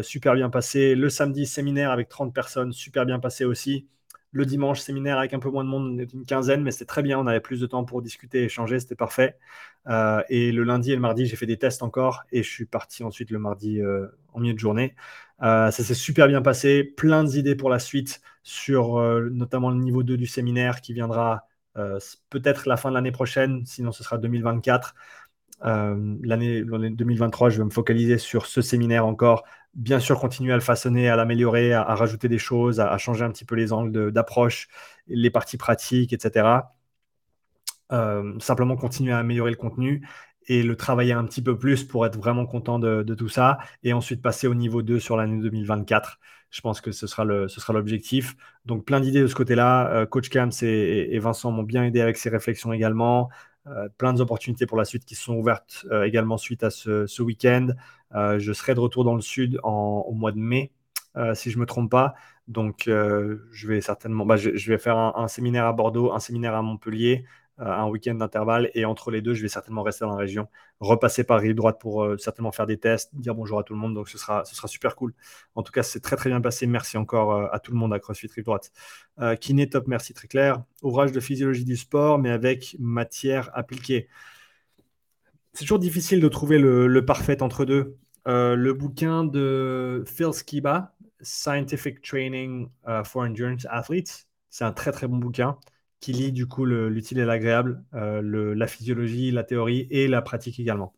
[0.02, 0.94] super bien passé.
[0.94, 3.88] Le samedi, séminaire avec 30 personnes, super bien passé aussi.
[4.32, 7.18] Le dimanche, séminaire avec un peu moins de monde, une quinzaine, mais c'était très bien.
[7.18, 9.36] On avait plus de temps pour discuter, échanger, c'était parfait.
[9.88, 12.66] Euh, et le lundi et le mardi, j'ai fait des tests encore et je suis
[12.66, 14.94] parti ensuite le mardi euh, en milieu de journée.
[15.42, 16.84] Euh, ça s'est super bien passé.
[16.84, 19.00] Plein d'idées pour la suite sur
[19.32, 21.46] notamment le niveau 2 du séminaire qui viendra
[22.30, 24.94] peut-être la fin de l'année prochaine, sinon ce sera 2024.
[25.62, 30.62] l'année 2023, je vais me focaliser sur ce séminaire encore bien sûr continuer à le
[30.62, 34.68] façonner, à l'améliorer, à, rajouter des choses, à, changer un petit peu les angles d'approche,
[35.06, 36.62] les parties pratiques, etc.
[37.92, 40.06] Euh, simplement continuer à améliorer le contenu
[40.46, 43.92] et le travailler un petit peu plus pour être vraiment content de, tout ça et
[43.92, 46.18] ensuite passer au niveau 2 sur l'année 2024.
[46.50, 48.36] Je pense que ce sera l'objectif.
[48.64, 49.88] Donc plein d'idées de ce côté-là.
[49.92, 53.28] Euh, Coach Camps et, Vincent m'ont bien aidé avec ces réflexions également.
[53.66, 57.68] Euh, plein d'opportunités pour la suite qui sont ouvertes également suite à ce, week-end.
[58.12, 60.72] je serai de retour dans le sud au mois de mai,
[61.34, 62.14] si je ne me trompe pas.
[62.48, 66.62] Donc, je vais certainement, bah, je, vais faire un, séminaire à Bordeaux, un séminaire à
[66.62, 68.70] Montpellier, euh, un week-end d'intervalle.
[68.74, 70.48] Et entre les deux, je vais certainement rester dans la région,
[70.80, 73.78] repasser par rive droite pour euh, certainement faire des tests, dire bonjour à tout le
[73.78, 73.94] monde.
[73.94, 75.14] Donc ce sera, ce sera super cool.
[75.54, 76.66] En tout cas, c'est très très bien passé.
[76.66, 78.72] Merci encore euh, à tout le monde à CrossFit Rive droite.
[79.40, 80.62] Kiné top, merci très clair.
[80.82, 84.08] Ouvrage de physiologie du sport, mais avec matière appliquée.
[85.52, 87.98] C'est toujours difficile de trouver le, parfait entre deux.
[88.24, 92.70] le bouquin de Phil Skiba, Scientific Training
[93.04, 95.58] for Endurance Athletes, c'est un très très bon bouquin
[96.00, 100.58] qui lie du coup l'utile et l'agréable, euh, la physiologie, la théorie et la pratique
[100.58, 100.94] également.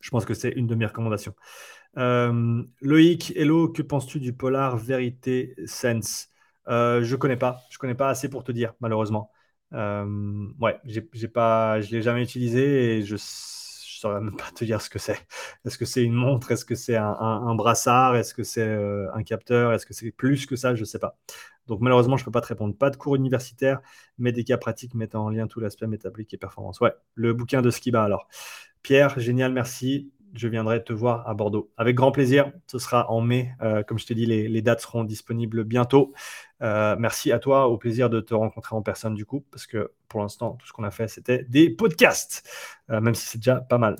[0.00, 1.34] Je pense que c'est une de mes recommandations.
[1.96, 6.28] Euh, Loïc, hello, que penses-tu du Polar Vérité Sense?
[6.68, 9.30] Euh, Je connais pas, je connais pas assez pour te dire, malheureusement.
[9.72, 14.80] ouais, j'ai pas, je l'ai jamais utilisé et je ne saurais même pas te dire
[14.82, 15.18] ce que c'est.
[15.64, 16.52] Est-ce que c'est une montre?
[16.52, 18.16] Est-ce que c'est un, brassard?
[18.16, 18.76] Est-ce que c'est
[19.14, 19.72] un capteur?
[19.72, 20.74] Est-ce que c'est plus que ça?
[20.74, 21.16] Je ne sais pas.
[21.66, 22.76] Donc malheureusement, je ne peux pas te répondre.
[22.76, 23.80] Pas de cours universitaires,
[24.18, 26.80] mais des cas pratiques mettant en lien tout l'aspect métabolique et performance.
[26.80, 28.28] Ouais, le bouquin de Skiba alors.
[28.82, 30.12] Pierre, génial, merci.
[30.34, 31.70] Je viendrai te voir à Bordeaux.
[31.76, 32.52] Avec grand plaisir.
[32.66, 33.52] Ce sera en mai.
[33.62, 36.12] Euh, comme je t'ai dit, les, dates seront disponibles bientôt.
[36.60, 37.68] Euh, merci à toi.
[37.68, 40.72] Au plaisir de te rencontrer en personne du coup, parce que pour l'instant, tout ce
[40.72, 42.48] qu'on a fait, c'était des podcasts,
[42.90, 43.96] euh, même si c'est déjà pas mal.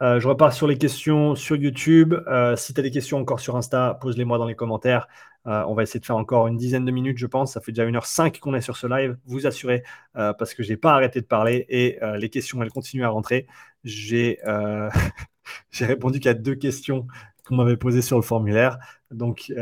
[0.00, 2.14] Je repars sur les questions sur YouTube.
[2.56, 5.08] si tu as des questions encore sur Insta, pose-les moi dans les commentaires.
[5.46, 7.54] Euh, on va essayer de faire encore une dizaine de minutes, je pense.
[7.54, 9.16] Ça fait déjà 1h05 qu'on est sur ce live.
[9.24, 9.82] Vous assurez,
[10.16, 13.04] euh, parce que je n'ai pas arrêté de parler et euh, les questions, elles continuent
[13.04, 13.46] à rentrer.
[13.84, 14.38] J'ai
[15.80, 17.06] répondu qu'à deux questions
[17.46, 18.78] qu'on m'avait posées sur le formulaire.
[19.10, 19.52] Donc,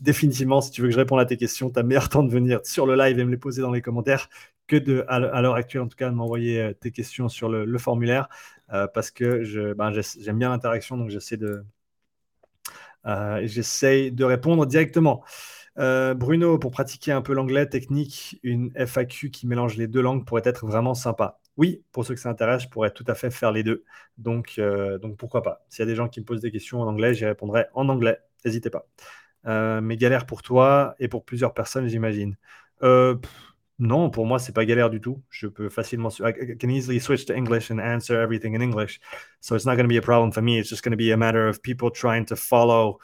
[0.00, 2.30] définitivement, si tu veux que je réponde à tes questions, tu as meilleur temps de
[2.30, 4.28] venir sur le live et me les poser dans les commentaires
[4.66, 8.28] que de, à l'heure actuelle, en tout cas, de m'envoyer tes questions sur le, formulaire
[8.68, 11.64] parce que ben, j'aime bien l'interaction, donc j'essaie de,
[13.06, 15.24] euh, j'essaye de répondre directement.
[15.78, 20.24] Euh, Bruno, pour pratiquer un peu l'anglais technique, une FAQ qui mélange les deux langues
[20.24, 21.38] pourrait être vraiment sympa.
[21.56, 23.84] Oui, pour ceux que ça intéresse, je pourrais tout à fait faire les deux.
[24.18, 26.80] Donc, euh, donc pourquoi pas S'il y a des gens qui me posent des questions
[26.80, 28.18] en anglais, j'y répondrai en anglais.
[28.44, 28.86] N'hésitez pas.
[29.80, 32.36] mais galère pour toi et pour plusieurs personnes, j'imagine.
[33.78, 35.22] Non, pour moi, c'est pas galère du tout.
[35.28, 36.08] Je peux facilement.
[36.20, 39.00] I can easily switch to English and answer everything in English.
[39.40, 40.58] So it's not going to be a problem for me.
[40.58, 42.98] It's just going to be a matter of people trying to follow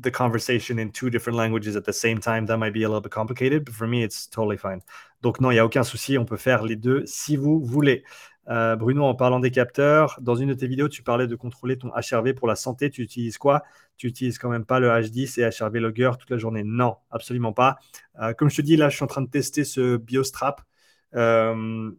[0.00, 2.46] the conversation in two different languages at the same time.
[2.46, 4.82] That might be a little bit complicated, but for me, it's totally fine.
[5.22, 6.18] Donc, non, il n'y a aucun souci.
[6.18, 8.02] On peut faire les deux si vous voulez.
[8.48, 11.76] Euh, Bruno, en parlant des capteurs, dans une de tes vidéos, tu parlais de contrôler
[11.76, 12.90] ton HRV pour la santé.
[12.90, 13.62] Tu utilises quoi?
[13.96, 16.62] Tu utilises quand même pas le H10 et HRV Logger toute la journée?
[16.64, 17.78] Non, absolument pas.
[18.20, 20.62] Euh, comme je te dis, là, je suis en train de tester ce BioStrap.
[21.14, 21.90] Euh,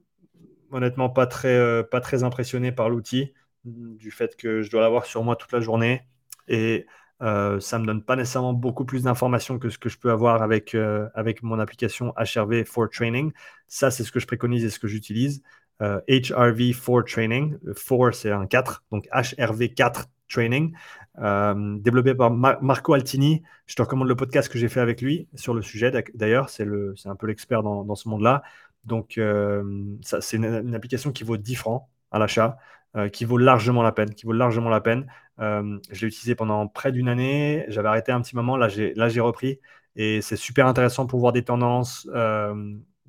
[0.72, 3.34] honnêtement, pas très, pas très impressionné par l'outil,
[3.64, 6.08] du fait que je dois l'avoir sur moi toute la journée.
[6.48, 6.88] Et
[7.20, 10.42] ça ne me donne pas nécessairement beaucoup plus d'informations que ce que je peux avoir
[10.42, 10.76] avec,
[11.14, 13.34] avec mon application HRV for Training.
[13.68, 15.44] Ça, c'est ce que je préconise et ce que j'utilise.
[15.80, 17.58] HRV4 Training.
[17.74, 20.74] 4, c'est un 4, donc HRV4 Training,
[21.20, 23.44] euh, développé par Marco Altini.
[23.66, 25.92] Je te recommande le podcast que j'ai fait avec lui sur le sujet.
[26.14, 26.64] D'ailleurs, c'est
[27.06, 28.44] un peu l'expert dans, ce monde-là.
[28.86, 29.64] Donc, euh,
[30.02, 32.58] c'est une, application qui vaut 10 francs à l'achat,
[32.96, 34.14] euh, qui vaut largement la peine.
[34.14, 35.08] Qui vaut largement la peine.
[35.40, 37.66] je l'ai utilisé pendant près d'une année.
[37.68, 38.56] J'avais arrêté un petit moment.
[38.56, 39.60] Là, j'ai repris.
[39.96, 42.08] Et c'est super intéressant pour voir des tendances.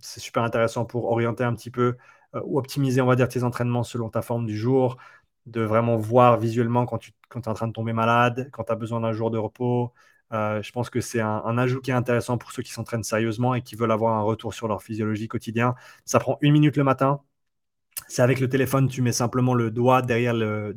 [0.01, 1.95] c'est super intéressant pour orienter un petit peu euh,
[2.45, 4.97] ou optimiser, on va dire, tes entraînements selon ta forme du jour,
[5.47, 8.76] de vraiment voir visuellement quand tu es en train de tomber malade, quand tu as
[8.76, 9.93] besoin d'un jour de repos.
[10.33, 13.55] Euh, je pense que c'est un, ajout qui est intéressant pour ceux qui s'entraînent sérieusement
[13.55, 15.75] et qui veulent avoir un retour sur leur physiologie quotidien.
[16.05, 17.21] Ça prend une minute le matin.
[18.09, 20.76] C'est avec le téléphone, tu mets simplement le doigt derrière le,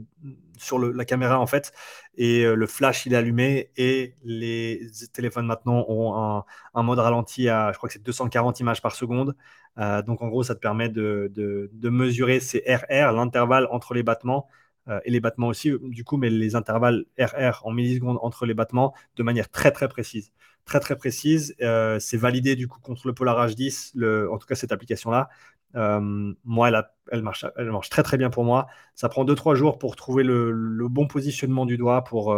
[0.57, 1.72] sur la caméra en fait,
[2.15, 6.99] et euh, le flash il est allumé et les téléphones maintenant ont un, un mode
[6.99, 9.36] ralenti à, je crois que c'est 240 images par seconde.
[9.80, 14.48] Euh, donc en gros, ça te permet de, mesurer ces RR, l'intervalle entre les battements,
[14.90, 18.54] euh, et les battements aussi, du coup, mais les intervalles RR en millisecondes entre les
[18.54, 20.32] battements de manière très très précise.
[20.66, 21.56] Très très précise.
[21.62, 23.94] Euh, c'est validé du coup contre le Polar H10,
[24.30, 25.30] en tout cas cette application-là.
[25.74, 26.70] moi,
[27.12, 28.68] elle, marche, elle marche très très bien pour moi.
[28.95, 32.36] Ça prend 2-3 jours pour trouver le, bon positionnement du doigt, pour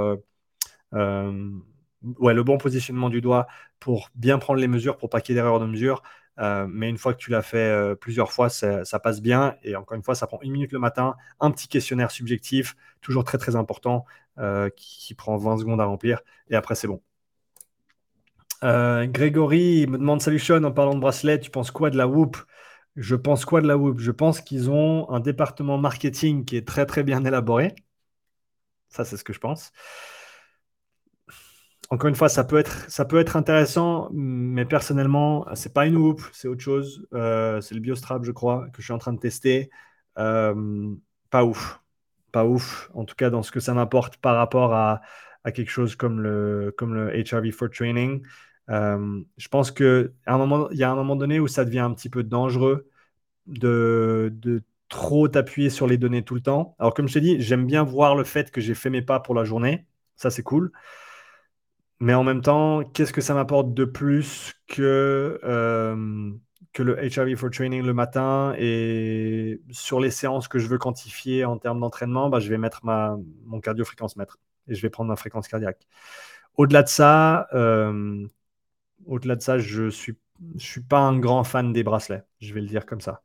[2.20, 3.48] ouais, le bon positionnement du doigt
[3.80, 6.02] pour bien prendre les mesures, pour pas qu'il y ait d'erreur de mesure.
[6.38, 9.56] Mais une fois que tu l'as fait plusieurs fois, ça, passe bien.
[9.64, 13.24] Et encore une fois, ça prend une minute le matin, un petit questionnaire subjectif, toujours
[13.24, 14.06] très très important,
[14.76, 16.22] qui, prend 20 secondes à remplir.
[16.50, 17.02] Et après, c'est bon.
[18.62, 22.38] Grégory me demande Salut Sean, en parlant de bracelet, tu penses quoi de la Whoop?
[22.96, 24.00] Je pense quoi de la Whoop?
[24.00, 27.76] Je pense qu'ils ont un département marketing qui est très très bien élaboré.
[28.90, 29.72] Ça, c'est ce que je pense
[31.90, 36.62] encore une fois, ça peut être, intéressant, mais personnellement, c'est pas une whoop, c'est autre
[36.62, 37.08] chose.
[37.14, 39.70] Euh, c'est le Biostrap, je crois, que je suis en train de tester.
[40.18, 40.94] Euh,
[41.30, 41.82] pas ouf,
[42.32, 42.90] pas ouf.
[42.94, 45.02] En tout cas, dans ce que ça m'apporte par rapport à,
[45.54, 48.24] quelque chose comme le, comme le HRV for Training.
[48.70, 51.80] Euh, je pense que un moment, il y a un moment donné où ça devient
[51.80, 52.90] un petit peu dangereux
[53.46, 56.76] de, de trop t'appuyer sur les données tout le temps.
[56.80, 59.20] Alors, comme je t'ai dit, j'aime bien voir le fait que j'ai fait mes pas
[59.20, 59.86] pour la journée.
[60.16, 60.72] Ça, c'est cool.
[62.00, 66.32] Mais en même temps, qu'est-ce que ça m'apporte de plus que, euh,
[66.74, 71.46] que le HRV for Training le matin Et sur les séances que je veux quantifier
[71.46, 75.10] en termes d'entraînement, bah, je vais mettre ma, mon cardio-fréquence mètre et je vais prendre
[75.10, 75.88] ma fréquence cardiaque.
[76.58, 78.28] Au-delà de ça, euh,
[79.06, 80.18] au-delà de ça, je suis,
[80.58, 82.24] je suis pas un grand fan des bracelets.
[82.40, 83.24] Je vais le dire comme ça.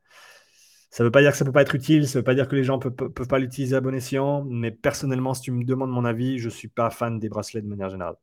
[0.90, 2.24] Ça ne veut pas dire que ça ne peut pas être utile, ça ne veut
[2.24, 5.34] pas dire que les gens ne peuvent, peuvent, pas l'utiliser à bon escient, mais personnellement,
[5.34, 7.90] si tu me demandes mon avis, je ne suis pas fan des bracelets de manière
[7.90, 8.16] générale.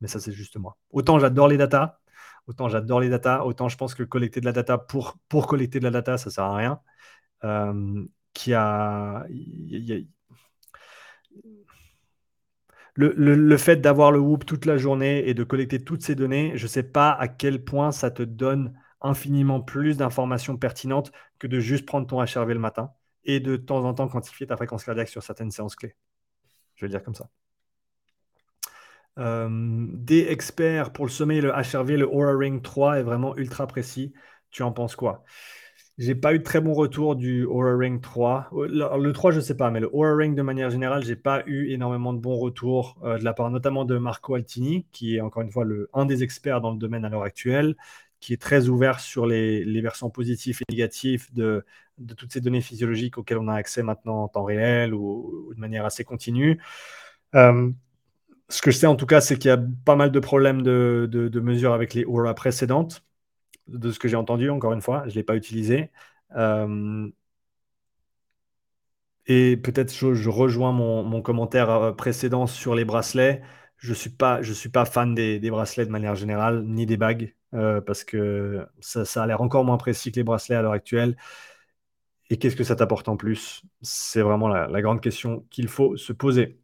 [0.00, 0.76] Mais ça, c'est juste moi.
[0.90, 2.00] Autant j'adore les data,
[2.46, 5.84] autant j'adore les data, autant je pense que collecter de la data pour, collecter de
[5.84, 6.80] la data, ça sert à rien.
[7.44, 9.26] Euh, qui a,
[12.96, 16.52] le, le, fait d'avoir le Whoop toute la journée et de collecter toutes ces données,
[16.56, 21.46] je ne sais pas à quel point ça te donne infiniment plus d'informations pertinentes que
[21.46, 22.92] de juste prendre ton HRV le matin
[23.24, 25.94] et de temps en temps quantifier ta fréquence cardiaque sur certaines séances clés.
[26.76, 27.28] Je vais le dire comme ça.
[29.18, 29.48] Euh,
[29.92, 34.12] des experts pour le sommeil, le HRV, le Aura Ring 3 est vraiment ultra précis.
[34.50, 35.24] Tu en penses quoi?
[35.96, 38.50] J'ai pas eu de très bon retour du Aura Ring 3.
[38.52, 41.70] Le, 3, je sais pas, mais le Aura Ring de manière générale, j'ai pas eu
[41.70, 45.42] énormément de bons retours euh, de la part notamment de Marco Altini, qui est encore
[45.42, 47.76] une fois le, un des experts dans le domaine à l'heure actuelle,
[48.18, 51.64] qui est très ouvert sur les, versants positifs et négatifs de,
[52.16, 55.84] toutes ces données physiologiques auxquelles on a accès maintenant en temps réel ou, de manière
[55.84, 56.60] assez continue.
[57.34, 57.70] Euh,
[58.48, 60.62] ce que je sais en tout cas, c'est qu'il y a pas mal de problèmes
[60.62, 63.04] de, de, avec les Aura précédentes,
[63.68, 65.90] de ce que j'ai entendu, encore une fois, je ne l'ai pas utilisé.
[66.36, 67.08] Euh,
[69.26, 73.42] et peut-être je, je, rejoins mon, mon, commentaire euh, précédent sur les bracelets.
[73.78, 76.96] Je ne suis, pas, suis pas fan des, des, bracelets de manière générale, ni des
[76.96, 80.72] bagues, euh, parce que ça, a l'air encore moins précis que les bracelets à l'heure
[80.72, 81.16] actuelle.
[82.30, 83.62] Et qu'est-ce que ça t'apporte en plus?
[83.82, 86.58] C'est vraiment la grande question qu'il faut se poser.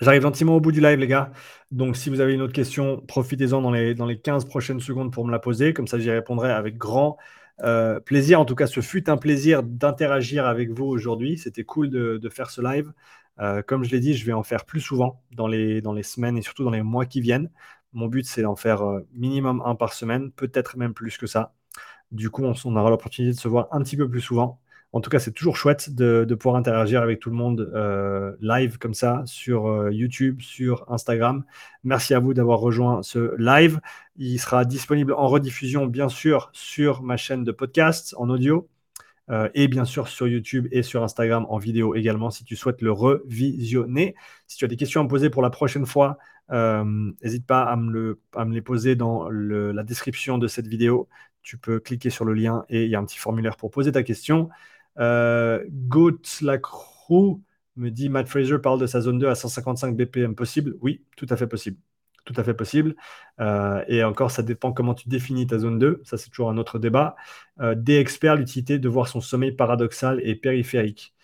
[0.00, 1.30] J'arrive gentiment au bout du live, les gars.
[1.70, 5.12] Donc, si vous avez une autre question, profitez-en dans les, dans les 15 prochaines secondes
[5.12, 5.74] pour me la poser.
[5.74, 7.18] Comme ça, j'y répondrai avec grand
[7.62, 8.40] euh, plaisir.
[8.40, 11.36] En tout cas, ce fut un plaisir d'interagir avec vous aujourd'hui.
[11.36, 12.90] C'était cool de, faire ce live.
[13.40, 16.02] Euh, comme je l'ai dit, je vais en faire plus souvent dans les, dans les
[16.02, 17.50] semaines et surtout dans les mois qui viennent.
[17.92, 21.52] Mon but, c'est d'en faire euh, minimum un par semaine, peut-être même plus que ça.
[22.10, 24.60] Du coup, on aura l'opportunité de se voir un petit peu plus souvent.
[24.92, 28.78] En tout cas, c'est toujours chouette de, pouvoir interagir avec tout le monde euh, live
[28.78, 31.44] comme ça sur euh, YouTube, sur Instagram.
[31.84, 33.80] Merci à vous d'avoir rejoint ce live.
[34.16, 38.68] Il sera disponible en rediffusion, bien sûr, sur ma chaîne de podcast en audio.
[39.30, 42.82] Euh, et bien sûr sur YouTube et sur Instagram en vidéo également si tu souhaites
[42.82, 44.16] le revisionner.
[44.48, 46.18] Si tu as des questions à me poser pour la prochaine fois,
[46.50, 48.18] n'hésite pas à me,
[48.48, 51.08] les poser dans la description de cette vidéo.
[51.42, 53.92] Tu peux cliquer sur le lien et il y a un petit formulaire pour poser
[53.92, 54.50] ta question.
[55.00, 57.38] Euh, Goat Lacroix
[57.76, 60.76] me dit Matt Fraser parle de sa zone 2 à 155 BPM possible?
[60.80, 61.78] Oui, tout à fait possible.
[62.24, 62.94] Tout à fait possible.
[63.40, 66.02] Euh, et encore, ça dépend comment tu définis ta zone 2.
[66.04, 67.16] Ça, c'est toujours un autre débat.
[67.60, 71.14] Euh, des experts, l'utilité de voir son sommeil paradoxal et périphérique.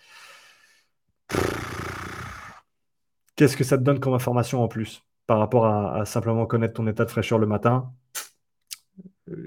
[3.35, 6.87] Qu'est-ce que ça te donne comme information en plus par rapport à simplement connaître ton
[6.87, 7.93] état de fraîcheur le matin?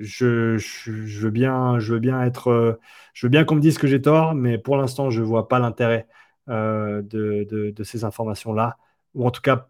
[0.00, 1.78] Je, veux bien,
[2.24, 2.80] être, euh,
[3.14, 5.48] je veux bien qu'on me dise que j'ai tort, mais pour l'instant, je ne vois
[5.48, 6.08] pas l'intérêt
[6.48, 8.78] euh, de, ces informations-là,
[9.14, 9.68] ou en tout cas,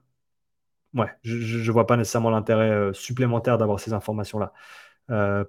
[0.94, 4.52] ouais, je ne vois pas nécessairement l'intérêt euh, supplémentaire d'avoir ces informations-là.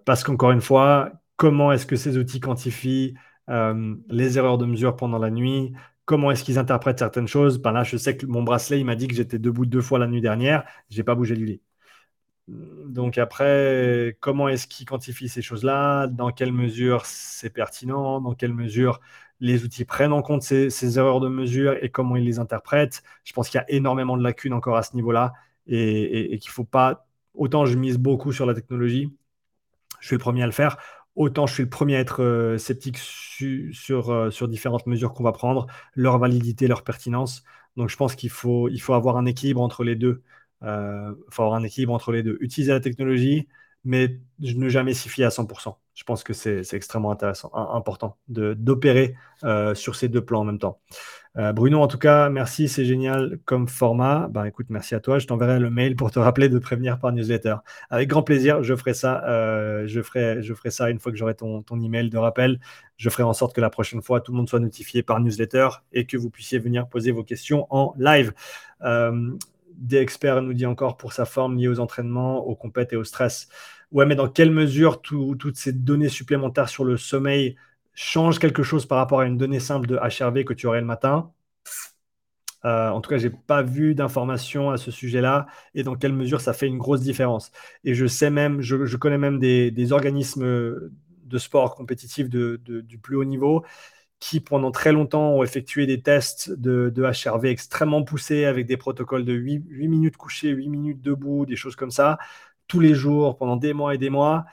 [0.05, 3.15] parce qu'encore une fois, comment est-ce que ces outils quantifient
[4.09, 5.73] les erreurs de mesure pendant la nuit?
[6.05, 7.59] Comment est-ce qu'ils interprètent certaines choses?
[7.59, 9.99] Ben Là, je sais que mon bracelet, il m'a dit que j'étais debout deux fois
[9.99, 11.61] la nuit dernière, je n'ai pas bougé du lit.
[12.47, 16.07] Donc après, comment est-ce qu'il quantifie ces choses-là?
[16.07, 18.19] Dans quelle mesure c'est pertinent?
[18.21, 18.99] Dans quelle mesure
[19.39, 23.03] les outils prennent en compte ces, erreurs de mesure et comment ils les interprètent?
[23.23, 25.33] Je pense qu'il y a énormément de lacunes encore à ce niveau-là
[25.67, 27.07] et, qu'il ne faut pas.
[27.33, 29.13] Autant je mise beaucoup sur la technologie,
[29.99, 30.77] je suis le premier à le faire.
[31.15, 35.23] Autant je suis le premier à être euh, sceptique sur, euh, sur différentes mesures qu'on
[35.23, 37.43] va prendre, leur validité, leur pertinence.
[37.77, 40.23] Donc je pense qu'il faut, il faut avoir un équilibre entre les deux.
[40.63, 42.37] Euh, il faut avoir un équilibre entre les deux.
[42.41, 43.47] Utiliser la technologie,
[43.83, 45.75] mais ne jamais s'y fier à 100%.
[45.93, 50.57] Je pense que c'est extrêmement intéressant, important d'opérer euh, sur ces deux plans en même
[50.57, 50.79] temps.
[51.37, 54.27] Euh, Bruno, en tout cas, merci, c'est génial comme format.
[54.29, 55.19] Ben, écoute, merci à toi.
[55.19, 57.55] Je t'enverrai le mail pour te rappeler de prévenir par newsletter.
[57.89, 59.23] Avec grand plaisir, je ferai ça.
[59.27, 62.59] Euh, je, ferai, je ferai ça une fois que j'aurai ton, ton email de rappel.
[62.97, 65.69] Je ferai en sorte que la prochaine fois, tout le monde soit notifié par newsletter
[65.93, 68.33] et que vous puissiez venir poser vos questions en live.
[69.81, 73.03] Des experts nous dit encore pour sa forme liée aux entraînements, aux compètes et au
[73.03, 73.49] stress.
[73.91, 77.57] Ouais, mais dans quelle mesure toutes ces données supplémentaires sur le sommeil
[77.93, 80.87] changent quelque chose par rapport à une donnée simple de HRV que tu aurais le
[80.87, 81.31] matin?
[82.63, 86.13] Euh, en tout cas, je n'ai pas vu d'informations à ce sujet-là et dans quelle
[86.13, 87.51] mesure ça fait une grosse différence.
[87.83, 93.25] Et je sais même, je, connais même des, organismes de sport compétitifs du plus haut
[93.25, 93.65] niveau
[94.21, 99.25] qui, pendant très longtemps, ont effectué des tests de, HRV extrêmement poussés avec des protocoles
[99.25, 102.19] de 8, 8 minutes couchées, 8 minutes debout, des choses comme ça,
[102.67, 104.45] tous les jours pendant des mois et des mois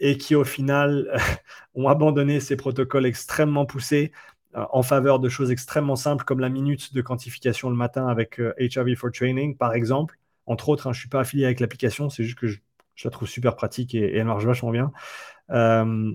[0.00, 1.16] et qui au final
[1.74, 4.12] ont abandonné ces protocoles extrêmement poussés
[4.56, 8.38] euh, en faveur de choses extrêmement simples comme la minute de quantification le matin avec
[8.38, 10.18] HRV euh, for Training, par exemple.
[10.46, 12.58] Entre autres, hein, je ne suis pas affilié avec l'application, c'est juste que je,
[13.04, 14.92] la trouve super pratique et, elle marche vachement bien.
[15.50, 16.12] Euh,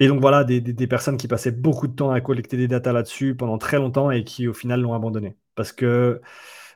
[0.00, 2.92] et donc voilà, des, des, personnes qui passaient beaucoup de temps à collecter des datas
[2.92, 6.20] là-dessus pendant très longtemps et qui au final l'ont abandonné parce que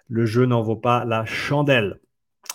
[0.08, 2.00] le jeu n'en vaut pas la chandelle.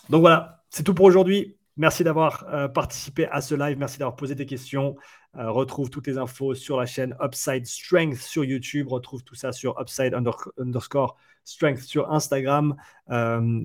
[0.10, 1.58] Donc voilà, c'est tout pour aujourd'hui.
[1.78, 3.78] Merci d'avoir euh, participé à ce live.
[3.78, 4.96] Merci d'avoir posé des questions.
[5.38, 8.88] Euh, retrouve toutes les infos sur la chaîne Upside Strength sur YouTube.
[8.90, 10.14] Retrouve tout ça sur Upside
[10.58, 12.76] underscore Strength sur Instagram.
[13.10, 13.64] Euh,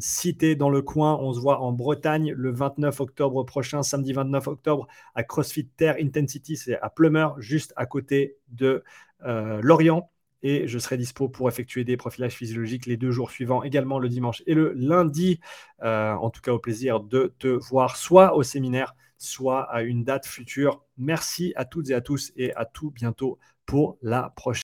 [0.57, 4.87] dans le coin, on se voit en Bretagne le 29 octobre prochain, samedi 29 octobre,
[5.15, 6.57] à CrossFit Terre Intensity.
[6.57, 8.85] C'est à Plumeur, juste à côté de
[9.23, 10.09] Lorient
[10.43, 14.09] et je serai dispo pour effectuer des profilages physiologiques les deux jours suivants, également le
[14.09, 15.41] dimanche et le lundi.
[15.83, 20.05] Euh, en tout cas, au plaisir de te voir soit au séminaire, soit à une
[20.05, 20.83] date future.
[20.97, 24.59] Merci à toutes et à tous et à tout bientôt pour la prochaine.